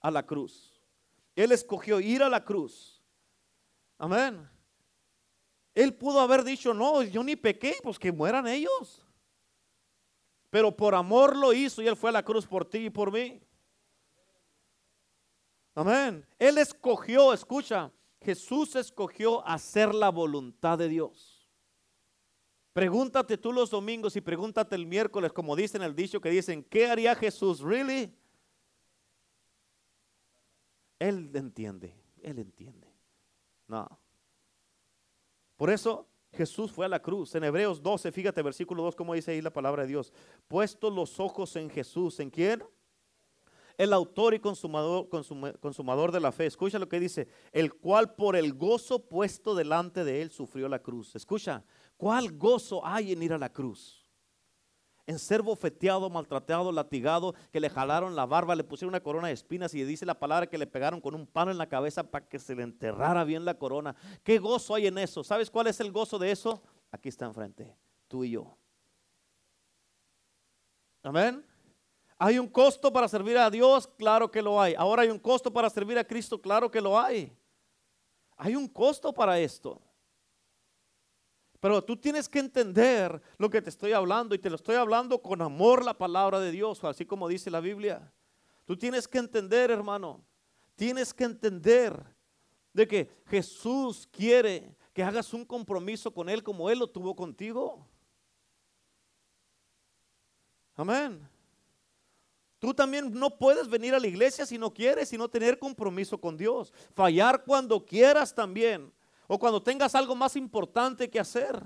a 0.00 0.10
la 0.10 0.24
cruz. 0.24 0.80
Él 1.36 1.52
escogió 1.52 2.00
ir 2.00 2.22
a 2.22 2.30
la 2.30 2.42
cruz. 2.42 3.02
Amén. 3.98 4.48
Él 5.74 5.92
pudo 5.92 6.20
haber 6.20 6.42
dicho, 6.42 6.72
no, 6.72 7.02
yo 7.02 7.22
ni 7.22 7.36
pequé, 7.36 7.76
pues 7.82 7.98
que 7.98 8.10
mueran 8.10 8.48
ellos. 8.48 9.04
Pero 10.48 10.74
por 10.74 10.94
amor 10.94 11.36
lo 11.36 11.52
hizo 11.52 11.82
y 11.82 11.86
él 11.86 11.94
fue 11.96 12.08
a 12.08 12.14
la 12.14 12.24
cruz 12.24 12.46
por 12.46 12.64
ti 12.64 12.86
y 12.86 12.90
por 12.90 13.12
mí. 13.12 13.42
Amén. 15.74 16.26
Él 16.38 16.56
escogió, 16.56 17.34
escucha, 17.34 17.92
Jesús 18.22 18.74
escogió 18.74 19.46
hacer 19.46 19.94
la 19.94 20.08
voluntad 20.08 20.78
de 20.78 20.88
Dios. 20.88 21.37
Pregúntate 22.78 23.36
tú 23.36 23.52
los 23.52 23.70
domingos 23.70 24.14
y 24.14 24.20
pregúntate 24.20 24.76
el 24.76 24.86
miércoles, 24.86 25.32
como 25.32 25.56
dicen 25.56 25.82
el 25.82 25.96
dicho 25.96 26.20
que 26.20 26.30
dicen, 26.30 26.62
¿qué 26.62 26.86
haría 26.86 27.12
Jesús? 27.16 27.60
¿Really? 27.60 28.14
Él 31.00 31.28
entiende, 31.34 31.92
él 32.22 32.38
entiende. 32.38 32.86
No. 33.66 33.98
Por 35.56 35.70
eso 35.70 36.06
Jesús 36.30 36.70
fue 36.70 36.86
a 36.86 36.88
la 36.88 37.02
cruz. 37.02 37.34
En 37.34 37.42
Hebreos 37.42 37.82
12, 37.82 38.12
fíjate, 38.12 38.42
versículo 38.42 38.84
2, 38.84 38.94
como 38.94 39.14
dice 39.14 39.32
ahí 39.32 39.42
la 39.42 39.52
palabra 39.52 39.82
de 39.82 39.88
Dios. 39.88 40.12
Puesto 40.46 40.88
los 40.88 41.18
ojos 41.18 41.56
en 41.56 41.70
Jesús, 41.70 42.20
¿en 42.20 42.30
quién? 42.30 42.62
el 43.76 43.92
autor 43.92 44.34
y 44.34 44.40
consumador, 44.40 45.08
consumador 45.60 46.10
de 46.10 46.18
la 46.18 46.32
fe. 46.32 46.46
Escucha 46.46 46.80
lo 46.80 46.88
que 46.88 46.98
dice, 46.98 47.28
el 47.52 47.74
cual 47.74 48.14
por 48.14 48.34
el 48.34 48.54
gozo 48.54 49.08
puesto 49.08 49.54
delante 49.54 50.02
de 50.02 50.20
él 50.20 50.30
sufrió 50.32 50.68
la 50.68 50.80
cruz. 50.80 51.14
Escucha, 51.14 51.64
¿cuál 51.98 52.32
gozo 52.32 52.80
hay 52.86 53.12
en 53.12 53.22
ir 53.22 53.34
a 53.34 53.38
la 53.38 53.52
cruz? 53.52 54.06
En 55.06 55.18
ser 55.18 55.42
bofeteado, 55.42 56.08
maltratado, 56.08 56.72
latigado, 56.72 57.34
que 57.50 57.60
le 57.60 57.68
jalaron 57.68 58.16
la 58.16 58.24
barba, 58.24 58.54
le 58.54 58.64
pusieron 58.64 58.90
una 58.90 59.02
corona 59.02 59.28
de 59.28 59.34
espinas 59.34 59.74
y 59.74 59.84
dice 59.84 60.06
la 60.06 60.18
palabra 60.18 60.46
que 60.46 60.56
le 60.56 60.66
pegaron 60.66 61.00
con 61.00 61.14
un 61.14 61.26
palo 61.26 61.50
en 61.50 61.58
la 61.58 61.68
cabeza 61.68 62.02
para 62.10 62.26
que 62.26 62.38
se 62.38 62.54
le 62.54 62.62
enterrara 62.62 63.24
bien 63.24 63.44
la 63.44 63.58
corona. 63.58 63.94
¿Qué 64.22 64.38
gozo 64.38 64.74
hay 64.74 64.86
en 64.86 64.96
eso? 64.96 65.22
¿Sabes 65.22 65.50
cuál 65.50 65.66
es 65.66 65.80
el 65.80 65.92
gozo 65.92 66.18
de 66.18 66.30
eso? 66.30 66.62
Aquí 66.90 67.10
está 67.10 67.26
enfrente, 67.26 67.76
tú 68.06 68.24
y 68.24 68.30
yo. 68.30 68.56
Amén. 71.02 71.44
¿Hay 72.18 72.38
un 72.38 72.48
costo 72.48 72.92
para 72.92 73.08
servir 73.08 73.38
a 73.38 73.48
Dios? 73.48 73.86
Claro 73.86 74.30
que 74.30 74.42
lo 74.42 74.60
hay. 74.60 74.74
Ahora 74.74 75.02
hay 75.02 75.08
un 75.08 75.18
costo 75.18 75.52
para 75.52 75.70
servir 75.70 75.98
a 75.98 76.04
Cristo? 76.04 76.40
Claro 76.40 76.70
que 76.70 76.80
lo 76.80 76.98
hay. 76.98 77.32
Hay 78.36 78.56
un 78.56 78.68
costo 78.68 79.12
para 79.12 79.38
esto. 79.38 79.80
Pero 81.60 81.82
tú 81.82 81.96
tienes 81.96 82.28
que 82.28 82.38
entender 82.38 83.20
lo 83.36 83.50
que 83.50 83.60
te 83.60 83.70
estoy 83.70 83.92
hablando 83.92 84.34
y 84.34 84.38
te 84.38 84.48
lo 84.48 84.56
estoy 84.56 84.76
hablando 84.76 85.20
con 85.20 85.42
amor 85.42 85.84
la 85.84 85.94
palabra 85.94 86.38
de 86.38 86.52
Dios, 86.52 86.84
así 86.84 87.04
como 87.04 87.28
dice 87.28 87.50
la 87.50 87.60
Biblia. 87.60 88.12
Tú 88.64 88.76
tienes 88.76 89.08
que 89.08 89.18
entender, 89.18 89.70
hermano, 89.70 90.24
tienes 90.76 91.12
que 91.12 91.24
entender 91.24 92.00
de 92.72 92.86
que 92.86 93.10
Jesús 93.26 94.08
quiere 94.12 94.76
que 94.92 95.02
hagas 95.02 95.32
un 95.32 95.44
compromiso 95.44 96.12
con 96.12 96.28
Él 96.28 96.42
como 96.42 96.70
Él 96.70 96.78
lo 96.78 96.88
tuvo 96.88 97.16
contigo. 97.16 97.86
Amén. 100.76 101.28
Tú 102.60 102.74
también 102.74 103.12
no 103.12 103.36
puedes 103.36 103.68
venir 103.68 103.94
a 103.94 104.00
la 104.00 104.06
iglesia 104.06 104.46
si 104.46 104.58
no 104.58 104.72
quieres, 104.72 105.08
sino 105.08 105.28
tener 105.28 105.58
compromiso 105.58 106.20
con 106.20 106.36
Dios. 106.36 106.72
Fallar 106.94 107.44
cuando 107.44 107.84
quieras 107.84 108.34
también. 108.34 108.92
O 109.28 109.38
cuando 109.38 109.62
tengas 109.62 109.94
algo 109.94 110.16
más 110.16 110.34
importante 110.34 111.08
que 111.08 111.20
hacer. 111.20 111.62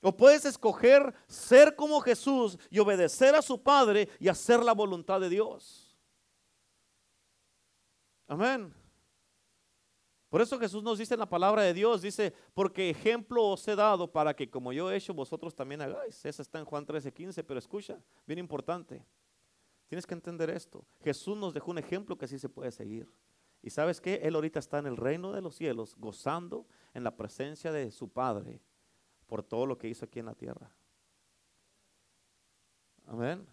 O 0.00 0.16
puedes 0.16 0.44
escoger 0.44 1.12
ser 1.26 1.74
como 1.74 2.00
Jesús 2.00 2.56
y 2.70 2.78
obedecer 2.78 3.34
a 3.34 3.42
su 3.42 3.60
Padre 3.60 4.08
y 4.20 4.28
hacer 4.28 4.62
la 4.62 4.72
voluntad 4.72 5.20
de 5.20 5.28
Dios. 5.28 5.96
Amén. 8.28 8.72
Por 10.28 10.40
eso 10.40 10.58
Jesús 10.60 10.82
nos 10.84 10.98
dice 10.98 11.14
en 11.14 11.20
la 11.20 11.28
palabra 11.28 11.62
de 11.62 11.74
Dios, 11.74 12.02
dice, 12.02 12.32
porque 12.54 12.88
ejemplo 12.88 13.48
os 13.48 13.66
he 13.66 13.74
dado 13.74 14.12
para 14.12 14.32
que 14.34 14.48
como 14.48 14.72
yo 14.72 14.90
he 14.90 14.96
hecho, 14.96 15.12
vosotros 15.12 15.54
también 15.54 15.82
hagáis. 15.82 16.24
Esa 16.24 16.42
está 16.42 16.60
en 16.60 16.64
Juan 16.64 16.86
13, 16.86 17.12
15, 17.12 17.42
pero 17.42 17.58
escucha, 17.58 17.98
bien 18.26 18.38
importante. 18.38 19.04
Tienes 19.88 20.06
que 20.06 20.14
entender 20.14 20.48
esto. 20.50 20.86
Jesús 21.02 21.36
nos 21.36 21.52
dejó 21.52 21.72
un 21.72 21.78
ejemplo 21.78 22.16
que 22.16 22.26
así 22.26 22.38
se 22.38 22.48
puede 22.48 22.70
seguir. 22.70 23.10
Y 23.62 23.70
sabes 23.70 24.00
que 24.00 24.16
Él 24.16 24.34
ahorita 24.34 24.58
está 24.58 24.78
en 24.78 24.86
el 24.86 24.96
reino 24.96 25.32
de 25.32 25.42
los 25.42 25.54
cielos, 25.54 25.94
gozando 25.98 26.66
en 26.94 27.04
la 27.04 27.16
presencia 27.16 27.72
de 27.72 27.90
su 27.90 28.08
Padre 28.08 28.60
por 29.26 29.42
todo 29.42 29.66
lo 29.66 29.76
que 29.76 29.88
hizo 29.88 30.04
aquí 30.04 30.18
en 30.18 30.26
la 30.26 30.34
tierra. 30.34 30.70
Amén. 33.06 33.46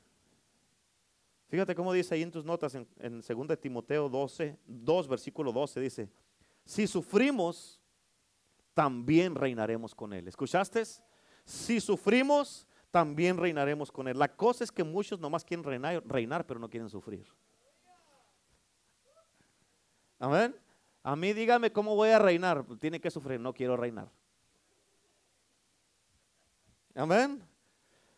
Fíjate 1.49 1.75
cómo 1.75 1.93
dice 1.93 2.15
ahí 2.15 2.23
en 2.23 2.31
tus 2.31 2.43
notas 2.43 2.75
en, 2.75 2.87
en 2.99 3.21
2 3.21 3.59
Timoteo 3.59 4.09
12, 4.09 4.57
2, 4.65 5.07
versículo 5.07 5.51
12, 5.51 5.79
dice, 5.79 6.09
si 6.65 6.87
sufrimos, 6.87 7.81
también 8.73 9.33
reinaremos 9.33 9.95
con 9.95 10.13
Él. 10.13 10.27
¿Escuchaste? 10.27 10.83
Si 11.45 11.79
sufrimos, 11.79 12.67
también 12.91 13.37
reinaremos 13.37 13.91
con 13.91 14.07
Él. 14.07 14.19
La 14.19 14.35
cosa 14.35 14.63
es 14.63 14.71
que 14.71 14.83
muchos 14.83 15.19
nomás 15.19 15.45
quieren 15.45 15.63
reinar, 15.63 16.03
reinar 16.05 16.45
pero 16.45 16.59
no 16.59 16.69
quieren 16.69 16.89
sufrir. 16.89 17.27
Amén. 20.19 20.55
A 21.03 21.15
mí 21.15 21.33
dígame 21.33 21.71
cómo 21.71 21.95
voy 21.95 22.09
a 22.09 22.19
reinar. 22.19 22.65
Tiene 22.79 22.99
que 22.99 23.11
sufrir, 23.11 23.39
no 23.39 23.53
quiero 23.53 23.77
reinar. 23.77 24.09
Amén. 26.95 27.43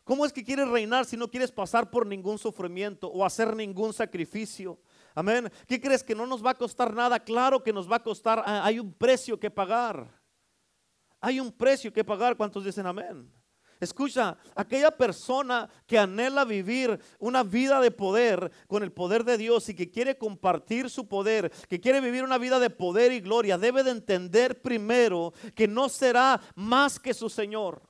¿Cómo 0.03 0.25
es 0.25 0.33
que 0.33 0.43
quieres 0.43 0.67
reinar 0.67 1.05
si 1.05 1.15
no 1.15 1.29
quieres 1.29 1.51
pasar 1.51 1.91
por 1.91 2.03
ningún 2.03 2.39
sufrimiento 2.39 3.07
o 3.09 3.23
hacer 3.23 3.55
ningún 3.55 3.93
sacrificio? 3.93 4.79
Amén. 5.13 5.51
¿Qué 5.67 5.79
crees 5.79 6.03
que 6.03 6.15
no 6.15 6.25
nos 6.25 6.43
va 6.43 6.51
a 6.51 6.55
costar 6.55 6.93
nada? 6.93 7.19
Claro 7.19 7.61
que 7.61 7.71
nos 7.71 7.89
va 7.89 7.97
a 7.97 8.03
costar. 8.03 8.41
Ah, 8.43 8.65
hay 8.65 8.79
un 8.79 8.91
precio 8.91 9.39
que 9.39 9.51
pagar. 9.51 10.09
Hay 11.21 11.39
un 11.39 11.51
precio 11.51 11.93
que 11.93 12.03
pagar. 12.03 12.35
¿Cuántos 12.35 12.65
dicen 12.65 12.87
amén? 12.87 13.31
Escucha, 13.79 14.37
aquella 14.55 14.91
persona 14.91 15.69
que 15.87 15.97
anhela 15.97 16.43
vivir 16.43 16.99
una 17.17 17.43
vida 17.43 17.79
de 17.79 17.91
poder 17.91 18.51
con 18.67 18.83
el 18.83 18.91
poder 18.91 19.23
de 19.23 19.37
Dios 19.37 19.69
y 19.69 19.73
que 19.73 19.89
quiere 19.89 20.17
compartir 20.17 20.89
su 20.89 21.07
poder, 21.07 21.49
que 21.69 21.79
quiere 21.79 22.01
vivir 22.01 22.25
una 22.25 22.37
vida 22.37 22.59
de 22.59 22.69
poder 22.69 23.13
y 23.13 23.21
gloria, 23.21 23.57
debe 23.57 23.83
de 23.83 23.91
entender 23.91 24.61
primero 24.61 25.33
que 25.55 25.65
no 25.67 25.87
será 25.87 26.41
más 26.55 26.99
que 26.99 27.13
su 27.13 27.29
Señor. 27.29 27.81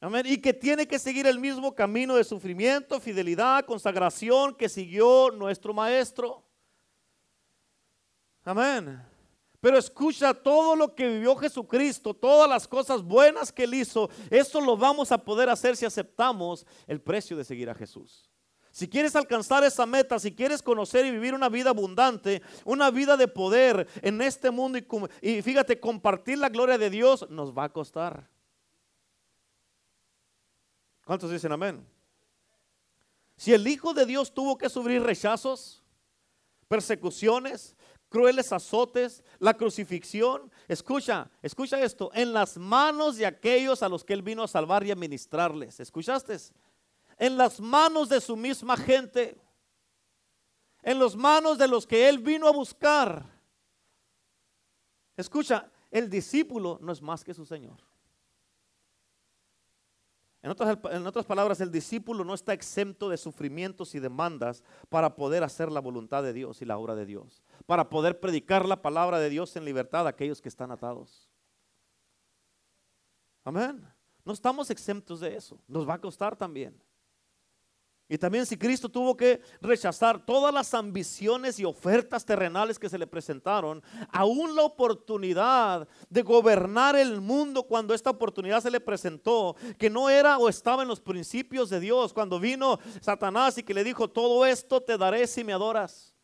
Amén. 0.00 0.26
Y 0.26 0.38
que 0.38 0.52
tiene 0.52 0.86
que 0.86 0.98
seguir 0.98 1.26
el 1.26 1.38
mismo 1.38 1.74
camino 1.74 2.16
de 2.16 2.24
sufrimiento, 2.24 3.00
fidelidad, 3.00 3.64
consagración 3.64 4.54
que 4.54 4.68
siguió 4.68 5.30
nuestro 5.30 5.72
Maestro. 5.72 6.44
Amén. 8.44 9.15
Pero 9.60 9.78
escucha 9.78 10.34
todo 10.34 10.76
lo 10.76 10.94
que 10.94 11.08
vivió 11.08 11.34
Jesucristo, 11.36 12.14
todas 12.14 12.48
las 12.48 12.68
cosas 12.68 13.02
buenas 13.02 13.52
que 13.52 13.64
él 13.64 13.74
hizo, 13.74 14.10
eso 14.30 14.60
lo 14.60 14.76
vamos 14.76 15.12
a 15.12 15.18
poder 15.18 15.48
hacer 15.48 15.76
si 15.76 15.84
aceptamos 15.84 16.66
el 16.86 17.00
precio 17.00 17.36
de 17.36 17.44
seguir 17.44 17.70
a 17.70 17.74
Jesús. 17.74 18.30
Si 18.70 18.88
quieres 18.88 19.16
alcanzar 19.16 19.64
esa 19.64 19.86
meta, 19.86 20.18
si 20.18 20.34
quieres 20.34 20.60
conocer 20.60 21.06
y 21.06 21.10
vivir 21.10 21.32
una 21.32 21.48
vida 21.48 21.70
abundante, 21.70 22.42
una 22.64 22.90
vida 22.90 23.16
de 23.16 23.26
poder 23.26 23.88
en 24.02 24.20
este 24.20 24.50
mundo 24.50 24.78
y, 24.78 24.86
y 25.22 25.40
fíjate, 25.40 25.80
compartir 25.80 26.36
la 26.36 26.50
gloria 26.50 26.76
de 26.76 26.90
Dios 26.90 27.26
nos 27.30 27.56
va 27.56 27.64
a 27.64 27.72
costar. 27.72 28.28
¿Cuántos 31.06 31.30
dicen 31.30 31.52
amén? 31.52 31.86
Si 33.36 33.54
el 33.54 33.66
Hijo 33.66 33.94
de 33.94 34.04
Dios 34.04 34.34
tuvo 34.34 34.58
que 34.58 34.68
sufrir 34.68 35.02
rechazos, 35.02 35.82
persecuciones, 36.68 37.76
crueles 38.16 38.50
azotes, 38.50 39.22
la 39.38 39.52
crucifixión. 39.52 40.50
Escucha, 40.68 41.30
escucha 41.42 41.78
esto, 41.82 42.10
en 42.14 42.32
las 42.32 42.56
manos 42.56 43.18
de 43.18 43.26
aquellos 43.26 43.82
a 43.82 43.90
los 43.90 44.04
que 44.04 44.14
Él 44.14 44.22
vino 44.22 44.42
a 44.42 44.48
salvar 44.48 44.82
y 44.84 44.90
a 44.90 44.96
ministrarles. 44.96 45.80
¿Escuchaste? 45.80 46.34
En 47.18 47.36
las 47.36 47.60
manos 47.60 48.08
de 48.08 48.22
su 48.22 48.34
misma 48.34 48.78
gente, 48.78 49.36
en 50.82 50.98
las 50.98 51.14
manos 51.14 51.58
de 51.58 51.68
los 51.68 51.86
que 51.86 52.08
Él 52.08 52.18
vino 52.18 52.48
a 52.48 52.52
buscar. 52.52 53.22
Escucha, 55.14 55.70
el 55.90 56.08
discípulo 56.08 56.78
no 56.80 56.92
es 56.92 57.02
más 57.02 57.22
que 57.22 57.34
su 57.34 57.44
Señor. 57.44 57.76
En 60.46 61.06
otras, 61.06 61.26
palabras, 61.26 61.60
el 61.60 61.72
discípulo 61.72 62.24
no 62.24 62.32
está 62.32 62.52
exento 62.52 63.08
de 63.08 63.16
sufrimientos 63.16 63.96
y 63.96 63.98
demandas 63.98 64.62
para 64.88 65.16
poder 65.16 65.42
hacer 65.42 65.72
la 65.72 65.80
voluntad 65.80 66.22
de 66.22 66.32
Dios 66.32 66.62
y 66.62 66.64
la 66.64 66.78
obra 66.78 66.94
de 66.94 67.04
Dios. 67.04 67.42
Para 67.66 67.88
poder 67.88 68.20
predicar 68.20 68.66
la 68.66 68.80
palabra 68.80 69.18
de 69.18 69.28
Dios 69.28 69.54
en 69.56 69.64
libertad 69.64 70.06
a 70.06 70.10
aquellos 70.10 70.40
que 70.40 70.48
están 70.48 70.70
atados. 70.70 71.28
Amén. 73.44 73.84
No 74.24 74.32
estamos 74.32 74.70
exentos 74.70 75.20
de 75.20 75.36
eso. 75.36 75.58
Nos 75.68 75.88
va 75.88 75.94
a 75.94 76.00
costar 76.00 76.36
también. 76.36 76.80
Y 78.08 78.18
también 78.18 78.46
si 78.46 78.56
Cristo 78.56 78.88
tuvo 78.88 79.16
que 79.16 79.40
rechazar 79.60 80.24
todas 80.24 80.54
las 80.54 80.72
ambiciones 80.74 81.58
y 81.58 81.64
ofertas 81.64 82.24
terrenales 82.24 82.78
que 82.78 82.88
se 82.88 82.98
le 82.98 83.06
presentaron, 83.06 83.82
aún 84.12 84.54
la 84.54 84.62
oportunidad 84.62 85.88
de 86.08 86.22
gobernar 86.22 86.94
el 86.94 87.20
mundo 87.20 87.64
cuando 87.64 87.94
esta 87.94 88.10
oportunidad 88.10 88.62
se 88.62 88.70
le 88.70 88.80
presentó, 88.80 89.56
que 89.76 89.90
no 89.90 90.08
era 90.08 90.38
o 90.38 90.48
estaba 90.48 90.82
en 90.82 90.88
los 90.88 91.00
principios 91.00 91.68
de 91.68 91.80
Dios, 91.80 92.12
cuando 92.12 92.38
vino 92.38 92.78
Satanás 93.00 93.58
y 93.58 93.64
que 93.64 93.74
le 93.74 93.82
dijo, 93.82 94.08
todo 94.08 94.46
esto 94.46 94.80
te 94.80 94.96
daré 94.96 95.26
si 95.26 95.42
me 95.42 95.52
adoras. 95.52 96.15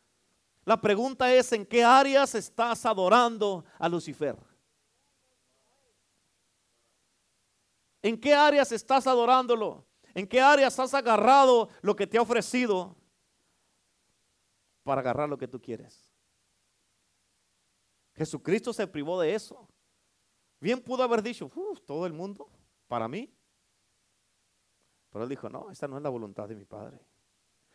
La 0.65 0.81
pregunta 0.81 1.33
es, 1.33 1.53
¿en 1.53 1.67
qué 1.67 1.83
áreas 1.83 2.35
estás 2.35 2.87
adorando 2.87 3.65
a 3.79 3.89
Lucifer? 3.89 4.37
¿En 8.01 8.21
qué 8.21 8.35
áreas 8.35 8.71
estás 8.73 9.07
adorándolo? 9.07 9.87
¿En 10.15 10.27
qué 10.27 10.41
áreas 10.41 10.79
has 10.79 10.95
agarrado 10.95 11.69
lo 11.81 11.97
que 11.97 12.07
te 12.07 12.19
ha 12.19 12.23
ofrecido 12.23 12.97
para 14.85 15.01
agarrar 15.01 15.29
lo 15.29 15.39
que 15.39 15.49
tú 15.49 15.61
quieres? 15.61 16.13
Jesucristo 18.15 18.73
se 18.73 18.87
privó 18.87 19.21
de 19.21 19.35
eso. 19.35 19.69
Bien 20.61 20.81
pudo 20.81 21.03
haber 21.03 21.23
dicho, 21.23 21.51
todo 21.87 22.07
el 22.07 22.13
mundo, 22.13 22.49
para 22.87 23.09
mí. 23.09 23.35
Pero 25.11 25.25
él 25.25 25.29
dijo, 25.29 25.49
no, 25.49 25.71
esta 25.71 25.89
no 25.89 25.97
es 25.97 26.03
la 26.03 26.09
voluntad 26.09 26.49
de 26.49 26.55
mi 26.55 26.65
Padre. 26.65 27.01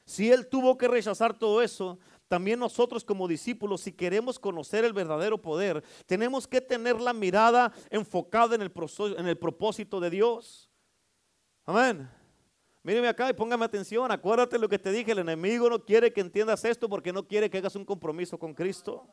Si 0.05 0.31
él 0.31 0.47
tuvo 0.47 0.77
que 0.77 0.87
rechazar 0.87 1.37
todo 1.37 1.61
eso, 1.61 1.99
también 2.27 2.59
nosotros 2.59 3.03
como 3.03 3.27
discípulos, 3.27 3.81
si 3.81 3.91
queremos 3.91 4.37
conocer 4.37 4.83
el 4.83 4.93
verdadero 4.93 5.41
poder, 5.41 5.83
tenemos 6.05 6.47
que 6.47 6.61
tener 6.61 6.99
la 6.99 7.13
mirada 7.13 7.71
enfocada 7.89 8.55
en 8.55 8.61
el, 8.61 8.71
en 9.17 9.27
el 9.27 9.37
propósito 9.37 9.99
de 9.99 10.09
Dios. 10.09 10.69
Amén. 11.65 12.09
Míreme 12.83 13.07
acá 13.07 13.29
y 13.29 13.33
póngame 13.33 13.65
atención. 13.65 14.11
Acuérdate 14.11 14.57
lo 14.57 14.69
que 14.69 14.79
te 14.79 14.91
dije. 14.91 15.11
El 15.11 15.19
enemigo 15.19 15.69
no 15.69 15.83
quiere 15.83 16.13
que 16.13 16.21
entiendas 16.21 16.63
esto 16.63 16.87
porque 16.87 17.11
no 17.11 17.27
quiere 17.27 17.49
que 17.49 17.57
hagas 17.57 17.75
un 17.75 17.83
compromiso 17.83 18.37
con 18.37 18.53
Cristo. 18.53 19.07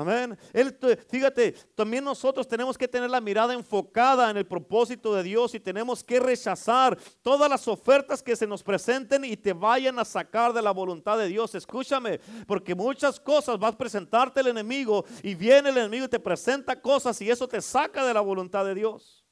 Amén. 0.00 0.38
Él, 0.54 0.74
fíjate, 1.10 1.52
también 1.74 2.02
nosotros 2.02 2.48
tenemos 2.48 2.78
que 2.78 2.88
tener 2.88 3.10
la 3.10 3.20
mirada 3.20 3.52
enfocada 3.52 4.30
en 4.30 4.38
el 4.38 4.46
propósito 4.46 5.14
de 5.14 5.22
Dios 5.22 5.54
y 5.54 5.60
tenemos 5.60 6.02
que 6.02 6.18
rechazar 6.18 6.98
todas 7.20 7.50
las 7.50 7.68
ofertas 7.68 8.22
que 8.22 8.34
se 8.34 8.46
nos 8.46 8.62
presenten 8.62 9.26
y 9.26 9.36
te 9.36 9.52
vayan 9.52 9.98
a 9.98 10.06
sacar 10.06 10.54
de 10.54 10.62
la 10.62 10.70
voluntad 10.70 11.18
de 11.18 11.28
Dios. 11.28 11.54
Escúchame, 11.54 12.18
porque 12.46 12.74
muchas 12.74 13.20
cosas 13.20 13.58
vas 13.58 13.74
a 13.74 13.76
presentarte 13.76 14.40
el 14.40 14.46
enemigo 14.46 15.04
y 15.22 15.34
viene 15.34 15.68
el 15.68 15.76
enemigo 15.76 16.06
y 16.06 16.08
te 16.08 16.18
presenta 16.18 16.80
cosas 16.80 17.20
y 17.20 17.30
eso 17.30 17.46
te 17.46 17.60
saca 17.60 18.02
de 18.06 18.14
la 18.14 18.22
voluntad 18.22 18.64
de 18.64 18.74
Dios. 18.74 19.22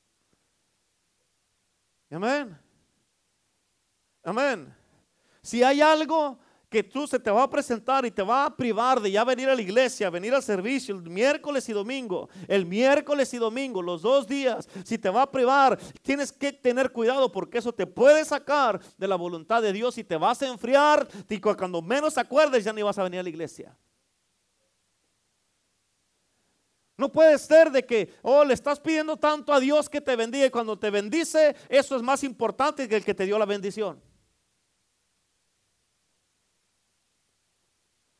Amén. 2.10 2.58
Amén. 4.22 4.76
Si 5.40 5.62
hay 5.62 5.80
algo 5.80 6.38
que 6.68 6.82
tú 6.82 7.06
se 7.06 7.18
te 7.18 7.30
va 7.30 7.42
a 7.42 7.50
presentar 7.50 8.04
y 8.04 8.10
te 8.10 8.22
va 8.22 8.44
a 8.44 8.56
privar 8.56 9.00
de 9.00 9.10
ya 9.10 9.24
venir 9.24 9.48
a 9.48 9.54
la 9.54 9.62
iglesia, 9.62 10.10
venir 10.10 10.34
al 10.34 10.42
servicio 10.42 10.94
el 10.94 11.02
miércoles 11.02 11.68
y 11.68 11.72
domingo, 11.72 12.28
el 12.46 12.66
miércoles 12.66 13.32
y 13.32 13.38
domingo, 13.38 13.80
los 13.80 14.02
dos 14.02 14.26
días, 14.26 14.68
si 14.84 14.98
te 14.98 15.08
va 15.08 15.22
a 15.22 15.30
privar, 15.30 15.78
tienes 16.02 16.30
que 16.30 16.52
tener 16.52 16.92
cuidado 16.92 17.32
porque 17.32 17.58
eso 17.58 17.72
te 17.72 17.86
puede 17.86 18.24
sacar 18.24 18.80
de 18.98 19.08
la 19.08 19.16
voluntad 19.16 19.62
de 19.62 19.72
Dios 19.72 19.96
y 19.96 20.04
te 20.04 20.16
vas 20.16 20.42
a 20.42 20.48
enfriar 20.48 21.08
y 21.28 21.40
cuando 21.40 21.80
menos 21.80 22.18
acuerdes 22.18 22.64
ya 22.64 22.72
ni 22.72 22.82
vas 22.82 22.98
a 22.98 23.04
venir 23.04 23.20
a 23.20 23.22
la 23.22 23.28
iglesia. 23.30 23.76
No 26.98 27.10
puede 27.12 27.38
ser 27.38 27.70
de 27.70 27.86
que, 27.86 28.12
oh, 28.22 28.44
le 28.44 28.52
estás 28.54 28.80
pidiendo 28.80 29.16
tanto 29.16 29.52
a 29.52 29.60
Dios 29.60 29.88
que 29.88 30.00
te 30.00 30.16
bendiga 30.16 30.46
y 30.46 30.50
cuando 30.50 30.76
te 30.76 30.90
bendice, 30.90 31.54
eso 31.68 31.96
es 31.96 32.02
más 32.02 32.24
importante 32.24 32.88
que 32.88 32.96
el 32.96 33.04
que 33.04 33.14
te 33.14 33.24
dio 33.24 33.38
la 33.38 33.46
bendición. 33.46 34.02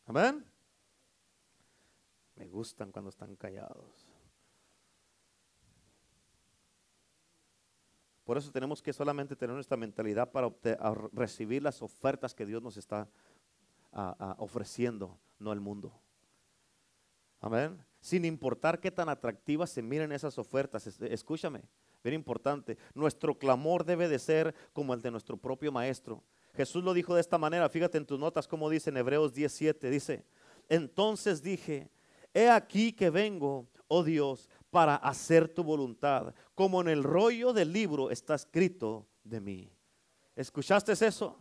Amén. 0.08 0.42
Me 2.34 2.48
gustan 2.48 2.90
cuando 2.90 3.10
están 3.10 3.36
callados. 3.36 4.08
Por 8.24 8.38
eso 8.38 8.50
tenemos 8.50 8.80
que 8.80 8.94
solamente 8.94 9.36
tener 9.36 9.54
nuestra 9.54 9.76
mentalidad 9.76 10.32
para 10.32 10.50
recibir 11.12 11.62
las 11.62 11.82
ofertas 11.82 12.34
que 12.34 12.46
Dios 12.46 12.62
nos 12.62 12.78
está 12.78 13.06
ofreciendo, 14.38 15.18
no 15.38 15.52
el 15.52 15.60
mundo. 15.60 15.92
Amén. 17.40 17.78
Sin 18.00 18.24
importar 18.24 18.80
qué 18.80 18.90
tan 18.90 19.10
atractivas 19.10 19.68
se 19.68 19.82
miren 19.82 20.12
esas 20.12 20.38
ofertas. 20.38 20.86
Escúchame, 20.86 21.64
bien 22.02 22.14
importante. 22.14 22.78
Nuestro 22.94 23.38
clamor 23.38 23.84
debe 23.84 24.08
de 24.08 24.18
ser 24.18 24.54
como 24.72 24.94
el 24.94 25.02
de 25.02 25.10
nuestro 25.10 25.36
propio 25.36 25.70
maestro. 25.70 26.24
Jesús 26.54 26.82
lo 26.82 26.92
dijo 26.94 27.14
de 27.14 27.20
esta 27.20 27.38
manera, 27.38 27.68
fíjate 27.68 27.98
en 27.98 28.06
tus 28.06 28.18
notas 28.18 28.48
como 28.48 28.68
dice 28.68 28.90
en 28.90 28.96
Hebreos 28.96 29.32
17, 29.32 29.90
dice, 29.90 30.24
entonces 30.68 31.42
dije, 31.42 31.90
he 32.34 32.48
aquí 32.48 32.92
que 32.92 33.10
vengo, 33.10 33.68
oh 33.86 34.02
Dios, 34.02 34.48
para 34.70 34.96
hacer 34.96 35.48
tu 35.48 35.62
voluntad, 35.62 36.34
como 36.54 36.80
en 36.80 36.88
el 36.88 37.02
rollo 37.02 37.52
del 37.52 37.72
libro 37.72 38.10
está 38.10 38.34
escrito 38.34 39.06
de 39.24 39.40
mí. 39.40 39.72
¿Escuchaste 40.36 40.92
eso? 40.92 41.36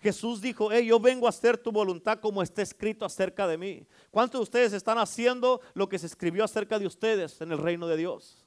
Jesús 0.00 0.40
dijo, 0.40 0.70
hey, 0.72 0.86
yo 0.86 0.98
vengo 0.98 1.26
a 1.26 1.30
hacer 1.30 1.58
tu 1.58 1.70
voluntad 1.70 2.20
como 2.20 2.42
está 2.42 2.62
escrito 2.62 3.04
acerca 3.04 3.46
de 3.46 3.58
mí. 3.58 3.86
¿Cuántos 4.10 4.40
de 4.40 4.42
ustedes 4.44 4.72
están 4.72 4.98
haciendo 4.98 5.60
lo 5.74 5.88
que 5.88 5.98
se 5.98 6.06
escribió 6.06 6.42
acerca 6.42 6.78
de 6.78 6.86
ustedes 6.86 7.40
en 7.40 7.52
el 7.52 7.58
reino 7.58 7.86
de 7.86 7.98
Dios? 7.98 8.46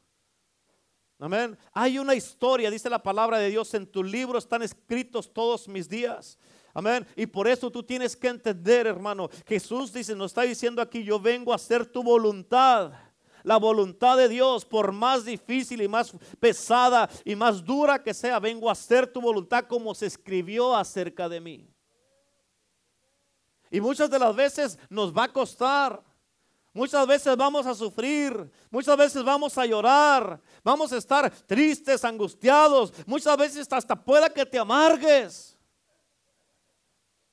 Amén. 1.24 1.58
Hay 1.72 1.98
una 1.98 2.16
historia, 2.16 2.70
dice 2.70 2.90
la 2.90 3.02
palabra 3.02 3.38
de 3.38 3.50
Dios, 3.50 3.74
en 3.76 3.88
tu 3.88 4.04
libro 4.04 4.38
están 4.38 4.62
escritos 4.62 5.32
todos 5.32 5.70
mis 5.70 5.88
días. 5.88 6.38
Amén. 6.74 7.08
Y 7.16 7.26
por 7.26 7.48
eso 7.48 7.72
tú 7.72 7.82
tienes 7.82 8.14
que 8.14 8.28
entender, 8.28 8.88
hermano. 8.88 9.30
Jesús 9.48 9.94
dice, 9.94 10.18
nos 10.18 10.32
está 10.32 10.42
diciendo 10.42 10.82
aquí, 10.82 11.02
yo 11.02 11.22
vengo 11.22 11.54
a 11.54 11.56
hacer 11.56 11.86
tu 11.86 12.04
voluntad. 12.04 12.92
La 13.44 13.56
voluntad 13.56 14.18
de 14.18 14.28
Dios, 14.28 14.66
por 14.66 14.92
más 14.92 15.24
difícil 15.24 15.82
y 15.82 15.88
más 15.88 16.12
pesada 16.42 17.10
y 17.24 17.38
más 17.38 17.64
dura 17.64 18.04
que 18.04 18.14
sea, 18.14 18.38
vengo 18.40 18.68
a 18.68 18.74
hacer 18.74 19.08
tu 19.08 19.22
voluntad 19.22 19.64
como 19.64 19.96
se 19.96 20.08
escribió 20.08 20.76
acerca 20.76 21.30
de 21.30 21.40
mí. 21.40 21.70
Y 23.72 23.80
muchas 23.80 24.10
de 24.10 24.20
las 24.20 24.36
veces 24.36 24.78
nos 24.90 25.16
va 25.16 25.24
a 25.24 25.32
costar. 25.32 26.04
Muchas 26.74 27.06
veces 27.06 27.38
vamos 27.38 27.68
a 27.68 27.76
sufrir, 27.76 28.52
muchas 28.72 28.98
veces 28.98 29.24
vamos 29.24 29.56
a 29.60 29.66
llorar, 29.66 30.42
vamos 30.64 30.92
a 30.92 30.98
estar 30.98 31.30
tristes, 31.46 32.04
angustiados, 32.04 32.92
muchas 33.06 33.38
veces 33.38 33.68
hasta 33.72 33.96
pueda 33.96 34.28
que 34.28 34.44
te 34.44 34.58
amargues. 34.58 35.56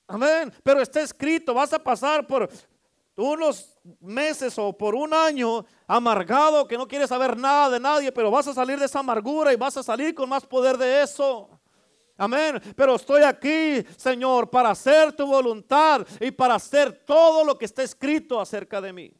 Amén, 0.06 0.52
pero 0.62 0.82
está 0.82 1.00
escrito, 1.00 1.54
vas 1.54 1.72
a 1.72 1.78
pasar 1.78 2.26
por 2.26 2.50
unos 3.16 3.78
meses 3.98 4.58
o 4.58 4.76
por 4.76 4.94
un 4.94 5.14
año 5.14 5.64
amargado 5.86 6.66
que 6.68 6.76
no 6.76 6.86
quieres 6.86 7.08
saber 7.08 7.34
nada 7.34 7.70
de 7.70 7.80
nadie, 7.80 8.12
pero 8.12 8.30
vas 8.30 8.46
a 8.46 8.54
salir 8.54 8.78
de 8.78 8.84
esa 8.84 8.98
amargura 8.98 9.54
y 9.54 9.56
vas 9.56 9.76
a 9.78 9.82
salir 9.82 10.14
con 10.14 10.28
más 10.28 10.44
poder 10.44 10.76
de 10.76 11.02
eso. 11.02 11.48
Amén. 12.18 12.60
Pero 12.76 12.96
estoy 12.96 13.22
aquí, 13.22 13.82
Señor, 13.96 14.50
para 14.50 14.70
hacer 14.70 15.12
tu 15.14 15.26
voluntad 15.26 16.06
y 16.20 16.30
para 16.30 16.56
hacer 16.56 16.92
todo 17.06 17.42
lo 17.42 17.56
que 17.56 17.64
está 17.64 17.82
escrito 17.82 18.38
acerca 18.38 18.78
de 18.82 18.92
mí. 18.92 19.19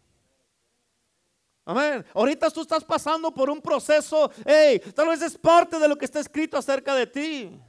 Amén. 1.71 2.05
Ahorita 2.15 2.51
tú 2.51 2.63
estás 2.63 2.83
pasando 2.83 3.33
por 3.33 3.49
un 3.49 3.63
proceso, 3.63 4.29
hey, 4.45 4.83
tal 4.93 5.07
vez 5.07 5.23
es 5.23 5.39
parte 5.39 5.79
de 5.79 5.87
lo 5.87 5.97
que 5.97 6.05
está 6.05 6.19
escrito 6.19 6.57
acerca 6.57 6.97
de 6.97 7.07
ti. 7.07 7.61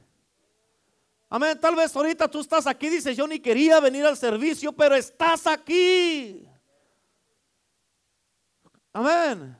Amén. 1.28 1.56
Tal 1.60 1.76
vez 1.76 1.94
ahorita 1.94 2.26
tú 2.26 2.40
estás 2.40 2.66
aquí, 2.66 2.88
dices, 2.88 3.16
yo 3.16 3.28
ni 3.28 3.38
quería 3.38 3.78
venir 3.78 4.04
al 4.04 4.16
servicio, 4.16 4.72
pero 4.72 4.96
estás 4.96 5.46
aquí. 5.46 6.44
Amén. 8.92 9.56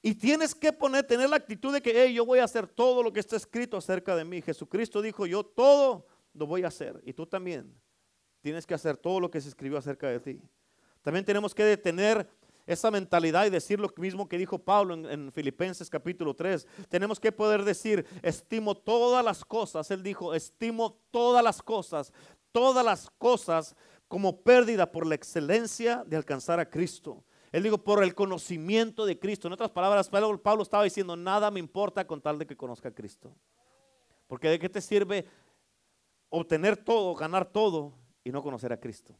Y 0.00 0.14
tienes 0.14 0.54
que 0.54 0.72
poner, 0.72 1.04
tener 1.04 1.28
la 1.28 1.36
actitud 1.36 1.72
de 1.72 1.82
que 1.82 2.04
hey, 2.04 2.14
yo 2.14 2.24
voy 2.24 2.38
a 2.38 2.44
hacer 2.44 2.68
todo 2.68 3.02
lo 3.02 3.12
que 3.12 3.18
está 3.18 3.34
escrito 3.34 3.76
acerca 3.76 4.14
de 4.14 4.24
mí. 4.24 4.40
Jesucristo 4.40 5.02
dijo, 5.02 5.26
yo 5.26 5.42
todo 5.42 6.06
lo 6.34 6.46
voy 6.46 6.62
a 6.62 6.68
hacer. 6.68 7.02
Y 7.04 7.14
tú 7.14 7.26
también 7.26 7.76
tienes 8.42 8.64
que 8.64 8.74
hacer 8.74 8.96
todo 8.96 9.18
lo 9.18 9.28
que 9.28 9.40
se 9.40 9.48
escribió 9.48 9.76
acerca 9.76 10.06
de 10.06 10.20
ti. 10.20 10.40
También 11.02 11.24
tenemos 11.24 11.54
que 11.54 11.64
detener 11.64 12.28
esa 12.66 12.90
mentalidad 12.90 13.44
y 13.46 13.50
decir 13.50 13.80
lo 13.80 13.92
mismo 13.96 14.28
que 14.28 14.38
dijo 14.38 14.58
Pablo 14.58 14.94
en, 14.94 15.32
Filipenses 15.32 15.90
capítulo 15.90 16.34
3. 16.34 16.66
Tenemos 16.88 17.18
que 17.18 17.32
poder 17.32 17.64
decir, 17.64 18.06
estimo 18.22 18.76
todas 18.76 19.24
las 19.24 19.44
cosas. 19.44 19.90
Él 19.90 20.02
dijo, 20.02 20.34
estimo 20.34 20.98
todas 21.10 21.42
las 21.42 21.60
cosas, 21.62 22.12
todas 22.52 22.84
las 22.84 23.10
cosas 23.18 23.74
como 24.08 24.42
pérdida 24.42 24.90
por 24.90 25.06
la 25.06 25.14
excelencia 25.14 26.04
de 26.06 26.16
alcanzar 26.16 26.60
a 26.60 26.68
Cristo. 26.68 27.24
Él 27.50 27.62
dijo, 27.62 27.78
por 27.78 28.02
el 28.02 28.14
conocimiento 28.14 29.04
de 29.04 29.18
Cristo. 29.18 29.48
En 29.48 29.54
otras 29.54 29.70
palabras, 29.70 30.08
Pablo, 30.08 30.40
Pablo 30.40 30.62
estaba 30.62 30.84
diciendo, 30.84 31.16
nada 31.16 31.50
me 31.50 31.60
importa 31.60 32.06
con 32.06 32.20
tal 32.20 32.38
de 32.38 32.46
que 32.46 32.56
conozca 32.56 32.88
a 32.88 32.94
Cristo. 32.94 33.34
Porque 34.26 34.48
de 34.48 34.58
qué 34.58 34.68
te 34.68 34.80
sirve 34.80 35.26
obtener 36.30 36.76
todo, 36.76 37.14
ganar 37.14 37.44
todo 37.44 37.92
y 38.24 38.30
no 38.30 38.42
conocer 38.42 38.72
a 38.72 38.80
Cristo. 38.80 39.14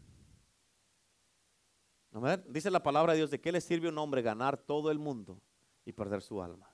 Dice 2.47 2.71
la 2.71 2.83
palabra 2.83 3.13
de 3.13 3.19
Dios 3.19 3.31
de 3.31 3.41
qué 3.41 3.51
le 3.51 3.61
sirve 3.61 3.89
un 3.89 3.97
hombre 3.97 4.21
ganar 4.21 4.59
todo 4.59 4.91
el 4.91 4.99
mundo 4.99 5.41
y 5.87 5.93
perder 5.93 6.21
su 6.21 6.43
alma. 6.43 6.71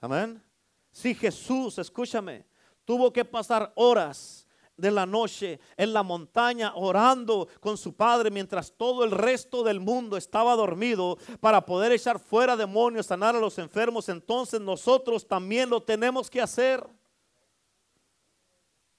Amén. 0.00 0.42
Si 0.90 1.14
Jesús, 1.14 1.78
escúchame, 1.78 2.46
tuvo 2.86 3.12
que 3.12 3.24
pasar 3.24 3.70
horas 3.76 4.46
de 4.80 4.90
la 4.90 5.04
noche 5.04 5.60
en 5.76 5.92
la 5.92 6.02
montaña 6.02 6.72
orando 6.74 7.48
con 7.60 7.76
su 7.76 7.94
padre 7.94 8.30
mientras 8.30 8.72
todo 8.72 9.04
el 9.04 9.10
resto 9.10 9.62
del 9.62 9.78
mundo 9.78 10.16
estaba 10.16 10.56
dormido 10.56 11.18
para 11.40 11.64
poder 11.66 11.92
echar 11.92 12.18
fuera 12.18 12.56
demonios, 12.56 13.06
sanar 13.06 13.36
a 13.36 13.40
los 13.40 13.58
enfermos, 13.58 14.08
entonces 14.08 14.58
nosotros 14.58 15.28
también 15.28 15.68
lo 15.68 15.82
tenemos 15.82 16.30
que 16.30 16.40
hacer. 16.40 16.82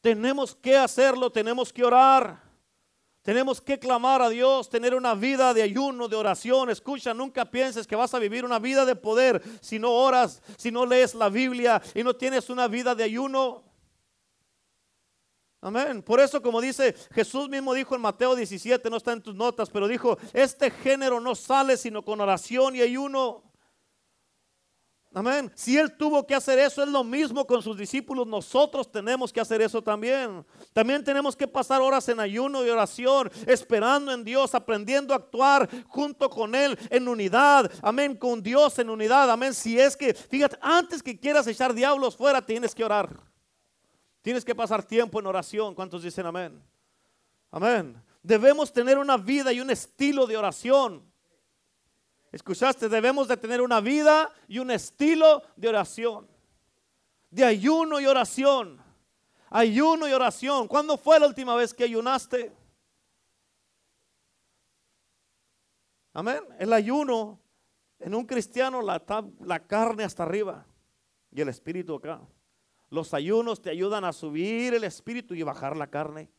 Tenemos 0.02 0.56
que 0.56 0.78
hacerlo, 0.78 1.32
tenemos 1.32 1.74
que 1.74 1.84
orar. 1.84 2.51
Tenemos 3.22 3.62
que 3.62 3.78
clamar 3.78 4.22
a 4.22 4.30
Dios, 4.30 4.68
tener 4.70 4.96
una 4.96 5.14
vida 5.14 5.54
de 5.54 5.62
ayuno, 5.62 6.08
de 6.08 6.16
oración. 6.16 6.72
Escucha, 6.72 7.14
nunca 7.14 7.46
pienses 7.46 7.86
que 7.86 7.96
vas 7.96 8.14
a 8.16 8.20
vivir 8.20 8.44
una 8.44 8.58
vida 8.58 8.84
de 8.84 8.96
poder 8.96 9.44
si 9.62 9.78
no 9.78 9.92
oras, 9.92 10.42
si 10.58 10.72
no 10.72 10.88
lees 10.88 11.14
la 11.14 11.30
Biblia 11.30 11.82
y 11.94 12.04
no 12.04 12.16
tienes 12.16 12.50
una 12.50 12.68
vida 12.68 12.96
de 12.96 13.04
ayuno. 13.04 13.64
Amén. 15.64 16.02
Por 16.02 16.20
eso, 16.20 16.42
como 16.42 16.60
dice 16.60 16.96
Jesús 17.12 17.48
mismo 17.48 17.76
dijo 17.76 17.94
en 17.94 18.02
Mateo 18.02 18.36
17, 18.36 18.90
no 18.90 18.98
está 18.98 19.12
en 19.12 19.22
tus 19.22 19.36
notas, 19.36 19.70
pero 19.70 19.88
dijo, 19.88 20.18
este 20.34 20.72
género 20.72 21.20
no 21.20 21.36
sale 21.36 21.78
sino 21.78 22.02
con 22.02 22.20
oración 22.20 22.76
y 22.76 22.82
ayuno. 22.82 23.51
Amén. 25.14 25.52
Si 25.56 25.78
Él 25.78 25.92
tuvo 25.98 26.26
que 26.26 26.34
hacer 26.34 26.58
eso, 26.58 26.82
es 26.82 26.88
lo 26.88 27.04
mismo 27.04 27.46
con 27.46 27.62
sus 27.62 27.78
discípulos. 27.78 28.26
Nosotros 28.26 28.90
tenemos 28.90 29.34
que 29.34 29.42
hacer 29.42 29.62
eso 29.62 29.82
también. 29.82 30.46
También 30.72 31.04
tenemos 31.04 31.36
que 31.36 31.48
pasar 31.48 31.82
horas 31.82 32.08
en 32.08 32.22
ayuno 32.22 32.66
y 32.66 32.70
oración, 32.70 33.30
esperando 33.46 34.14
en 34.14 34.24
Dios, 34.24 34.56
aprendiendo 34.56 35.14
a 35.14 35.18
actuar 35.18 35.70
junto 35.90 36.30
con 36.30 36.56
Él 36.56 36.80
en 36.90 37.10
unidad. 37.10 37.70
Amén. 37.82 38.16
Con 38.16 38.42
Dios 38.42 38.80
en 38.80 38.90
unidad. 38.90 39.30
Amén. 39.30 39.54
Si 39.54 39.78
es 39.78 39.98
que, 39.98 40.14
fíjate, 40.14 40.58
antes 40.62 41.04
que 41.04 41.20
quieras 41.20 41.46
echar 41.46 41.74
diablos 41.74 42.16
fuera, 42.16 42.42
tienes 42.42 42.74
que 42.74 42.86
orar. 42.86 43.10
Tienes 44.22 44.46
que 44.46 44.56
pasar 44.56 44.82
tiempo 44.82 45.20
en 45.20 45.28
oración. 45.28 45.76
¿Cuántos 45.76 46.04
dicen 46.04 46.26
amén? 46.26 46.64
Amén. 47.50 48.02
Debemos 48.24 48.72
tener 48.72 48.98
una 48.98 49.18
vida 49.18 49.52
y 49.52 49.60
un 49.60 49.72
estilo 49.72 50.26
de 50.26 50.38
oración. 50.38 51.11
Escuchaste, 52.32 52.88
debemos 52.88 53.28
de 53.28 53.36
tener 53.36 53.62
una 53.62 53.82
vida 53.82 54.32
y 54.48 54.60
un 54.60 54.72
estilo 54.72 55.44
de 55.58 55.68
oración. 55.68 56.28
De 57.30 57.44
ayuno 57.44 58.00
y 58.00 58.06
oración. 58.06 58.82
Ayuno 59.50 60.08
y 60.08 60.14
oración. 60.14 60.68
¿Cuándo 60.68 60.98
fue 60.98 61.20
la 61.20 61.28
última 61.28 61.56
vez 61.56 61.74
que 61.74 61.84
ayunaste? 61.84 62.54
Amén. 66.14 66.42
El 66.58 66.72
ayuno 66.72 67.40
en 68.00 68.16
un 68.16 68.26
cristiano 68.26 68.82
la, 68.82 69.60
carne 69.68 70.04
hasta 70.04 70.24
arriba 70.24 70.66
y 71.32 71.42
el 71.42 71.50
espíritu 71.50 71.96
acá. 71.96 72.22
Los 72.90 73.14
ayunos 73.14 73.62
te 73.62 73.70
ayudan 73.70 74.04
a 74.06 74.14
subir 74.14 74.74
el 74.74 74.84
espíritu 74.84 75.34
y 75.34 75.44
bajar 75.44 75.76
la 75.76 75.88
carne. 75.88 76.30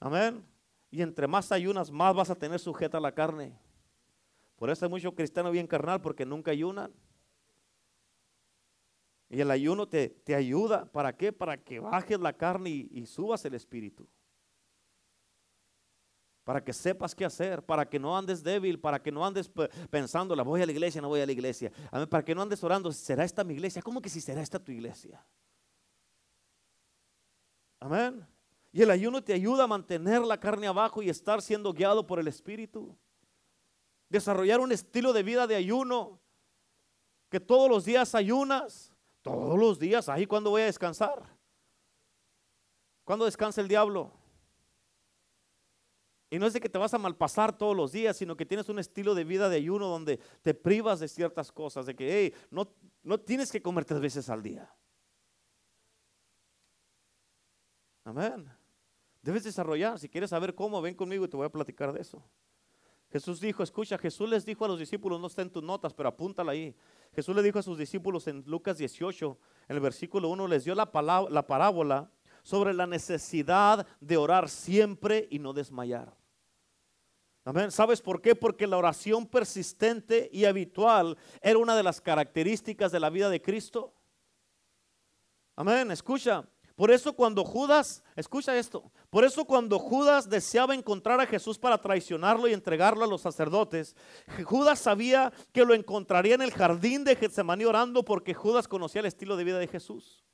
Amén. 0.00 0.46
Y 0.90 1.02
entre 1.02 1.26
más 1.26 1.52
ayunas, 1.52 1.90
más 1.90 2.14
vas 2.14 2.30
a 2.30 2.34
tener 2.34 2.58
sujeta 2.58 3.00
la 3.00 3.12
carne. 3.12 3.58
Por 4.58 4.68
eso 4.68 4.84
hay 4.84 4.90
mucho 4.90 5.14
cristiano 5.14 5.50
bien 5.50 5.66
carnal 5.66 6.02
porque 6.02 6.26
nunca 6.26 6.50
ayunan. 6.50 6.92
Y 9.30 9.40
el 9.40 9.50
ayuno 9.50 9.88
te, 9.88 10.08
te 10.08 10.34
ayuda. 10.34 10.84
¿Para 10.92 11.16
qué? 11.16 11.32
Para 11.32 11.56
que 11.56 11.80
bajes 11.80 12.20
la 12.20 12.32
carne 12.32 12.70
y, 12.70 12.88
y 12.92 13.06
subas 13.06 13.44
el 13.44 13.54
espíritu 13.54 14.06
para 16.48 16.64
que 16.64 16.72
sepas 16.72 17.14
qué 17.14 17.26
hacer, 17.26 17.62
para 17.62 17.86
que 17.86 17.98
no 17.98 18.16
andes 18.16 18.42
débil, 18.42 18.80
para 18.80 19.02
que 19.02 19.12
no 19.12 19.22
andes 19.22 19.50
pensando, 19.90 20.34
la 20.34 20.42
voy 20.42 20.62
a 20.62 20.64
la 20.64 20.72
iglesia, 20.72 20.98
no 21.02 21.08
voy 21.08 21.20
a 21.20 21.26
la 21.26 21.32
iglesia. 21.32 21.70
para 22.08 22.24
que 22.24 22.34
no 22.34 22.40
andes 22.40 22.64
orando, 22.64 22.90
¿será 22.90 23.22
esta 23.22 23.44
mi 23.44 23.52
iglesia? 23.52 23.82
¿Cómo 23.82 24.00
que 24.00 24.08
si 24.08 24.18
será 24.22 24.40
esta 24.40 24.58
tu 24.58 24.72
iglesia? 24.72 25.22
Amén. 27.78 28.26
Y 28.72 28.80
el 28.80 28.90
ayuno 28.90 29.22
te 29.22 29.34
ayuda 29.34 29.64
a 29.64 29.66
mantener 29.66 30.22
la 30.22 30.40
carne 30.40 30.66
abajo 30.66 31.02
y 31.02 31.10
estar 31.10 31.42
siendo 31.42 31.70
guiado 31.74 32.06
por 32.06 32.18
el 32.18 32.28
Espíritu. 32.28 32.96
Desarrollar 34.08 34.60
un 34.60 34.72
estilo 34.72 35.12
de 35.12 35.22
vida 35.22 35.46
de 35.46 35.56
ayuno, 35.56 36.20
que 37.28 37.40
todos 37.40 37.68
los 37.68 37.84
días 37.84 38.14
ayunas, 38.14 38.94
todos 39.22 39.58
los 39.58 39.78
días, 39.78 40.08
ahí 40.08 40.26
cuando 40.26 40.50
voy 40.50 40.62
a 40.62 40.66
descansar. 40.66 41.36
¿Cuándo 43.04 43.24
descansa 43.24 43.60
el 43.60 43.68
diablo? 43.68 44.12
Y 46.30 46.38
no 46.38 46.46
es 46.46 46.52
de 46.52 46.60
que 46.60 46.68
te 46.68 46.78
vas 46.78 46.92
a 46.92 46.98
malpasar 46.98 47.56
todos 47.56 47.74
los 47.74 47.92
días, 47.92 48.16
sino 48.16 48.36
que 48.36 48.44
tienes 48.44 48.68
un 48.68 48.78
estilo 48.78 49.14
de 49.14 49.24
vida 49.24 49.48
de 49.48 49.56
ayuno 49.56 49.88
donde 49.88 50.18
te 50.42 50.52
privas 50.52 51.00
de 51.00 51.08
ciertas 51.08 51.50
cosas, 51.50 51.86
de 51.86 51.96
que 51.96 52.34
no, 52.50 52.70
no 53.02 53.18
tienes 53.18 53.50
que 53.50 53.62
comer 53.62 53.84
tres 53.86 54.00
veces 54.00 54.28
al 54.28 54.42
día. 54.42 54.70
Amén. 58.04 58.50
Debes 59.22 59.44
desarrollar, 59.44 59.98
si 59.98 60.08
quieres 60.08 60.30
saber 60.30 60.54
cómo, 60.54 60.80
ven 60.80 60.94
conmigo 60.94 61.24
y 61.24 61.28
te 61.28 61.36
voy 61.36 61.46
a 61.46 61.52
platicar 61.52 61.92
de 61.92 62.00
eso. 62.00 62.22
Jesús 63.10 63.40
dijo, 63.40 63.62
escucha, 63.62 63.96
Jesús 63.96 64.28
les 64.28 64.44
dijo 64.44 64.64
a 64.64 64.68
los 64.68 64.78
discípulos, 64.78 65.18
no 65.20 65.28
está 65.28 65.42
en 65.42 65.50
tus 65.50 65.62
notas, 65.62 65.94
pero 65.94 66.10
apúntala 66.10 66.52
ahí. 66.52 66.74
Jesús 67.14 67.34
le 67.34 67.42
dijo 67.42 67.58
a 67.58 67.62
sus 67.62 67.78
discípulos 67.78 68.26
en 68.26 68.44
Lucas 68.46 68.76
18, 68.76 69.38
en 69.68 69.76
el 69.76 69.80
versículo 69.80 70.28
1, 70.28 70.46
les 70.46 70.64
dio 70.64 70.74
la, 70.74 70.90
la 71.30 71.46
parábola 71.46 72.10
sobre 72.42 72.74
la 72.74 72.86
necesidad 72.86 73.86
de 74.00 74.16
orar 74.16 74.48
siempre 74.48 75.26
y 75.30 75.38
no 75.38 75.52
desmayar. 75.54 76.14
Amén. 77.44 77.70
¿Sabes 77.70 78.02
por 78.02 78.20
qué? 78.20 78.34
Porque 78.34 78.66
la 78.66 78.76
oración 78.76 79.26
persistente 79.26 80.28
y 80.30 80.44
habitual 80.44 81.16
era 81.40 81.58
una 81.58 81.74
de 81.74 81.82
las 81.82 82.02
características 82.02 82.92
de 82.92 83.00
la 83.00 83.08
vida 83.08 83.30
de 83.30 83.40
Cristo. 83.40 83.94
Amén. 85.56 85.90
Escucha. 85.90 86.46
Por 86.78 86.92
eso 86.92 87.12
cuando 87.12 87.44
Judas, 87.44 88.04
escucha 88.14 88.56
esto, 88.56 88.92
por 89.10 89.24
eso 89.24 89.44
cuando 89.44 89.80
Judas 89.80 90.28
deseaba 90.28 90.76
encontrar 90.76 91.20
a 91.20 91.26
Jesús 91.26 91.58
para 91.58 91.76
traicionarlo 91.76 92.46
y 92.46 92.52
entregarlo 92.52 93.04
a 93.04 93.08
los 93.08 93.20
sacerdotes, 93.20 93.96
Judas 94.44 94.78
sabía 94.78 95.32
que 95.52 95.64
lo 95.64 95.74
encontraría 95.74 96.36
en 96.36 96.42
el 96.42 96.52
jardín 96.52 97.02
de 97.02 97.16
Getsemaní 97.16 97.64
orando 97.64 98.04
porque 98.04 98.32
Judas 98.32 98.68
conocía 98.68 99.00
el 99.00 99.06
estilo 99.06 99.36
de 99.36 99.42
vida 99.42 99.58
de 99.58 99.66
Jesús. 99.66 100.24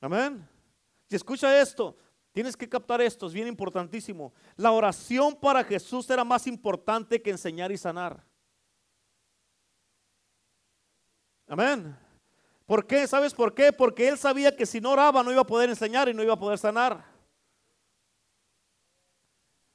Amén. 0.00 0.48
Y 1.08 1.16
escucha 1.16 1.60
esto, 1.60 1.96
tienes 2.30 2.56
que 2.56 2.68
captar 2.68 3.00
esto, 3.00 3.26
es 3.26 3.32
bien 3.32 3.48
importantísimo. 3.48 4.32
La 4.54 4.70
oración 4.70 5.34
para 5.34 5.64
Jesús 5.64 6.08
era 6.08 6.22
más 6.22 6.46
importante 6.46 7.20
que 7.20 7.30
enseñar 7.30 7.72
y 7.72 7.76
sanar. 7.76 8.24
Amén. 11.48 12.03
¿Por 12.66 12.86
qué? 12.86 13.06
¿Sabes 13.06 13.34
por 13.34 13.54
qué? 13.54 13.72
Porque 13.72 14.08
él 14.08 14.18
sabía 14.18 14.56
que 14.56 14.66
si 14.66 14.80
no 14.80 14.92
oraba 14.92 15.22
no 15.22 15.30
iba 15.30 15.42
a 15.42 15.46
poder 15.46 15.68
enseñar 15.68 16.08
y 16.08 16.14
no 16.14 16.22
iba 16.22 16.34
a 16.34 16.38
poder 16.38 16.58
sanar. 16.58 17.04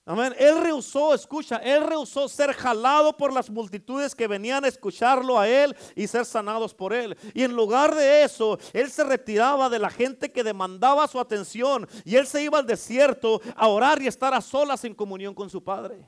Amén. 0.09 0.33
Él 0.39 0.59
rehusó, 0.59 1.13
escucha, 1.13 1.57
él 1.57 1.85
rehusó 1.85 2.27
ser 2.27 2.51
jalado 2.53 3.15
por 3.15 3.31
las 3.31 3.47
multitudes 3.47 4.15
que 4.15 4.25
venían 4.27 4.65
a 4.65 4.67
escucharlo 4.67 5.37
a 5.37 5.47
él 5.47 5.77
y 5.95 6.07
ser 6.07 6.25
sanados 6.25 6.73
por 6.73 6.93
él. 6.93 7.15
Y 7.35 7.43
en 7.43 7.55
lugar 7.55 7.93
de 7.93 8.23
eso, 8.23 8.57
él 8.73 8.89
se 8.89 9.03
retiraba 9.03 9.69
de 9.69 9.77
la 9.77 9.91
gente 9.91 10.31
que 10.31 10.43
demandaba 10.43 11.07
su 11.07 11.19
atención 11.19 11.87
y 12.05 12.15
él 12.15 12.25
se 12.25 12.41
iba 12.41 12.57
al 12.57 12.65
desierto 12.65 13.39
a 13.55 13.67
orar 13.67 14.01
y 14.01 14.07
estar 14.07 14.33
a 14.33 14.41
solas 14.41 14.83
en 14.83 14.95
comunión 14.95 15.35
con 15.35 15.47
su 15.47 15.63
Padre. 15.63 16.03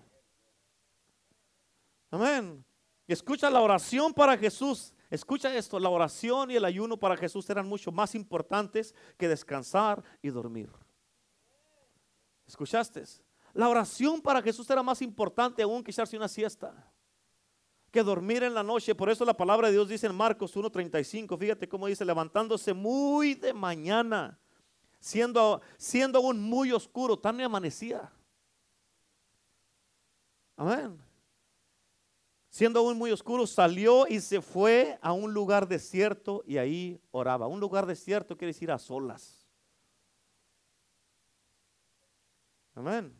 Amén. 2.09 2.65
Escucha 3.07 3.51
la 3.51 3.61
oración 3.61 4.15
para 4.15 4.35
Jesús. 4.35 4.95
Escucha 5.11 5.53
esto, 5.53 5.77
la 5.77 5.89
oración 5.89 6.51
y 6.51 6.55
el 6.55 6.63
ayuno 6.63 6.95
para 6.95 7.17
Jesús 7.17 7.49
eran 7.49 7.67
mucho 7.67 7.91
más 7.91 8.15
importantes 8.15 8.95
que 9.17 9.27
descansar 9.27 10.01
y 10.21 10.29
dormir. 10.29 10.71
¿Escuchaste? 12.47 13.03
La 13.53 13.67
oración 13.67 14.21
para 14.21 14.41
Jesús 14.41 14.69
era 14.69 14.81
más 14.81 15.01
importante 15.01 15.61
aún 15.61 15.83
que 15.83 15.91
echarse 15.91 16.15
una 16.15 16.29
siesta, 16.29 16.89
que 17.91 18.01
dormir 18.01 18.43
en 18.43 18.53
la 18.53 18.63
noche. 18.63 18.95
Por 18.95 19.09
eso 19.09 19.25
la 19.25 19.35
palabra 19.35 19.67
de 19.67 19.73
Dios 19.73 19.89
dice 19.89 20.07
en 20.07 20.15
Marcos 20.15 20.55
1.35, 20.55 21.37
fíjate 21.37 21.67
cómo 21.67 21.87
dice, 21.87 22.05
levantándose 22.05 22.73
muy 22.73 23.33
de 23.33 23.53
mañana, 23.53 24.39
siendo, 25.01 25.61
siendo 25.75 26.19
aún 26.19 26.41
muy 26.41 26.71
oscuro, 26.71 27.19
tan 27.19 27.41
amanecía. 27.41 28.09
Amén. 30.55 31.10
Siendo 32.51 32.81
aún 32.81 32.97
muy 32.97 33.11
oscuro, 33.11 33.47
salió 33.47 34.05
y 34.09 34.19
se 34.19 34.41
fue 34.41 34.99
a 35.01 35.13
un 35.13 35.33
lugar 35.33 35.69
desierto 35.69 36.43
y 36.45 36.57
ahí 36.57 36.99
oraba. 37.09 37.47
Un 37.47 37.61
lugar 37.61 37.85
desierto 37.85 38.37
quiere 38.37 38.51
decir 38.51 38.69
a 38.71 38.77
solas. 38.77 39.47
Amén. 42.75 43.15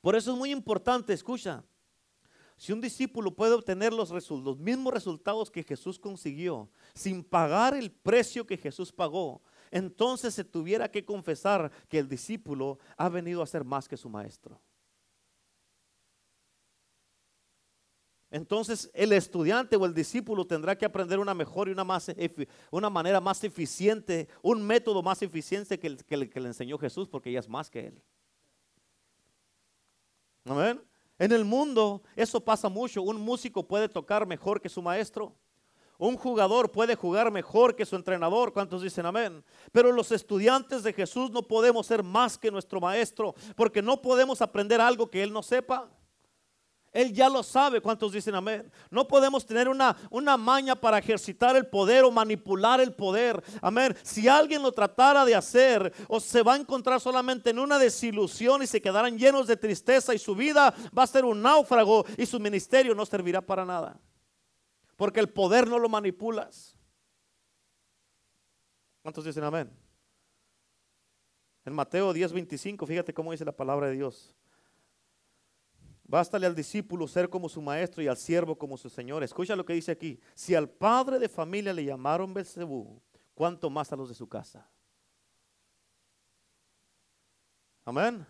Por 0.00 0.16
eso 0.16 0.32
es 0.32 0.38
muy 0.38 0.50
importante, 0.50 1.12
escucha, 1.12 1.62
Si 2.56 2.72
un 2.72 2.80
discípulo 2.80 3.34
puede 3.34 3.52
obtener 3.52 3.92
los, 3.92 4.10
los 4.30 4.58
mismos 4.58 4.94
resultados 4.94 5.50
que 5.50 5.62
Jesús 5.62 5.98
consiguió 5.98 6.70
sin 6.94 7.22
pagar 7.22 7.74
el 7.74 7.90
precio 7.90 8.46
que 8.46 8.56
Jesús 8.56 8.90
pagó, 8.92 9.42
entonces 9.70 10.32
se 10.32 10.44
tuviera 10.44 10.90
que 10.90 11.04
confesar 11.04 11.70
que 11.86 11.98
el 11.98 12.08
discípulo 12.08 12.78
ha 12.96 13.10
venido 13.10 13.42
a 13.42 13.46
ser 13.46 13.62
más 13.62 13.86
que 13.86 13.98
su 13.98 14.08
maestro. 14.08 14.58
Entonces 18.32 18.90
el 18.94 19.12
estudiante 19.12 19.76
o 19.76 19.84
el 19.84 19.92
discípulo 19.92 20.46
tendrá 20.46 20.76
que 20.76 20.86
aprender 20.86 21.18
una 21.18 21.34
mejor 21.34 21.68
y 21.68 21.72
una, 21.72 21.84
más, 21.84 22.10
una 22.70 22.88
manera 22.88 23.20
más 23.20 23.44
eficiente, 23.44 24.26
un 24.40 24.62
método 24.66 25.02
más 25.02 25.20
eficiente 25.20 25.78
que 25.78 25.86
el, 25.86 26.30
que 26.30 26.40
le 26.40 26.48
enseñó 26.48 26.78
Jesús, 26.78 27.10
porque 27.10 27.28
ella 27.28 27.40
es 27.40 27.48
más 27.48 27.68
que 27.68 27.88
él. 27.88 28.02
Amén. 30.46 30.82
En 31.18 31.30
el 31.30 31.44
mundo 31.44 32.02
eso 32.16 32.42
pasa 32.42 32.70
mucho. 32.70 33.02
Un 33.02 33.20
músico 33.20 33.68
puede 33.68 33.86
tocar 33.86 34.26
mejor 34.26 34.62
que 34.62 34.70
su 34.70 34.80
maestro. 34.80 35.36
Un 35.98 36.16
jugador 36.16 36.72
puede 36.72 36.96
jugar 36.96 37.30
mejor 37.30 37.76
que 37.76 37.84
su 37.84 37.96
entrenador. 37.96 38.54
¿Cuántos 38.54 38.80
dicen 38.80 39.04
amén? 39.04 39.44
Pero 39.72 39.92
los 39.92 40.10
estudiantes 40.10 40.82
de 40.82 40.94
Jesús 40.94 41.30
no 41.30 41.42
podemos 41.42 41.86
ser 41.86 42.02
más 42.02 42.38
que 42.38 42.50
nuestro 42.50 42.80
maestro 42.80 43.34
porque 43.56 43.82
no 43.82 44.00
podemos 44.00 44.40
aprender 44.40 44.80
algo 44.80 45.10
que 45.10 45.22
Él 45.22 45.34
no 45.34 45.42
sepa. 45.42 45.90
Él 46.92 47.12
ya 47.12 47.28
lo 47.30 47.42
sabe. 47.42 47.80
¿Cuántos 47.80 48.12
dicen 48.12 48.34
amén? 48.34 48.70
No 48.90 49.08
podemos 49.08 49.46
tener 49.46 49.68
una, 49.68 49.96
una 50.10 50.36
maña 50.36 50.76
para 50.76 50.98
ejercitar 50.98 51.56
el 51.56 51.66
poder 51.66 52.04
o 52.04 52.10
manipular 52.10 52.80
el 52.80 52.92
poder. 52.92 53.42
Amén. 53.62 53.96
Si 54.02 54.28
alguien 54.28 54.62
lo 54.62 54.72
tratara 54.72 55.24
de 55.24 55.34
hacer, 55.34 55.92
o 56.08 56.20
se 56.20 56.42
va 56.42 56.54
a 56.54 56.58
encontrar 56.58 57.00
solamente 57.00 57.50
en 57.50 57.58
una 57.58 57.78
desilusión 57.78 58.62
y 58.62 58.66
se 58.66 58.82
quedarán 58.82 59.18
llenos 59.18 59.46
de 59.46 59.56
tristeza 59.56 60.14
y 60.14 60.18
su 60.18 60.34
vida 60.34 60.74
va 60.96 61.04
a 61.04 61.06
ser 61.06 61.24
un 61.24 61.40
náufrago 61.40 62.04
y 62.18 62.26
su 62.26 62.38
ministerio 62.38 62.94
no 62.94 63.06
servirá 63.06 63.40
para 63.40 63.64
nada. 63.64 63.98
Porque 64.96 65.20
el 65.20 65.30
poder 65.30 65.66
no 65.66 65.78
lo 65.78 65.88
manipulas. 65.88 66.76
¿Cuántos 69.00 69.24
dicen 69.24 69.44
amén? 69.44 69.70
En 71.64 71.72
Mateo 71.72 72.12
10:25, 72.12 72.86
fíjate 72.86 73.14
cómo 73.14 73.32
dice 73.32 73.44
la 73.44 73.56
palabra 73.56 73.86
de 73.86 73.94
Dios. 73.94 74.34
Bástale 76.12 76.44
al 76.44 76.54
discípulo 76.54 77.08
ser 77.08 77.30
como 77.30 77.48
su 77.48 77.62
maestro 77.62 78.02
y 78.02 78.06
al 78.06 78.18
siervo 78.18 78.54
como 78.54 78.76
su 78.76 78.90
señor. 78.90 79.22
Escucha 79.22 79.56
lo 79.56 79.64
que 79.64 79.72
dice 79.72 79.92
aquí. 79.92 80.20
Si 80.34 80.54
al 80.54 80.68
padre 80.68 81.18
de 81.18 81.26
familia 81.26 81.72
le 81.72 81.86
llamaron 81.86 82.34
Belcebú, 82.34 83.00
¿cuánto 83.32 83.70
más 83.70 83.90
a 83.94 83.96
los 83.96 84.10
de 84.10 84.14
su 84.14 84.28
casa? 84.28 84.68
Amén. 87.86 88.26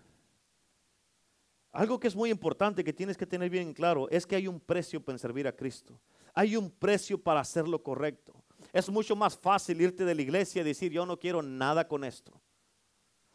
Algo 1.73 1.99
que 1.99 2.07
es 2.07 2.15
muy 2.15 2.31
importante 2.31 2.85
que 2.85 2.93
tienes 2.93 3.17
que 3.17 3.27
tener 3.27 3.51
bien 3.51 3.75
claro 3.75 4.09
es 4.11 4.29
que 4.29 4.37
hay 4.37 4.47
un 4.47 4.61
precio 4.61 5.05
para 5.05 5.19
servir 5.19 5.49
a 5.49 5.57
Cristo. 5.57 5.99
Hay 6.35 6.55
un 6.55 6.71
precio 6.71 7.21
para 7.21 7.41
hacer 7.41 7.67
lo 7.67 7.83
correcto. 7.83 8.45
Es 8.73 8.89
mucho 8.91 9.17
más 9.17 9.37
fácil 9.37 9.81
irte 9.81 10.05
de 10.05 10.15
la 10.15 10.23
iglesia 10.23 10.63
y 10.63 10.65
decir 10.65 10.93
yo 10.93 11.05
no 11.05 11.19
quiero 11.19 11.43
nada 11.43 11.89
con 11.89 12.05
esto. 12.05 12.41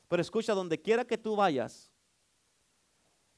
Pero 0.08 0.22
escucha, 0.22 0.54
donde 0.54 0.82
quiera 0.82 1.04
que 1.04 1.18
tú 1.18 1.36
vayas, 1.36 1.92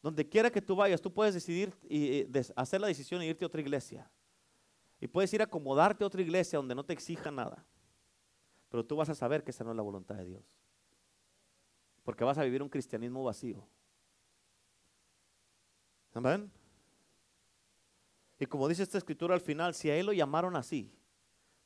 donde 0.01 0.27
quiera 0.27 0.49
que 0.49 0.61
tú 0.61 0.75
vayas, 0.75 1.01
tú 1.01 1.13
puedes 1.13 1.33
decidir 1.33 1.73
y 1.89 2.25
hacer 2.55 2.79
la 2.79 2.87
decisión 2.87 3.19
de 3.19 3.27
irte 3.27 3.43
a 3.43 3.47
otra 3.47 3.61
iglesia. 3.61 4.09
Y 4.99 5.07
puedes 5.07 5.33
ir 5.33 5.41
a 5.41 5.45
acomodarte 5.45 6.03
a 6.03 6.07
otra 6.07 6.21
iglesia 6.21 6.57
donde 6.57 6.75
no 6.75 6.85
te 6.85 6.93
exija 6.93 7.31
nada. 7.31 7.65
Pero 8.69 8.85
tú 8.85 8.95
vas 8.95 9.09
a 9.09 9.15
saber 9.15 9.43
que 9.43 9.51
esa 9.51 9.63
no 9.63 9.71
es 9.71 9.77
la 9.77 9.83
voluntad 9.83 10.15
de 10.15 10.25
Dios. 10.25 10.43
Porque 12.03 12.23
vas 12.23 12.37
a 12.37 12.43
vivir 12.43 12.61
un 12.61 12.69
cristianismo 12.69 13.23
vacío. 13.23 13.67
Amén. 16.13 16.51
Y 18.39 18.45
como 18.45 18.67
dice 18.67 18.83
esta 18.83 18.97
escritura 18.97 19.35
al 19.35 19.41
final, 19.41 19.73
si 19.73 19.89
a 19.89 19.97
él 19.97 20.05
lo 20.05 20.13
llamaron 20.13 20.55
así, 20.55 20.93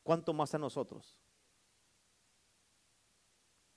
¿cuánto 0.02 0.34
más 0.34 0.54
a 0.56 0.58
nosotros? 0.58 1.20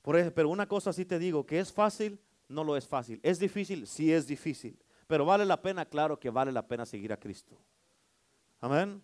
Por 0.02 0.16
eso, 0.16 0.32
pero 0.32 0.48
una 0.48 0.66
cosa 0.66 0.92
sí 0.92 1.04
te 1.04 1.18
digo, 1.18 1.44
que 1.44 1.59
es 1.59 1.72
fácil, 1.72 2.18
no 2.49 2.64
lo 2.64 2.76
es 2.76 2.86
fácil. 2.86 3.20
¿Es 3.22 3.38
difícil? 3.38 3.86
Sí 3.86 4.12
es 4.12 4.26
difícil. 4.26 4.78
Pero 5.07 5.24
vale 5.24 5.44
la 5.44 5.61
pena, 5.61 5.84
claro 5.84 6.18
que 6.18 6.30
vale 6.30 6.53
la 6.53 6.66
pena 6.66 6.84
seguir 6.84 7.12
a 7.12 7.16
Cristo. 7.16 7.57
Amén. 8.61 9.03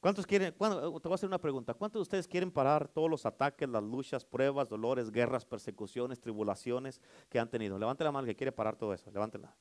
¿Cuántos 0.00 0.26
quieren? 0.26 0.52
te 0.52 0.58
voy 0.58 1.00
a 1.10 1.14
hacer 1.14 1.28
una 1.28 1.40
pregunta. 1.40 1.74
¿Cuántos 1.74 1.98
de 1.98 2.02
ustedes 2.02 2.28
quieren 2.28 2.50
parar 2.52 2.86
todos 2.88 3.10
los 3.10 3.26
ataques, 3.26 3.68
las 3.68 3.82
luchas, 3.82 4.24
pruebas, 4.24 4.68
dolores, 4.68 5.10
guerras, 5.10 5.44
persecuciones, 5.44 6.20
tribulaciones 6.20 7.00
que 7.28 7.38
han 7.38 7.50
tenido? 7.50 7.78
Levante 7.78 8.04
la 8.04 8.12
mano 8.12 8.26
que 8.26 8.36
quiere 8.36 8.52
parar 8.52 8.76
todo 8.76 8.94
eso. 8.94 9.10
Levántela. 9.10 9.54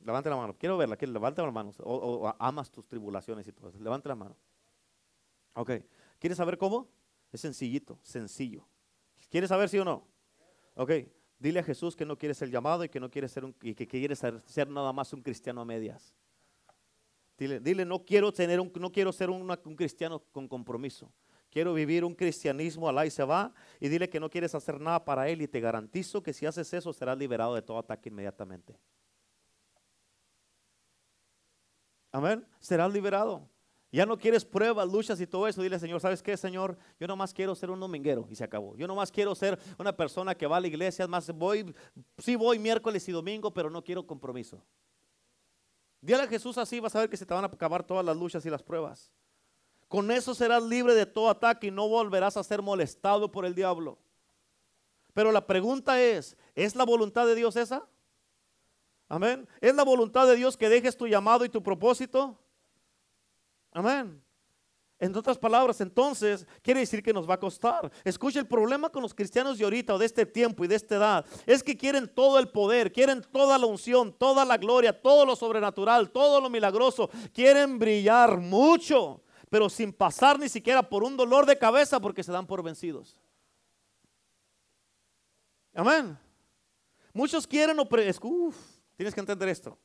Levante 0.00 0.30
la 0.30 0.36
mano. 0.36 0.56
Quiero 0.58 0.78
verla. 0.78 0.96
Levante 0.98 1.42
la 1.42 1.50
mano. 1.50 1.72
O, 1.80 2.34
amas 2.38 2.70
tus 2.70 2.86
tribulaciones 2.86 3.46
y 3.46 3.52
todo 3.52 3.68
eso. 3.68 3.78
Levante 3.78 4.08
la 4.08 4.14
mano. 4.14 4.36
Ok. 5.54 5.72
¿Quieres 6.18 6.38
saber 6.38 6.56
cómo? 6.56 6.88
Es 7.32 7.42
sencillito, 7.42 7.98
sencillo. 8.02 8.66
¿Quieres 9.28 9.50
saber 9.50 9.68
sí 9.68 9.78
o 9.78 9.84
no? 9.84 10.06
Ok. 10.74 10.90
Dile 11.38 11.60
a 11.60 11.62
Jesús 11.62 11.94
que 11.94 12.06
no 12.06 12.16
quiere 12.16 12.34
ser 12.34 12.50
llamado 12.50 12.84
y 12.84 12.88
que 12.88 13.00
no 13.00 13.10
quiere 13.10 13.28
ser 13.28 13.44
un, 13.44 13.52
que 13.52 14.66
nada 14.68 14.92
más 14.92 15.12
un 15.12 15.22
cristiano 15.22 15.60
a 15.60 15.64
medias. 15.64 16.14
Dile, 17.36 17.60
dile 17.60 17.84
no 17.84 18.04
quiero 18.04 18.32
tener 18.32 18.58
un, 18.60 18.72
no 18.76 18.90
quiero 18.90 19.12
ser 19.12 19.28
un 19.28 19.76
cristiano 19.76 20.20
con 20.32 20.48
compromiso. 20.48 21.12
Quiero 21.50 21.72
vivir 21.74 22.04
un 22.04 22.14
cristianismo 22.14 22.88
al 22.88 23.06
y 23.06 23.10
se 23.10 23.24
va 23.24 23.54
y 23.80 23.88
dile 23.88 24.08
que 24.08 24.20
no 24.20 24.28
quieres 24.28 24.54
hacer 24.54 24.80
nada 24.80 25.04
para 25.04 25.28
él 25.28 25.42
y 25.42 25.48
te 25.48 25.60
garantizo 25.60 26.22
que 26.22 26.32
si 26.32 26.46
haces 26.46 26.72
eso 26.72 26.92
serás 26.92 27.16
liberado 27.16 27.54
de 27.54 27.62
todo 27.62 27.78
ataque 27.78 28.08
inmediatamente. 28.08 28.78
Amén. 32.12 32.46
Serás 32.58 32.92
liberado. 32.92 33.48
Ya 33.96 34.04
no 34.04 34.18
quieres 34.18 34.44
pruebas, 34.44 34.86
luchas 34.86 35.18
y 35.22 35.26
todo 35.26 35.48
eso. 35.48 35.62
Dile, 35.62 35.78
Señor, 35.78 36.02
¿sabes 36.02 36.22
qué, 36.22 36.36
Señor? 36.36 36.76
Yo 37.00 37.06
nomás 37.06 37.32
quiero 37.32 37.54
ser 37.54 37.70
un 37.70 37.80
dominguero 37.80 38.26
y 38.28 38.34
se 38.34 38.44
acabó. 38.44 38.76
Yo 38.76 38.86
nomás 38.86 39.10
quiero 39.10 39.34
ser 39.34 39.58
una 39.78 39.96
persona 39.96 40.34
que 40.34 40.46
va 40.46 40.58
a 40.58 40.60
la 40.60 40.66
iglesia. 40.66 41.06
Más 41.06 41.30
voy, 41.30 41.74
sí 42.18 42.36
voy 42.36 42.58
miércoles 42.58 43.08
y 43.08 43.12
domingo, 43.12 43.54
pero 43.54 43.70
no 43.70 43.82
quiero 43.82 44.06
compromiso. 44.06 44.62
Dile 46.02 46.20
a 46.20 46.26
Jesús 46.26 46.58
así, 46.58 46.78
vas 46.78 46.94
a 46.94 47.00
ver 47.00 47.08
que 47.08 47.16
se 47.16 47.24
te 47.24 47.32
van 47.32 47.44
a 47.44 47.46
acabar 47.46 47.86
todas 47.86 48.04
las 48.04 48.14
luchas 48.14 48.44
y 48.44 48.50
las 48.50 48.62
pruebas. 48.62 49.10
Con 49.88 50.10
eso 50.10 50.34
serás 50.34 50.62
libre 50.62 50.94
de 50.94 51.06
todo 51.06 51.30
ataque 51.30 51.68
y 51.68 51.70
no 51.70 51.88
volverás 51.88 52.36
a 52.36 52.44
ser 52.44 52.60
molestado 52.60 53.32
por 53.32 53.46
el 53.46 53.54
diablo. 53.54 53.96
Pero 55.14 55.32
la 55.32 55.46
pregunta 55.46 56.02
es, 56.02 56.36
¿es 56.54 56.76
la 56.76 56.84
voluntad 56.84 57.26
de 57.26 57.34
Dios 57.34 57.56
esa? 57.56 57.88
Amén. 59.08 59.48
¿Es 59.62 59.74
la 59.74 59.84
voluntad 59.84 60.26
de 60.26 60.36
Dios 60.36 60.54
que 60.58 60.68
dejes 60.68 60.98
tu 60.98 61.06
llamado 61.06 61.46
y 61.46 61.48
tu 61.48 61.62
propósito? 61.62 62.38
Amén. 63.76 64.22
En 64.98 65.14
otras 65.14 65.36
palabras, 65.36 65.82
entonces, 65.82 66.46
quiere 66.62 66.80
decir 66.80 67.02
que 67.02 67.12
nos 67.12 67.28
va 67.28 67.34
a 67.34 67.38
costar. 67.38 67.92
Escucha, 68.04 68.40
el 68.40 68.46
problema 68.46 68.88
con 68.88 69.02
los 69.02 69.12
cristianos 69.12 69.58
de 69.58 69.64
ahorita 69.64 69.94
o 69.94 69.98
de 69.98 70.06
este 70.06 70.24
tiempo 70.24 70.64
y 70.64 70.68
de 70.68 70.76
esta 70.76 70.96
edad 70.96 71.26
es 71.44 71.62
que 71.62 71.76
quieren 71.76 72.08
todo 72.08 72.38
el 72.38 72.48
poder, 72.48 72.90
quieren 72.90 73.20
toda 73.20 73.58
la 73.58 73.66
unción, 73.66 74.14
toda 74.14 74.46
la 74.46 74.56
gloria, 74.56 74.98
todo 74.98 75.26
lo 75.26 75.36
sobrenatural, 75.36 76.10
todo 76.10 76.40
lo 76.40 76.48
milagroso. 76.48 77.10
Quieren 77.34 77.78
brillar 77.78 78.38
mucho, 78.38 79.20
pero 79.50 79.68
sin 79.68 79.92
pasar 79.92 80.38
ni 80.38 80.48
siquiera 80.48 80.88
por 80.88 81.04
un 81.04 81.18
dolor 81.18 81.44
de 81.44 81.58
cabeza 81.58 82.00
porque 82.00 82.22
se 82.22 82.32
dan 82.32 82.46
por 82.46 82.62
vencidos. 82.62 83.20
Amén. 85.74 86.18
Muchos 87.12 87.46
quieren 87.46 87.78
o 87.78 87.86
tienes 88.96 89.12
que 89.12 89.20
entender 89.20 89.50
esto. 89.50 89.78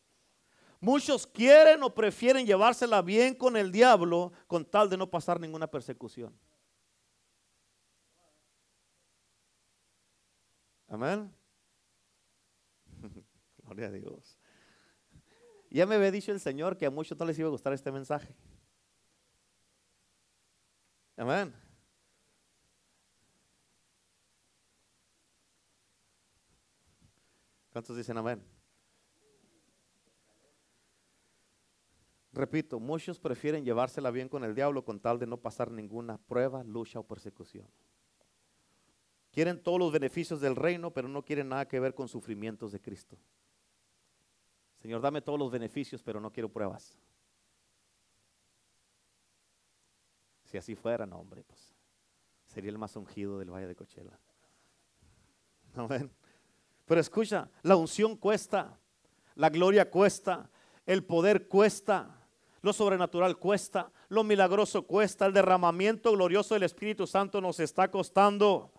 Muchos 0.81 1.27
quieren 1.27 1.83
o 1.83 1.93
prefieren 1.93 2.43
llevársela 2.43 3.03
bien 3.03 3.35
con 3.35 3.55
el 3.55 3.71
diablo 3.71 4.33
con 4.47 4.65
tal 4.65 4.89
de 4.89 4.97
no 4.97 5.09
pasar 5.09 5.39
ninguna 5.39 5.67
persecución. 5.67 6.35
Amén. 10.87 11.31
Gloria 13.63 13.87
a 13.87 13.91
Dios. 13.91 14.39
Ya 15.69 15.85
me 15.85 15.95
había 15.95 16.09
dicho 16.09 16.31
el 16.31 16.39
Señor 16.39 16.75
que 16.75 16.87
a 16.87 16.89
muchos 16.89 17.17
no 17.17 17.25
les 17.25 17.37
iba 17.37 17.47
a 17.47 17.51
gustar 17.51 17.73
este 17.73 17.91
mensaje. 17.91 18.35
Amén. 21.15 21.53
¿Cuántos 27.71 27.95
dicen 27.95 28.17
amén? 28.17 28.50
Repito, 32.33 32.79
muchos 32.79 33.19
prefieren 33.19 33.65
llevársela 33.65 34.09
bien 34.09 34.29
con 34.29 34.43
el 34.43 34.55
diablo 34.55 34.85
con 34.85 34.99
tal 34.99 35.19
de 35.19 35.27
no 35.27 35.37
pasar 35.37 35.69
ninguna 35.69 36.17
prueba, 36.17 36.63
lucha 36.63 36.99
o 36.99 37.03
persecución. 37.03 37.67
Quieren 39.31 39.61
todos 39.61 39.79
los 39.79 39.91
beneficios 39.91 40.39
del 40.39 40.55
reino, 40.55 40.91
pero 40.91 41.07
no 41.07 41.23
quieren 41.23 41.49
nada 41.49 41.67
que 41.67 41.79
ver 41.79 41.93
con 41.93 42.07
sufrimientos 42.07 42.71
de 42.71 42.81
Cristo. 42.81 43.17
Señor, 44.81 45.01
dame 45.01 45.21
todos 45.21 45.39
los 45.39 45.51
beneficios, 45.51 46.01
pero 46.01 46.19
no 46.19 46.31
quiero 46.31 46.49
pruebas. 46.49 46.97
Si 50.45 50.57
así 50.57 50.75
fuera, 50.75 51.05
no, 51.05 51.17
hombre, 51.17 51.43
pues 51.43 51.73
sería 52.45 52.71
el 52.71 52.77
más 52.77 52.95
ungido 52.95 53.39
del 53.39 53.51
Valle 53.51 53.67
de 53.67 53.75
Cochela. 53.75 54.19
Amén. 55.75 56.11
Pero 56.85 56.99
escucha, 56.99 57.49
la 57.61 57.77
unción 57.77 58.17
cuesta, 58.17 58.77
la 59.35 59.49
gloria 59.49 59.89
cuesta, 59.89 60.49
El 60.85 61.05
poder 61.05 61.47
cuesta. 61.47 62.20
Lo 62.61 62.73
sobrenatural 62.73 63.37
cuesta, 63.37 63.91
lo 64.09 64.23
milagroso 64.23 64.83
cuesta, 64.83 65.25
el 65.25 65.33
derramamiento 65.33 66.11
glorioso 66.11 66.53
del 66.53 66.63
Espíritu 66.63 67.07
Santo 67.07 67.41
nos 67.41 67.59
está 67.59 67.89
costando. 67.89 68.71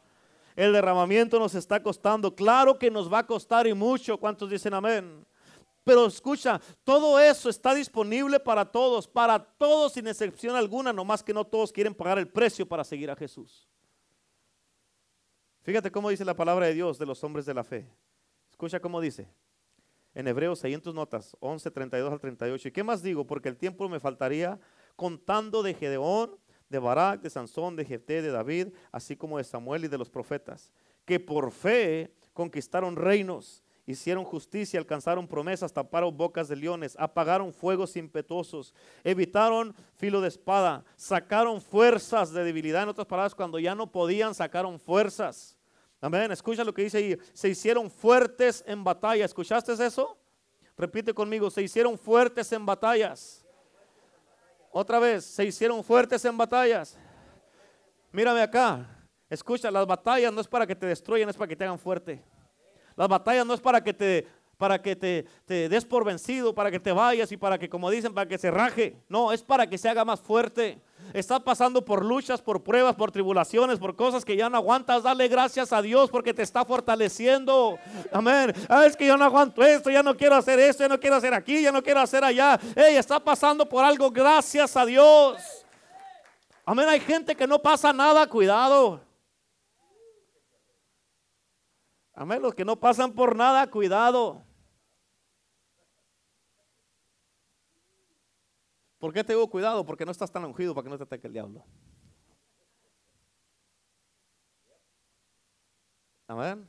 El 0.54 0.72
derramamiento 0.72 1.38
nos 1.38 1.54
está 1.54 1.82
costando. 1.82 2.34
Claro 2.34 2.78
que 2.78 2.90
nos 2.90 3.12
va 3.12 3.20
a 3.20 3.26
costar 3.26 3.66
y 3.66 3.74
mucho. 3.74 4.18
¿Cuántos 4.18 4.50
dicen 4.50 4.74
amén? 4.74 5.26
Pero 5.84 6.06
escucha, 6.06 6.60
todo 6.84 7.18
eso 7.18 7.48
está 7.48 7.74
disponible 7.74 8.38
para 8.38 8.64
todos, 8.64 9.08
para 9.08 9.38
todos 9.38 9.94
sin 9.94 10.06
excepción 10.06 10.54
alguna, 10.54 10.92
nomás 10.92 11.22
que 11.24 11.34
no 11.34 11.44
todos 11.44 11.72
quieren 11.72 11.94
pagar 11.94 12.18
el 12.18 12.28
precio 12.28 12.68
para 12.68 12.84
seguir 12.84 13.10
a 13.10 13.16
Jesús. 13.16 13.66
Fíjate 15.62 15.90
cómo 15.90 16.10
dice 16.10 16.24
la 16.24 16.36
palabra 16.36 16.66
de 16.66 16.74
Dios 16.74 16.98
de 16.98 17.06
los 17.06 17.22
hombres 17.24 17.46
de 17.46 17.54
la 17.54 17.64
fe. 17.64 17.88
Escucha 18.50 18.78
cómo 18.78 19.00
dice. 19.00 19.28
En 20.14 20.28
Hebreos, 20.28 20.62
ahí 20.64 20.74
en 20.74 20.82
tus 20.82 20.94
notas, 20.94 21.36
11, 21.40 21.70
32 21.70 22.12
al 22.12 22.20
38. 22.20 22.68
¿Y 22.68 22.72
qué 22.72 22.84
más 22.84 23.02
digo? 23.02 23.26
Porque 23.26 23.48
el 23.48 23.56
tiempo 23.56 23.88
me 23.88 24.00
faltaría 24.00 24.60
contando 24.96 25.62
de 25.62 25.74
Gedeón, 25.74 26.38
de 26.68 26.78
Barak, 26.78 27.20
de 27.20 27.30
Sansón, 27.30 27.76
de 27.76 27.84
Jefté, 27.84 28.22
de 28.22 28.30
David, 28.30 28.68
así 28.90 29.16
como 29.16 29.38
de 29.38 29.44
Samuel 29.44 29.84
y 29.84 29.88
de 29.88 29.98
los 29.98 30.10
profetas, 30.10 30.70
que 31.04 31.20
por 31.20 31.50
fe 31.50 32.12
conquistaron 32.32 32.96
reinos, 32.96 33.62
hicieron 33.86 34.24
justicia, 34.24 34.78
alcanzaron 34.78 35.28
promesas, 35.28 35.72
taparon 35.72 36.16
bocas 36.16 36.48
de 36.48 36.56
leones, 36.56 36.96
apagaron 36.98 37.52
fuegos 37.52 37.96
impetuosos, 37.96 38.74
evitaron 39.04 39.74
filo 39.96 40.20
de 40.20 40.28
espada, 40.28 40.84
sacaron 40.96 41.60
fuerzas 41.60 42.32
de 42.32 42.44
debilidad. 42.44 42.82
En 42.82 42.88
otras 42.88 43.06
palabras, 43.06 43.34
cuando 43.34 43.58
ya 43.58 43.74
no 43.74 43.90
podían, 43.90 44.34
sacaron 44.34 44.78
fuerzas. 44.78 45.58
Amén. 46.02 46.32
Escucha 46.32 46.64
lo 46.64 46.74
que 46.74 46.82
dice 46.82 46.98
ahí. 46.98 47.18
Se 47.32 47.48
hicieron 47.48 47.88
fuertes 47.88 48.64
en 48.66 48.82
batalla. 48.82 49.24
¿Escuchaste 49.24 49.72
eso? 49.72 50.18
Repite 50.76 51.14
conmigo. 51.14 51.48
Se 51.48 51.62
hicieron 51.62 51.96
fuertes 51.96 52.50
en 52.50 52.66
batallas. 52.66 53.46
Otra 54.72 54.98
vez, 54.98 55.24
se 55.24 55.44
hicieron 55.44 55.84
fuertes 55.84 56.24
en 56.24 56.36
batallas. 56.36 56.98
Mírame 58.10 58.42
acá. 58.42 58.84
Escucha, 59.30 59.70
las 59.70 59.86
batallas 59.86 60.32
no 60.32 60.40
es 60.40 60.48
para 60.48 60.66
que 60.66 60.74
te 60.74 60.86
destruyan, 60.86 61.28
es 61.28 61.36
para 61.36 61.48
que 61.48 61.56
te 61.56 61.64
hagan 61.64 61.78
fuerte. 61.78 62.22
Las 62.96 63.06
batallas 63.08 63.46
no 63.46 63.54
es 63.54 63.60
para 63.60 63.82
que 63.82 63.94
te 63.94 64.26
para 64.62 64.80
que 64.80 64.94
te, 64.94 65.26
des 65.48 65.84
por 65.84 66.04
vencido, 66.04 66.54
para 66.54 66.70
que 66.70 66.78
te 66.78 66.92
vayas 66.92 67.32
y 67.32 67.36
para 67.36 67.58
que, 67.58 67.68
como 67.68 67.90
dicen, 67.90 68.14
para 68.14 68.28
que 68.28 68.38
se 68.38 68.48
raje. 68.48 68.94
No, 69.08 69.32
es 69.32 69.42
para 69.42 69.66
que 69.66 69.76
se 69.76 69.88
haga 69.88 70.04
más 70.04 70.20
fuerte. 70.20 70.80
Estás 71.12 71.40
pasando 71.40 71.84
por 71.84 72.04
luchas, 72.04 72.40
por 72.40 72.62
pruebas, 72.62 72.94
por 72.94 73.10
tribulaciones, 73.10 73.80
por 73.80 73.96
cosas 73.96 74.24
que 74.24 74.36
ya 74.36 74.48
no 74.48 74.56
aguantas. 74.56 75.02
Dale 75.02 75.26
gracias 75.26 75.72
a 75.72 75.82
Dios 75.82 76.10
porque 76.10 76.32
te 76.32 76.42
está 76.42 76.64
fortaleciendo. 76.64 77.76
Amén. 78.12 78.54
Ah, 78.68 78.86
es 78.86 78.96
que 78.96 79.04
yo 79.04 79.16
no 79.16 79.24
aguanto 79.24 79.64
esto, 79.64 79.90
ya 79.90 80.04
no 80.04 80.16
quiero 80.16 80.36
hacer 80.36 80.60
esto, 80.60 80.84
ya 80.84 80.88
no 80.88 81.00
quiero 81.00 81.16
hacer 81.16 81.34
aquí, 81.34 81.60
ya 81.60 81.72
no 81.72 81.82
quiero 81.82 81.98
hacer 81.98 82.22
allá. 82.22 82.60
Ey, 82.76 82.94
está 82.94 83.18
pasando 83.18 83.68
por 83.68 83.84
algo, 83.84 84.12
gracias 84.12 84.76
a 84.76 84.86
Dios. 84.86 85.42
Amén. 86.64 86.88
Hay 86.88 87.00
gente 87.00 87.34
que 87.34 87.48
no 87.48 87.60
pasa 87.60 87.92
nada, 87.92 88.28
cuidado. 88.28 89.00
Amén. 92.14 92.40
Los 92.40 92.54
que 92.54 92.64
no 92.64 92.76
pasan 92.76 93.12
por 93.12 93.34
nada, 93.34 93.68
cuidado. 93.68 94.44
¿Por 99.02 99.12
qué 99.12 99.24
te 99.24 99.32
digo 99.32 99.50
cuidado? 99.50 99.84
Porque 99.84 100.06
no 100.06 100.12
estás 100.12 100.30
tan 100.30 100.44
ungido 100.44 100.72
para 100.76 100.84
que 100.84 100.90
no 100.90 100.96
te 100.96 101.02
ataque 101.02 101.26
el 101.26 101.32
diablo. 101.32 101.64
Amén. 106.28 106.68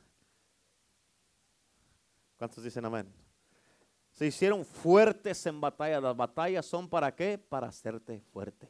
¿Cuántos 2.36 2.64
dicen 2.64 2.84
amén? 2.86 3.06
Se 4.10 4.26
hicieron 4.26 4.64
fuertes 4.64 5.46
en 5.46 5.60
batalla. 5.60 6.00
Las 6.00 6.16
batallas 6.16 6.66
son 6.66 6.88
para 6.88 7.14
qué? 7.14 7.38
Para 7.38 7.68
hacerte 7.68 8.20
fuerte. 8.32 8.68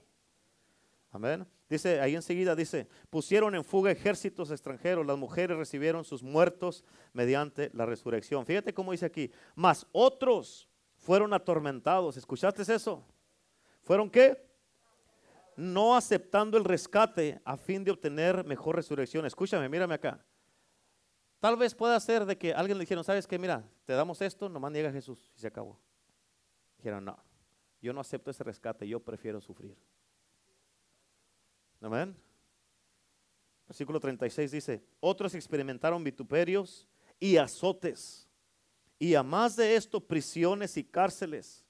Amén. 1.10 1.46
Dice, 1.66 2.02
ahí 2.02 2.14
enseguida 2.14 2.54
dice, 2.54 2.86
pusieron 3.08 3.54
en 3.54 3.64
fuga 3.64 3.90
ejércitos 3.90 4.50
extranjeros, 4.50 5.06
las 5.06 5.16
mujeres 5.16 5.56
recibieron 5.56 6.04
sus 6.04 6.22
muertos 6.22 6.84
mediante 7.14 7.70
la 7.72 7.86
resurrección. 7.86 8.44
Fíjate 8.44 8.74
cómo 8.74 8.92
dice 8.92 9.06
aquí, 9.06 9.32
más 9.54 9.86
otros 9.90 10.68
fueron 10.98 11.32
atormentados. 11.32 12.18
¿Escuchaste 12.18 12.60
eso? 12.70 13.06
¿Fueron 13.84 14.10
qué? 14.10 14.42
No 15.56 15.94
aceptando 15.94 16.56
el 16.56 16.64
rescate 16.64 17.40
a 17.44 17.56
fin 17.56 17.84
de 17.84 17.90
obtener 17.90 18.44
mejor 18.44 18.76
resurrección. 18.76 19.24
Escúchame, 19.26 19.68
mírame 19.68 19.94
acá. 19.94 20.24
Tal 21.38 21.56
vez 21.56 21.74
pueda 21.74 22.00
ser 22.00 22.24
de 22.24 22.36
que 22.36 22.54
alguien 22.54 22.78
le 22.78 22.82
dijeron, 22.82 23.04
¿sabes 23.04 23.26
qué? 23.26 23.38
Mira, 23.38 23.62
te 23.84 23.92
damos 23.92 24.20
esto, 24.22 24.48
nomás 24.48 24.72
niega 24.72 24.90
Jesús 24.90 25.30
y 25.36 25.40
se 25.40 25.46
acabó. 25.46 25.78
Dijeron, 26.78 27.04
no, 27.04 27.22
yo 27.82 27.92
no 27.92 28.00
acepto 28.00 28.30
ese 28.30 28.42
rescate, 28.42 28.88
yo 28.88 28.98
prefiero 28.98 29.40
sufrir. 29.40 29.76
Amén. 31.82 32.16
Versículo 33.66 34.00
36 34.00 34.50
dice, 34.50 34.82
otros 35.00 35.34
experimentaron 35.34 36.02
vituperios 36.02 36.88
y 37.20 37.36
azotes, 37.36 38.26
y 38.98 39.14
a 39.14 39.22
más 39.22 39.56
de 39.56 39.76
esto 39.76 40.00
prisiones 40.00 40.76
y 40.78 40.84
cárceles 40.84 41.63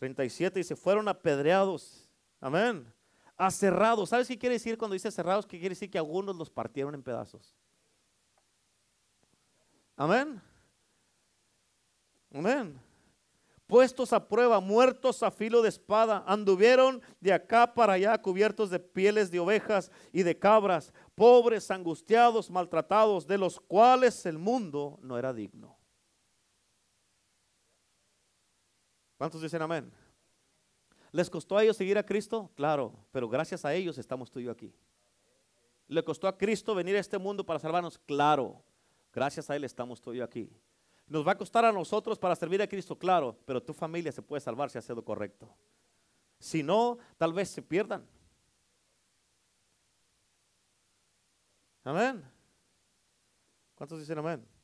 37 0.00 0.58
dice, 0.58 0.74
fueron 0.76 1.08
apedreados. 1.08 2.10
Amén. 2.40 2.90
Acerrados. 3.36 4.08
¿Sabes 4.08 4.26
qué 4.26 4.38
quiere 4.38 4.54
decir 4.54 4.78
cuando 4.78 4.94
dice 4.94 5.10
cerrados? 5.10 5.46
¿Qué 5.46 5.58
quiere 5.58 5.74
decir 5.74 5.90
que 5.90 5.98
algunos 5.98 6.36
los 6.36 6.48
partieron 6.48 6.94
en 6.94 7.02
pedazos. 7.02 7.54
Amén. 9.94 10.40
Amén. 12.32 12.80
Puestos 13.66 14.14
a 14.14 14.26
prueba, 14.26 14.58
muertos 14.58 15.22
a 15.22 15.30
filo 15.30 15.60
de 15.60 15.68
espada, 15.68 16.24
anduvieron 16.26 17.02
de 17.20 17.34
acá 17.34 17.74
para 17.74 17.92
allá 17.92 18.16
cubiertos 18.22 18.70
de 18.70 18.80
pieles 18.80 19.30
de 19.30 19.38
ovejas 19.38 19.92
y 20.12 20.22
de 20.22 20.38
cabras, 20.38 20.94
pobres, 21.14 21.70
angustiados, 21.70 22.50
maltratados, 22.50 23.26
de 23.26 23.36
los 23.36 23.60
cuales 23.60 24.24
el 24.24 24.38
mundo 24.38 24.98
no 25.02 25.18
era 25.18 25.34
digno. 25.34 25.79
¿Cuántos 29.20 29.42
dicen 29.42 29.60
amén? 29.60 29.92
¿Les 31.12 31.28
costó 31.28 31.58
a 31.58 31.62
ellos 31.62 31.76
seguir 31.76 31.98
a 31.98 32.02
Cristo? 32.02 32.50
Claro, 32.54 32.94
pero 33.12 33.28
gracias 33.28 33.66
a 33.66 33.74
ellos 33.74 33.98
estamos 33.98 34.30
tú 34.30 34.40
y 34.40 34.44
yo 34.44 34.50
aquí. 34.50 34.72
¿Le 35.88 36.02
costó 36.02 36.26
a 36.26 36.38
Cristo 36.38 36.74
venir 36.74 36.96
a 36.96 37.00
este 37.00 37.18
mundo 37.18 37.44
para 37.44 37.58
salvarnos? 37.58 37.98
Claro, 37.98 38.64
gracias 39.12 39.50
a 39.50 39.56
Él 39.56 39.64
estamos 39.64 40.00
tú 40.00 40.14
y 40.14 40.16
yo 40.16 40.24
aquí. 40.24 40.50
¿Nos 41.06 41.28
va 41.28 41.32
a 41.32 41.36
costar 41.36 41.66
a 41.66 41.70
nosotros 41.70 42.18
para 42.18 42.34
servir 42.34 42.62
a 42.62 42.66
Cristo? 42.66 42.98
Claro, 42.98 43.36
pero 43.44 43.62
tu 43.62 43.74
familia 43.74 44.10
se 44.10 44.22
puede 44.22 44.40
salvar 44.40 44.70
si 44.70 44.78
hace 44.78 44.94
lo 44.94 45.04
correcto. 45.04 45.54
Si 46.38 46.62
no, 46.62 46.96
tal 47.18 47.34
vez 47.34 47.50
se 47.50 47.60
pierdan. 47.60 48.08
Amén. 51.84 52.24
¿Cuántos 53.74 53.98
dicen 53.98 54.16
amén? 54.16 54.59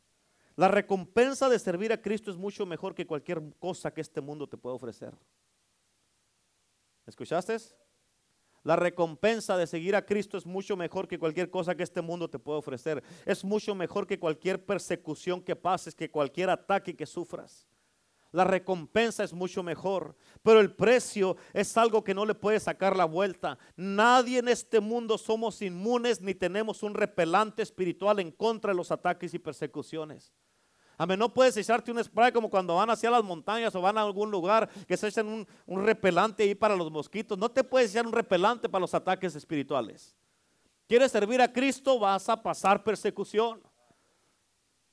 La 0.57 0.69
recompensa 0.69 1.51
de 1.51 1.59
servir 1.59 1.93
a 1.93 2.01
Cristo 2.01 2.31
es 2.31 2.37
mucho 2.39 2.65
mejor 2.65 2.95
que 2.95 3.07
cualquier 3.07 3.43
cosa 3.59 3.93
que 3.93 4.01
este 4.01 4.23
mundo 4.23 4.49
te 4.49 4.57
pueda 4.57 4.75
ofrecer. 4.75 5.15
¿Escuchaste? 7.07 7.59
La 8.65 8.75
recompensa 8.75 9.57
de 9.57 9.67
seguir 9.67 9.95
a 9.95 10.05
Cristo 10.05 10.39
es 10.39 10.47
mucho 10.47 10.77
mejor 10.77 11.07
que 11.07 11.19
cualquier 11.19 11.51
cosa 11.51 11.77
que 11.77 11.85
este 11.85 12.01
mundo 12.01 12.29
te 12.29 12.39
pueda 12.39 12.59
ofrecer. 12.59 13.05
Es 13.25 13.45
mucho 13.45 13.75
mejor 13.75 14.07
que 14.07 14.19
cualquier 14.19 14.65
persecución 14.65 15.43
que 15.43 15.55
pases, 15.55 15.95
que 15.95 16.11
cualquier 16.11 16.51
ataque 16.51 16.97
que 16.97 17.07
sufras. 17.07 17.69
La 18.33 18.45
recompensa 18.45 19.23
es 19.23 19.33
mucho 19.33 19.63
mejor, 19.63 20.17
pero 20.43 20.59
el 20.59 20.75
precio 20.75 21.37
es 21.53 21.77
algo 21.77 22.03
que 22.03 22.15
no 22.15 22.27
le 22.27 22.35
puede 22.35 22.59
sacar 22.61 22.97
la 22.97 23.05
vuelta. 23.05 23.59
Nadie 23.77 24.39
en 24.39 24.49
este 24.49 24.81
mundo 24.81 25.17
somos 25.17 25.63
inmunes 25.63 26.21
ni 26.21 26.35
tenemos 26.35 26.83
un 26.83 26.95
repelante 26.95 27.63
espiritual 27.63 28.21
en 28.21 28.33
contra 28.33 28.73
de 28.73 28.77
los 28.77 28.91
ataques 28.91 29.33
y 29.33 29.39
persecuciones. 29.39 30.33
Amén. 30.99 31.19
No 31.19 31.33
puedes 31.33 31.57
echarte 31.57 31.91
un 31.91 32.03
spray 32.03 32.33
como 32.33 32.49
cuando 32.49 32.75
van 32.75 32.91
hacia 32.91 33.11
las 33.11 33.23
montañas 33.23 33.75
o 33.75 33.81
van 33.81 33.99
a 33.99 34.03
algún 34.03 34.31
lugar 34.31 34.69
que 34.87 34.97
se 34.97 35.09
echan 35.09 35.27
un, 35.27 35.47
un 35.67 35.85
repelante 35.85 36.43
ahí 36.43 36.55
para 36.55 36.75
los 36.75 36.91
mosquitos. 36.91 37.37
No 37.37 37.51
te 37.51 37.63
puedes 37.63 37.91
echar 37.91 38.07
un 38.07 38.13
repelante 38.13 38.69
para 38.69 38.81
los 38.81 38.95
ataques 38.95 39.35
espirituales. 39.35 40.17
¿Quieres 40.87 41.13
servir 41.13 41.41
a 41.43 41.53
Cristo? 41.53 41.99
Vas 41.99 42.29
a 42.29 42.43
pasar 42.43 42.83
persecución. 42.83 43.61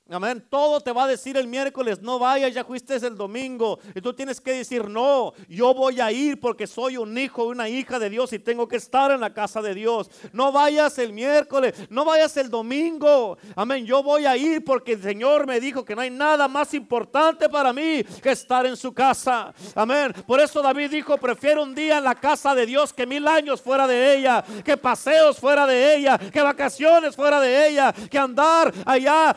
Amén. 0.10 0.45
Todo 0.49 0.82
te 0.82 0.91
va 0.91 1.06
a 1.06 1.08
decir 1.08 1.38
el 1.38 1.47
miércoles, 1.47 2.01
no 2.01 2.20
vayas, 2.20 2.54
ya 2.54 2.66
fuiste 2.66 2.93
el 2.95 3.16
domingo. 3.16 3.80
Y 3.95 4.01
tú 4.01 4.14
tienes 4.14 4.41
que 4.41 4.51
decir, 4.51 4.89
no, 4.89 5.32
yo 5.47 5.74
voy 5.74 6.01
a 6.01 6.12
ir 6.12 6.41
porque 6.41 6.68
soy 6.68 6.97
un 6.97 7.18
hijo, 7.18 7.45
una 7.45 7.70
hija 7.70 7.97
de 7.99 8.10
Dios 8.10 8.34
y 8.34 8.39
tengo 8.39 8.68
que 8.68 8.76
estar 8.76 9.12
en 9.12 9.22
la 9.22 9.34
casa 9.34 9.62
de 9.62 9.74
Dios. 9.74 10.12
No 10.34 10.51
vayas 10.51 10.97
el 10.97 11.14
miércoles, 11.14 11.74
no 11.89 12.04
vayas 12.04 12.36
el 12.36 12.49
domingo. 12.49 13.38
Amén. 13.56 13.86
Yo 13.86 14.04
voy 14.04 14.26
a 14.26 14.36
ir 14.36 14.66
porque 14.66 14.91
el 14.93 15.01
Señor 15.01 15.47
me 15.47 15.62
dijo 15.62 15.86
que 15.86 15.95
no 15.95 16.01
hay 16.01 16.10
nada 16.10 16.49
más 16.49 16.74
importante 16.74 17.47
para 17.47 17.72
mí 17.72 18.04
que 18.22 18.32
estar 18.32 18.66
en 18.66 18.76
su 18.76 18.93
casa. 18.93 19.54
Amén. 19.74 20.14
Por 20.28 20.41
eso 20.41 20.62
David 20.62 20.91
dijo, 20.91 21.18
prefiero 21.18 21.64
un 21.64 21.74
día 21.74 21.99
en 21.99 22.04
la 22.04 22.16
casa 22.16 22.54
de 22.54 22.66
Dios 22.66 22.91
que 22.91 23.08
mil 23.08 23.26
años 23.26 23.62
fuera 23.62 23.88
de 23.88 24.18
ella, 24.18 24.43
que 24.66 24.76
paseos 24.76 25.39
fuera 25.39 25.66
de 25.66 25.95
ella, 25.95 26.18
que 26.18 26.41
vacaciones 26.41 27.16
fuera 27.16 27.39
de 27.39 27.70
ella, 27.70 27.93
que 27.93 28.20
andar 28.20 28.74
allá 28.86 29.34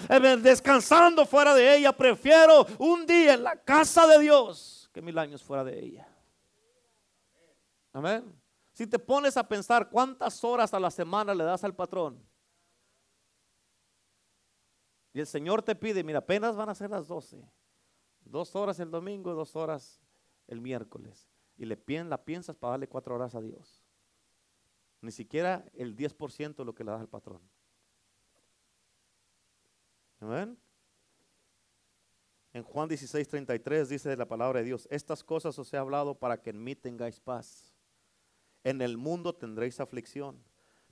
descansando 0.57 1.27
fuera 1.27 1.55
de 1.55 1.77
ella. 1.77 1.93
Prefiero 1.93 2.67
un 2.79 3.07
día 3.07 3.35
en 3.35 3.43
la 3.43 3.57
casa 3.63 4.07
de 4.07 4.19
Dios 4.21 4.89
que 4.93 5.03
mil 5.03 5.19
años 5.19 5.43
fuera 5.43 5.63
de 5.63 5.79
ella. 5.79 6.09
Amén. 7.93 8.25
Si 8.73 8.87
te 8.87 8.99
pones 8.99 9.37
a 9.37 9.47
pensar 9.47 9.91
cuántas 9.91 10.43
horas 10.43 10.73
a 10.73 10.81
la 10.81 10.91
semana 10.91 11.35
le 11.35 11.45
das 11.45 11.65
al 11.65 11.75
patrón. 11.75 12.23
Y 15.13 15.21
el 15.21 15.27
Señor 15.27 15.63
te 15.63 15.75
pide, 15.75 16.05
mira, 16.05 16.19
apenas 16.19 16.57
van 16.57 16.69
a 16.69 16.75
ser 16.75 16.91
las 16.91 17.07
12. 17.09 17.43
Dos 18.21 18.55
horas 18.55 18.79
el 18.81 18.91
domingo, 18.91 19.33
dos 19.33 19.57
horas 19.57 20.01
el 20.47 20.61
miércoles. 20.61 21.29
Y 21.57 21.65
le 21.65 21.79
la 22.05 22.23
piensas 22.23 22.55
para 22.57 22.73
darle 22.73 22.89
cuatro 22.89 23.15
horas 23.15 23.35
a 23.35 23.41
Dios. 23.41 23.83
Ni 25.01 25.11
siquiera 25.11 25.65
el 25.73 25.97
10% 25.97 26.57
de 26.57 26.65
lo 26.65 26.75
que 26.75 26.85
le 26.85 26.91
das 26.91 27.01
al 27.01 27.09
patrón. 27.09 27.41
Amén. 30.21 30.59
En 32.53 32.63
Juan 32.63 32.89
16, 32.89 33.29
33 33.29 33.89
dice 33.91 34.17
la 34.17 34.27
palabra 34.27 34.61
de 34.61 34.65
Dios, 34.65 34.89
estas 34.91 35.23
cosas 35.23 35.59
os 35.59 35.73
he 35.75 35.77
hablado 35.77 36.15
para 36.15 36.41
que 36.41 36.51
en 36.51 36.65
mí 36.65 36.75
tengáis 36.75 37.21
paz. 37.21 37.75
En 38.65 38.81
el 38.81 38.97
mundo 38.97 39.35
tendréis 39.35 39.79
aflicción, 39.79 40.43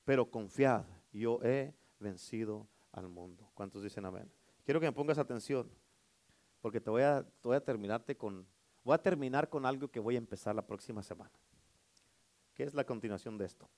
pero 0.05 0.31
confiad, 0.31 0.85
yo 1.11 1.41
he 1.43 1.75
vencido 1.99 2.69
al 2.93 3.09
mundo. 3.09 3.51
¿Cuántos 3.55 3.83
dicen 3.83 4.05
amén? 4.05 4.31
Quiero 4.65 4.79
que 4.79 4.87
me 4.87 4.93
pongas 4.93 5.19
atención, 5.19 5.71
porque 6.61 6.81
te 6.81 6.91
voy 6.91 7.03
a, 7.03 7.27
voy 7.43 7.57
a 7.57 7.65
terminarte 7.65 8.15
con, 8.17 8.47
voy 8.85 8.95
a 8.95 8.99
terminar 8.99 9.49
con 9.49 9.65
algo 9.65 9.89
que 9.89 10.01
voy 10.01 10.17
a 10.17 10.19
empezar 10.19 10.55
la 10.55 10.67
próxima 10.67 11.03
semana. 11.03 11.33
¿Qué 12.55 12.65
es 12.65 12.75
la 12.75 12.85
continuación 12.85 13.39
de 13.39 13.47
esto? 13.47 13.69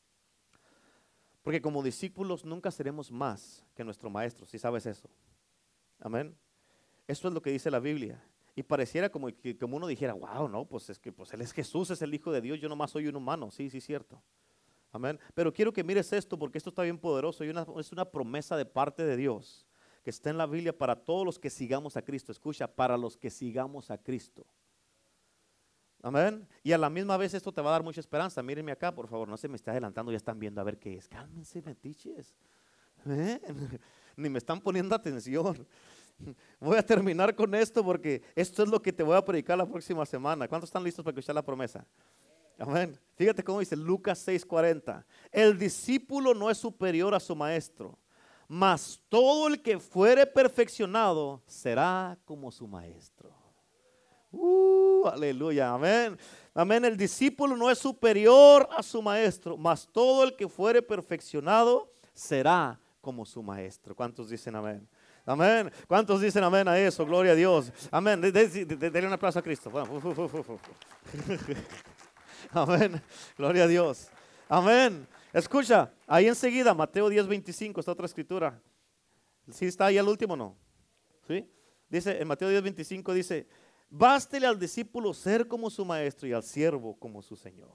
Porque 1.43 1.63
como 1.63 1.85
discípulos 1.85 2.45
nunca 2.45 2.73
seremos 2.73 3.13
más 3.13 3.65
que 3.77 3.85
nuestro 3.85 4.11
maestro, 4.11 4.45
si 4.45 4.59
sabes 4.59 4.85
eso. 4.87 5.09
Amén. 6.01 6.37
Esto 7.07 7.29
es 7.29 7.35
lo 7.35 7.43
que 7.43 7.51
dice 7.51 7.71
la 7.71 7.81
Biblia. 7.81 8.23
Y 8.55 8.63
pareciera 8.63 9.11
como 9.11 9.29
que 9.29 9.57
como 9.59 9.77
uno 9.77 9.87
dijera, 9.87 10.15
wow, 10.15 10.49
no, 10.49 10.65
pues 10.65 10.89
es 10.89 10.99
que 10.99 11.13
pues 11.13 11.33
Él 11.35 11.43
es 11.43 11.53
Jesús, 11.53 11.91
es 11.91 12.01
el 12.01 12.15
Hijo 12.15 12.33
de 12.33 12.41
Dios, 12.41 12.59
yo 12.59 12.69
nomás 12.69 12.91
soy 12.91 13.07
un 13.07 13.17
humano. 13.17 13.51
Sí, 13.51 13.69
sí, 13.69 13.81
cierto. 13.81 14.23
Amén. 14.93 15.19
Pero 15.35 15.53
quiero 15.53 15.73
que 15.73 15.85
mires 15.85 16.13
esto 16.13 16.39
porque 16.39 16.57
esto 16.57 16.71
está 16.71 16.83
bien 16.83 16.99
poderoso 16.99 17.45
y 17.45 17.53
es 17.79 17.93
una 17.93 18.05
promesa 18.07 18.57
de 18.57 18.65
parte 18.65 19.05
de 19.05 19.17
Dios 19.17 19.67
que 20.03 20.11
está 20.11 20.31
en 20.31 20.39
la 20.39 20.47
Biblia 20.47 20.73
para 20.73 20.95
todos 20.95 21.27
los 21.27 21.39
que 21.39 21.51
sigamos 21.51 21.97
a 21.97 22.03
Cristo. 22.03 22.33
Escucha, 22.33 22.67
para 22.67 22.97
los 22.97 23.17
que 23.17 23.29
sigamos 23.29 23.91
a 23.91 23.99
Cristo. 23.99 24.47
Amén. 26.01 26.47
Y 26.63 26.73
a 26.73 26.79
la 26.79 26.89
misma 26.89 27.17
vez 27.17 27.35
esto 27.35 27.53
te 27.53 27.61
va 27.61 27.71
a 27.71 27.73
dar 27.73 27.83
mucha 27.83 28.01
esperanza. 28.01 28.41
Mírenme 28.43 28.71
acá, 28.71 28.95
por 28.95 29.09
favor. 29.09 29.29
No 29.29 29.37
se 29.37 29.49
me 29.49 29.57
está 29.57 29.73
adelantando, 29.73 30.13
ya 30.13 30.17
están 30.17 30.39
viendo 30.39 30.61
a 30.61 30.65
ver 30.65 30.79
qué 30.79 30.95
es. 30.95 31.09
Cálmense, 31.09 31.61
metiches. 31.61 32.35
Ni 34.17 34.29
me 34.29 34.39
están 34.39 34.61
poniendo 34.61 34.95
atención. 34.95 35.67
Voy 36.61 36.77
a 36.79 36.83
terminar 36.83 37.35
con 37.35 37.55
esto 37.55 37.85
porque 37.85 38.23
esto 38.35 38.63
es 38.63 38.69
lo 38.69 38.81
que 38.81 38.93
te 38.93 39.03
voy 39.03 39.17
a 39.17 39.25
predicar 39.25 39.59
la 39.59 39.67
próxima 39.67 40.07
semana. 40.07 40.49
¿Cuántos 40.49 40.69
están 40.69 40.83
listos 40.83 41.05
para 41.05 41.13
escuchar 41.13 41.35
la 41.35 41.43
promesa? 41.43 41.87
Amén. 42.59 42.99
Fíjate 43.17 43.45
cómo 43.45 43.61
dice 43.61 43.77
Lucas 43.77 44.27
6:40. 44.27 45.05
El 45.31 45.59
discípulo 45.59 46.33
no 46.33 46.51
es 46.51 46.57
superior 46.57 47.15
a 47.15 47.21
su 47.21 47.37
maestro, 47.37 47.99
mas 48.49 48.99
todo 49.11 49.49
el 49.49 49.61
que 49.61 49.79
fuere 49.79 50.27
perfeccionado 50.27 51.43
será 51.47 52.19
como 52.25 52.51
su 52.51 52.67
maestro. 52.67 53.35
Uh, 54.33 55.07
aleluya, 55.07 55.73
amén. 55.73 56.19
Amén. 56.55 56.85
El 56.85 56.97
discípulo 56.97 57.57
no 57.57 57.71
es 57.71 57.79
superior 57.79 58.69
a 58.75 58.83
su 58.83 59.03
maestro, 59.03 59.57
mas 59.57 59.87
todo 59.93 60.25
el 60.25 60.35
que 60.35 60.49
fuere 60.49 60.81
perfeccionado 60.81 61.93
será 62.15 62.81
como 63.07 63.25
su 63.25 63.41
maestro. 63.41 63.95
¿Cuántos 63.95 64.29
dicen 64.29 64.57
amén? 64.57 64.85
Amén. 65.25 65.71
¿Cuántos 65.87 66.21
dicen 66.21 66.43
amén 66.43 66.67
a 66.67 66.77
eso? 66.77 67.07
Gloria 67.07 67.31
a 67.31 67.35
Dios. 67.37 67.73
Amén. 67.89 68.21
Denle 68.21 69.07
un 69.07 69.13
aplauso 69.13 69.39
a 69.39 69.43
Cristo. 69.43 69.71
Amén. 72.51 73.01
Gloria 73.39 73.63
a 73.63 73.69
Dios. 73.69 74.09
Amén. 74.49 75.07
Escucha, 75.33 75.93
ahí 76.05 76.27
enseguida, 76.27 76.75
Mateo 76.75 77.09
10, 77.09 77.29
25, 77.29 77.79
está 77.79 77.93
otra 77.93 78.07
escritura. 78.07 78.61
¿Sí 79.53 79.67
está 79.67 79.87
ahí 79.87 79.99
al 79.99 80.09
último 80.09 80.35
no? 80.35 80.57
¿Sí? 81.29 81.49
Dice, 81.89 82.21
en 82.21 82.27
Mateo 82.27 82.49
10, 82.49 82.61
25 82.61 83.15
dice, 83.15 83.47
bástele 83.89 84.49
al 84.49 84.59
discípulo 84.59 85.15
ser 85.15 85.47
como 85.47 85.71
su 85.71 85.85
maestro 85.85 86.27
y 86.27 86.33
al 86.33 86.43
siervo 86.43 86.99
como 86.99 87.23
su 87.23 87.37
Señor. 87.37 87.71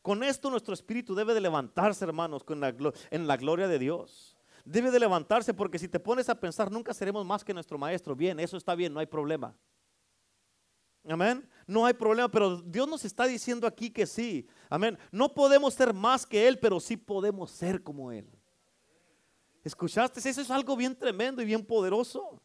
Con 0.00 0.22
esto 0.22 0.48
nuestro 0.48 0.74
espíritu 0.74 1.16
debe 1.16 1.34
de 1.34 1.40
levantarse, 1.40 2.04
hermanos, 2.04 2.44
con 2.44 2.62
en 2.62 3.26
la 3.26 3.36
gloria 3.36 3.66
de 3.66 3.80
Dios 3.80 4.36
debe 4.70 4.90
de 4.90 5.00
levantarse 5.00 5.52
porque 5.52 5.78
si 5.78 5.88
te 5.88 5.98
pones 5.98 6.28
a 6.28 6.38
pensar, 6.38 6.70
nunca 6.70 6.94
seremos 6.94 7.26
más 7.26 7.44
que 7.44 7.52
nuestro 7.52 7.76
maestro. 7.76 8.14
Bien, 8.14 8.38
eso 8.38 8.56
está 8.56 8.74
bien, 8.74 8.92
no 8.92 9.00
hay 9.00 9.06
problema. 9.06 9.54
Amén. 11.08 11.48
No 11.66 11.86
hay 11.86 11.94
problema, 11.94 12.30
pero 12.30 12.60
Dios 12.60 12.86
nos 12.88 13.04
está 13.04 13.26
diciendo 13.26 13.66
aquí 13.66 13.90
que 13.90 14.06
sí. 14.06 14.46
Amén. 14.68 14.98
No 15.10 15.32
podemos 15.32 15.74
ser 15.74 15.92
más 15.92 16.26
que 16.26 16.46
Él, 16.46 16.58
pero 16.58 16.78
sí 16.78 16.96
podemos 16.96 17.50
ser 17.50 17.82
como 17.82 18.12
Él. 18.12 18.30
¿Escuchaste? 19.64 20.20
Eso 20.20 20.40
es 20.40 20.50
algo 20.50 20.76
bien 20.76 20.96
tremendo 20.96 21.42
y 21.42 21.46
bien 21.46 21.64
poderoso. 21.64 22.40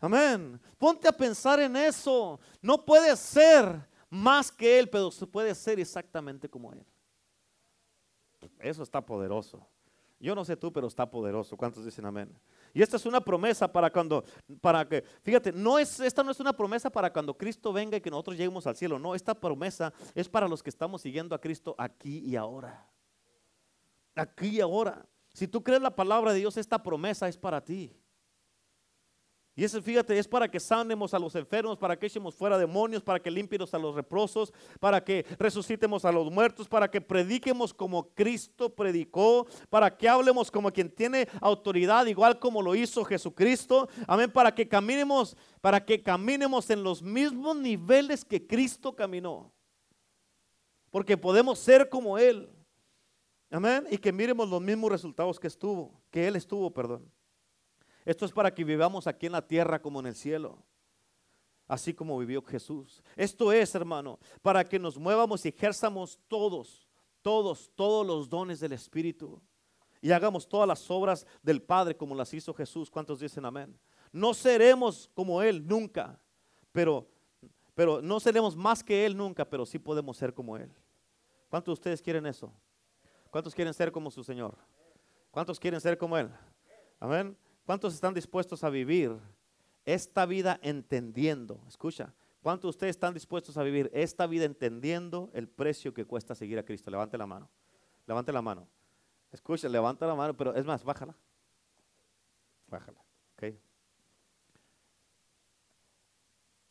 Amén. 0.00 0.60
Ponte 0.78 1.08
a 1.08 1.12
pensar 1.12 1.60
en 1.60 1.76
eso. 1.76 2.38
No 2.60 2.84
puedes 2.84 3.18
ser 3.18 3.88
más 4.10 4.50
que 4.50 4.78
Él, 4.78 4.90
pero 4.90 5.10
puede 5.30 5.54
ser 5.54 5.80
exactamente 5.80 6.48
como 6.48 6.72
Él. 6.72 6.84
Eso 8.58 8.82
está 8.82 9.00
poderoso. 9.00 9.66
Yo 10.22 10.36
no 10.36 10.44
sé 10.44 10.56
tú, 10.56 10.72
pero 10.72 10.86
está 10.86 11.10
poderoso. 11.10 11.56
¿Cuántos 11.56 11.84
dicen 11.84 12.06
amén? 12.06 12.32
Y 12.72 12.80
esta 12.80 12.96
es 12.96 13.04
una 13.06 13.20
promesa 13.20 13.70
para 13.70 13.90
cuando, 13.90 14.24
para 14.60 14.88
que, 14.88 15.02
fíjate, 15.22 15.50
no 15.50 15.80
es, 15.80 15.98
esta 15.98 16.22
no 16.22 16.30
es 16.30 16.38
una 16.38 16.52
promesa 16.52 16.88
para 16.88 17.12
cuando 17.12 17.36
Cristo 17.36 17.72
venga 17.72 17.96
y 17.96 18.00
que 18.00 18.08
nosotros 18.08 18.36
lleguemos 18.36 18.64
al 18.68 18.76
cielo. 18.76 19.00
No, 19.00 19.16
esta 19.16 19.34
promesa 19.34 19.92
es 20.14 20.28
para 20.28 20.46
los 20.46 20.62
que 20.62 20.70
estamos 20.70 21.02
siguiendo 21.02 21.34
a 21.34 21.40
Cristo 21.40 21.74
aquí 21.76 22.18
y 22.20 22.36
ahora. 22.36 22.88
Aquí 24.14 24.46
y 24.46 24.60
ahora. 24.60 25.04
Si 25.32 25.48
tú 25.48 25.60
crees 25.60 25.82
la 25.82 25.96
palabra 25.96 26.32
de 26.32 26.38
Dios, 26.38 26.56
esta 26.56 26.80
promesa 26.80 27.26
es 27.28 27.36
para 27.36 27.60
ti. 27.60 27.92
Y 29.54 29.64
eso, 29.64 29.82
fíjate, 29.82 30.18
es 30.18 30.26
para 30.26 30.48
que 30.48 30.58
sanemos 30.58 31.12
a 31.12 31.18
los 31.18 31.34
enfermos, 31.34 31.76
para 31.76 31.98
que 31.98 32.06
echemos 32.06 32.34
fuera 32.34 32.56
demonios, 32.56 33.02
para 33.02 33.20
que 33.20 33.30
limpiemos 33.30 33.74
a 33.74 33.78
los 33.78 33.94
reprosos, 33.94 34.50
para 34.80 35.04
que 35.04 35.26
resucitemos 35.38 36.06
a 36.06 36.12
los 36.12 36.32
muertos, 36.32 36.68
para 36.68 36.90
que 36.90 37.02
prediquemos 37.02 37.74
como 37.74 38.08
Cristo 38.14 38.74
predicó, 38.74 39.46
para 39.68 39.94
que 39.94 40.08
hablemos 40.08 40.50
como 40.50 40.72
quien 40.72 40.90
tiene 40.90 41.28
autoridad, 41.42 42.06
igual 42.06 42.38
como 42.38 42.62
lo 42.62 42.74
hizo 42.74 43.04
Jesucristo. 43.04 43.90
Amén, 44.06 44.30
para 44.30 44.54
que 44.54 44.66
caminemos, 44.66 45.36
para 45.60 45.84
que 45.84 46.02
caminemos 46.02 46.70
en 46.70 46.82
los 46.82 47.02
mismos 47.02 47.54
niveles 47.54 48.24
que 48.24 48.46
Cristo 48.46 48.96
caminó. 48.96 49.52
Porque 50.90 51.18
podemos 51.18 51.58
ser 51.58 51.90
como 51.90 52.16
Él. 52.16 52.48
Amén, 53.50 53.86
y 53.90 53.98
que 53.98 54.12
miremos 54.12 54.48
los 54.48 54.62
mismos 54.62 54.90
resultados 54.90 55.38
que 55.38 55.48
estuvo, 55.48 56.00
que 56.10 56.26
Él 56.26 56.36
estuvo, 56.36 56.70
perdón. 56.70 57.06
Esto 58.04 58.24
es 58.24 58.32
para 58.32 58.52
que 58.52 58.64
vivamos 58.64 59.06
aquí 59.06 59.26
en 59.26 59.32
la 59.32 59.46
tierra 59.46 59.80
como 59.80 60.00
en 60.00 60.06
el 60.06 60.14
cielo. 60.14 60.58
Así 61.68 61.94
como 61.94 62.18
vivió 62.18 62.42
Jesús. 62.42 63.02
Esto 63.16 63.52
es, 63.52 63.74
hermano, 63.74 64.18
para 64.42 64.64
que 64.64 64.78
nos 64.78 64.98
muevamos 64.98 65.44
y 65.44 65.48
ejerzamos 65.48 66.18
todos, 66.28 66.88
todos, 67.22 67.70
todos 67.74 68.06
los 68.06 68.28
dones 68.28 68.60
del 68.60 68.72
Espíritu. 68.72 69.40
Y 70.00 70.10
hagamos 70.10 70.48
todas 70.48 70.66
las 70.66 70.90
obras 70.90 71.26
del 71.42 71.62
Padre 71.62 71.96
como 71.96 72.14
las 72.14 72.34
hizo 72.34 72.52
Jesús. 72.52 72.90
¿Cuántos 72.90 73.20
dicen 73.20 73.44
amén? 73.44 73.78
No 74.10 74.34
seremos 74.34 75.08
como 75.14 75.40
Él 75.40 75.66
nunca, 75.66 76.20
pero, 76.72 77.08
pero 77.74 78.02
no 78.02 78.20
seremos 78.20 78.56
más 78.56 78.82
que 78.82 79.06
Él 79.06 79.16
nunca, 79.16 79.48
pero 79.48 79.64
sí 79.64 79.78
podemos 79.78 80.16
ser 80.16 80.34
como 80.34 80.56
Él. 80.56 80.70
¿Cuántos 81.48 81.72
de 81.72 81.80
ustedes 81.80 82.02
quieren 82.02 82.26
eso? 82.26 82.52
¿Cuántos 83.30 83.54
quieren 83.54 83.72
ser 83.72 83.92
como 83.92 84.10
su 84.10 84.24
Señor? 84.24 84.56
¿Cuántos 85.30 85.58
quieren 85.58 85.80
ser 85.80 85.96
como 85.96 86.18
Él? 86.18 86.28
Amén. 86.98 87.36
¿Cuántos 87.64 87.94
están 87.94 88.14
dispuestos 88.14 88.64
a 88.64 88.70
vivir 88.70 89.18
esta 89.84 90.26
vida 90.26 90.58
entendiendo? 90.62 91.60
Escucha, 91.68 92.12
¿cuántos 92.42 92.62
de 92.62 92.70
ustedes 92.70 92.96
están 92.96 93.14
dispuestos 93.14 93.56
a 93.56 93.62
vivir 93.62 93.90
esta 93.92 94.26
vida 94.26 94.44
entendiendo 94.44 95.30
el 95.32 95.48
precio 95.48 95.94
que 95.94 96.04
cuesta 96.04 96.34
seguir 96.34 96.58
a 96.58 96.64
Cristo? 96.64 96.90
Levante 96.90 97.16
la 97.16 97.26
mano. 97.26 97.48
Levante 98.06 98.32
la 98.32 98.42
mano. 98.42 98.68
Escucha, 99.30 99.68
levanta 99.68 100.06
la 100.06 100.14
mano, 100.14 100.36
pero 100.36 100.54
es 100.54 100.64
más, 100.64 100.82
bájala. 100.84 101.16
Bájala. 102.66 103.02
Ok. 103.34 103.54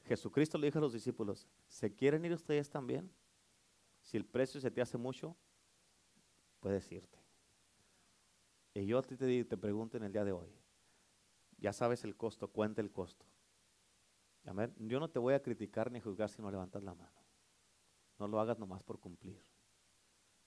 Jesucristo 0.04 0.58
le 0.58 0.68
dijo 0.68 0.78
a 0.78 0.82
los 0.82 0.94
discípulos, 0.94 1.48
¿se 1.68 1.94
quieren 1.96 2.26
ir 2.26 2.34
ustedes 2.34 2.70
también? 2.70 3.10
Si 4.02 4.18
el 4.18 4.26
precio 4.26 4.60
se 4.60 4.70
te 4.70 4.82
hace 4.82 4.98
mucho, 4.98 5.36
puedes 6.60 6.92
irte. 6.92 7.18
Y 8.74 8.86
yo 8.86 8.98
a 8.98 9.02
ti 9.02 9.16
te, 9.16 9.46
te 9.46 9.58
pregunto 9.58 9.98
en 9.98 10.04
el 10.04 10.12
día 10.12 10.24
de 10.24 10.32
hoy, 10.32 10.50
ya 11.62 11.72
sabes 11.72 12.04
el 12.04 12.18
costo, 12.18 12.50
cuenta 12.50 12.82
el 12.82 12.92
costo. 12.92 13.26
Amén. 14.46 14.74
Yo 14.80 15.00
no 15.00 15.10
te 15.10 15.20
voy 15.20 15.36
a 15.36 15.42
criticar 15.42 15.92
ni 15.92 16.02
juzgar 16.02 16.30
si 16.30 16.42
no 16.42 16.50
levantas 16.50 16.84
la 16.84 16.96
mano. 16.96 17.22
No 18.18 18.28
lo 18.28 18.40
hagas 18.40 18.58
nomás 18.58 18.84
por 18.84 19.00
cumplir. 19.00 19.40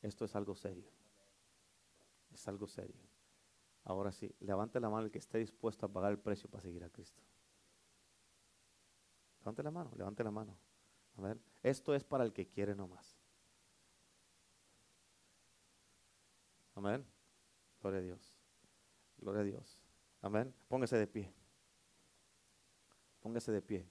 Esto 0.03 0.25
es 0.25 0.35
algo 0.35 0.55
serio. 0.57 0.91
Es 2.33 2.47
algo 2.49 2.67
serio. 2.67 3.01
Ahora 3.85 4.11
sí, 4.11 4.35
levante 4.41 4.81
la 4.81 4.91
mano 4.91 5.07
el 5.07 5.13
que 5.13 5.19
esté 5.19 5.39
dispuesto 5.39 5.87
a 5.87 5.89
pagar 5.89 6.11
el 6.11 6.19
precio 6.19 6.51
para 6.51 6.63
seguir 6.63 6.83
a 6.83 6.91
Cristo. 6.91 7.23
Levante 9.41 9.63
la 9.63 9.71
mano, 9.71 9.93
levante 9.97 10.25
la 10.25 10.31
mano. 10.33 10.59
Amén. 11.17 11.41
Esto 11.63 11.95
es 11.95 12.03
para 12.03 12.25
el 12.25 12.33
que 12.33 12.49
quiere 12.49 12.75
nomás. 12.75 13.17
Amén. 16.75 17.07
Gloria 17.81 18.01
a 18.01 18.03
Dios. 18.03 18.41
Gloria 19.19 19.43
a 19.43 19.45
Dios. 19.45 19.84
Amén. 20.25 20.55
Póngase 20.69 20.97
de 20.97 21.07
pie. 21.07 21.31
Póngase 23.21 23.53
de 23.53 23.61
pie. 23.61 23.87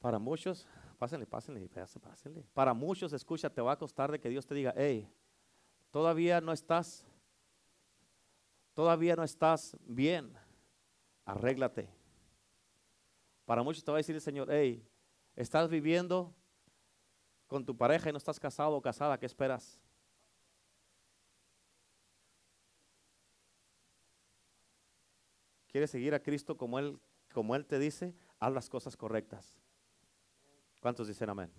Para 0.00 0.18
muchos, 0.18 0.66
pásenle, 0.98 1.26
pásenle, 1.26 1.68
pásenle. 2.00 2.42
Para 2.54 2.72
muchos, 2.72 3.12
escucha, 3.12 3.50
te 3.50 3.60
va 3.60 3.72
a 3.72 3.76
costar 3.76 4.10
de 4.10 4.18
que 4.18 4.30
Dios 4.30 4.46
te 4.46 4.54
diga, 4.54 4.72
hey, 4.78 5.12
todavía 5.90 6.40
no 6.40 6.52
estás, 6.52 7.04
todavía 8.72 9.14
no 9.14 9.22
estás 9.22 9.76
bien, 9.84 10.32
arréglate. 11.26 11.86
Para 13.44 13.62
muchos 13.62 13.84
te 13.84 13.90
va 13.90 13.98
a 13.98 14.00
decir 14.00 14.14
el 14.14 14.22
Señor, 14.22 14.48
hey, 14.50 14.88
estás 15.34 15.68
viviendo 15.68 16.32
con 17.46 17.66
tu 17.66 17.76
pareja 17.76 18.08
y 18.08 18.12
no 18.12 18.18
estás 18.18 18.40
casado 18.40 18.74
o 18.74 18.80
casada, 18.80 19.18
¿qué 19.18 19.26
esperas? 19.26 19.78
¿Quieres 25.76 25.90
seguir 25.90 26.14
a 26.14 26.22
Cristo 26.22 26.56
como 26.56 26.78
Él, 26.78 26.98
como 27.34 27.54
Él 27.54 27.66
te 27.66 27.78
dice? 27.78 28.14
Haz 28.38 28.50
las 28.50 28.70
cosas 28.70 28.96
correctas. 28.96 29.58
¿Cuántos 30.80 31.06
dicen 31.06 31.28
amén? 31.28 31.52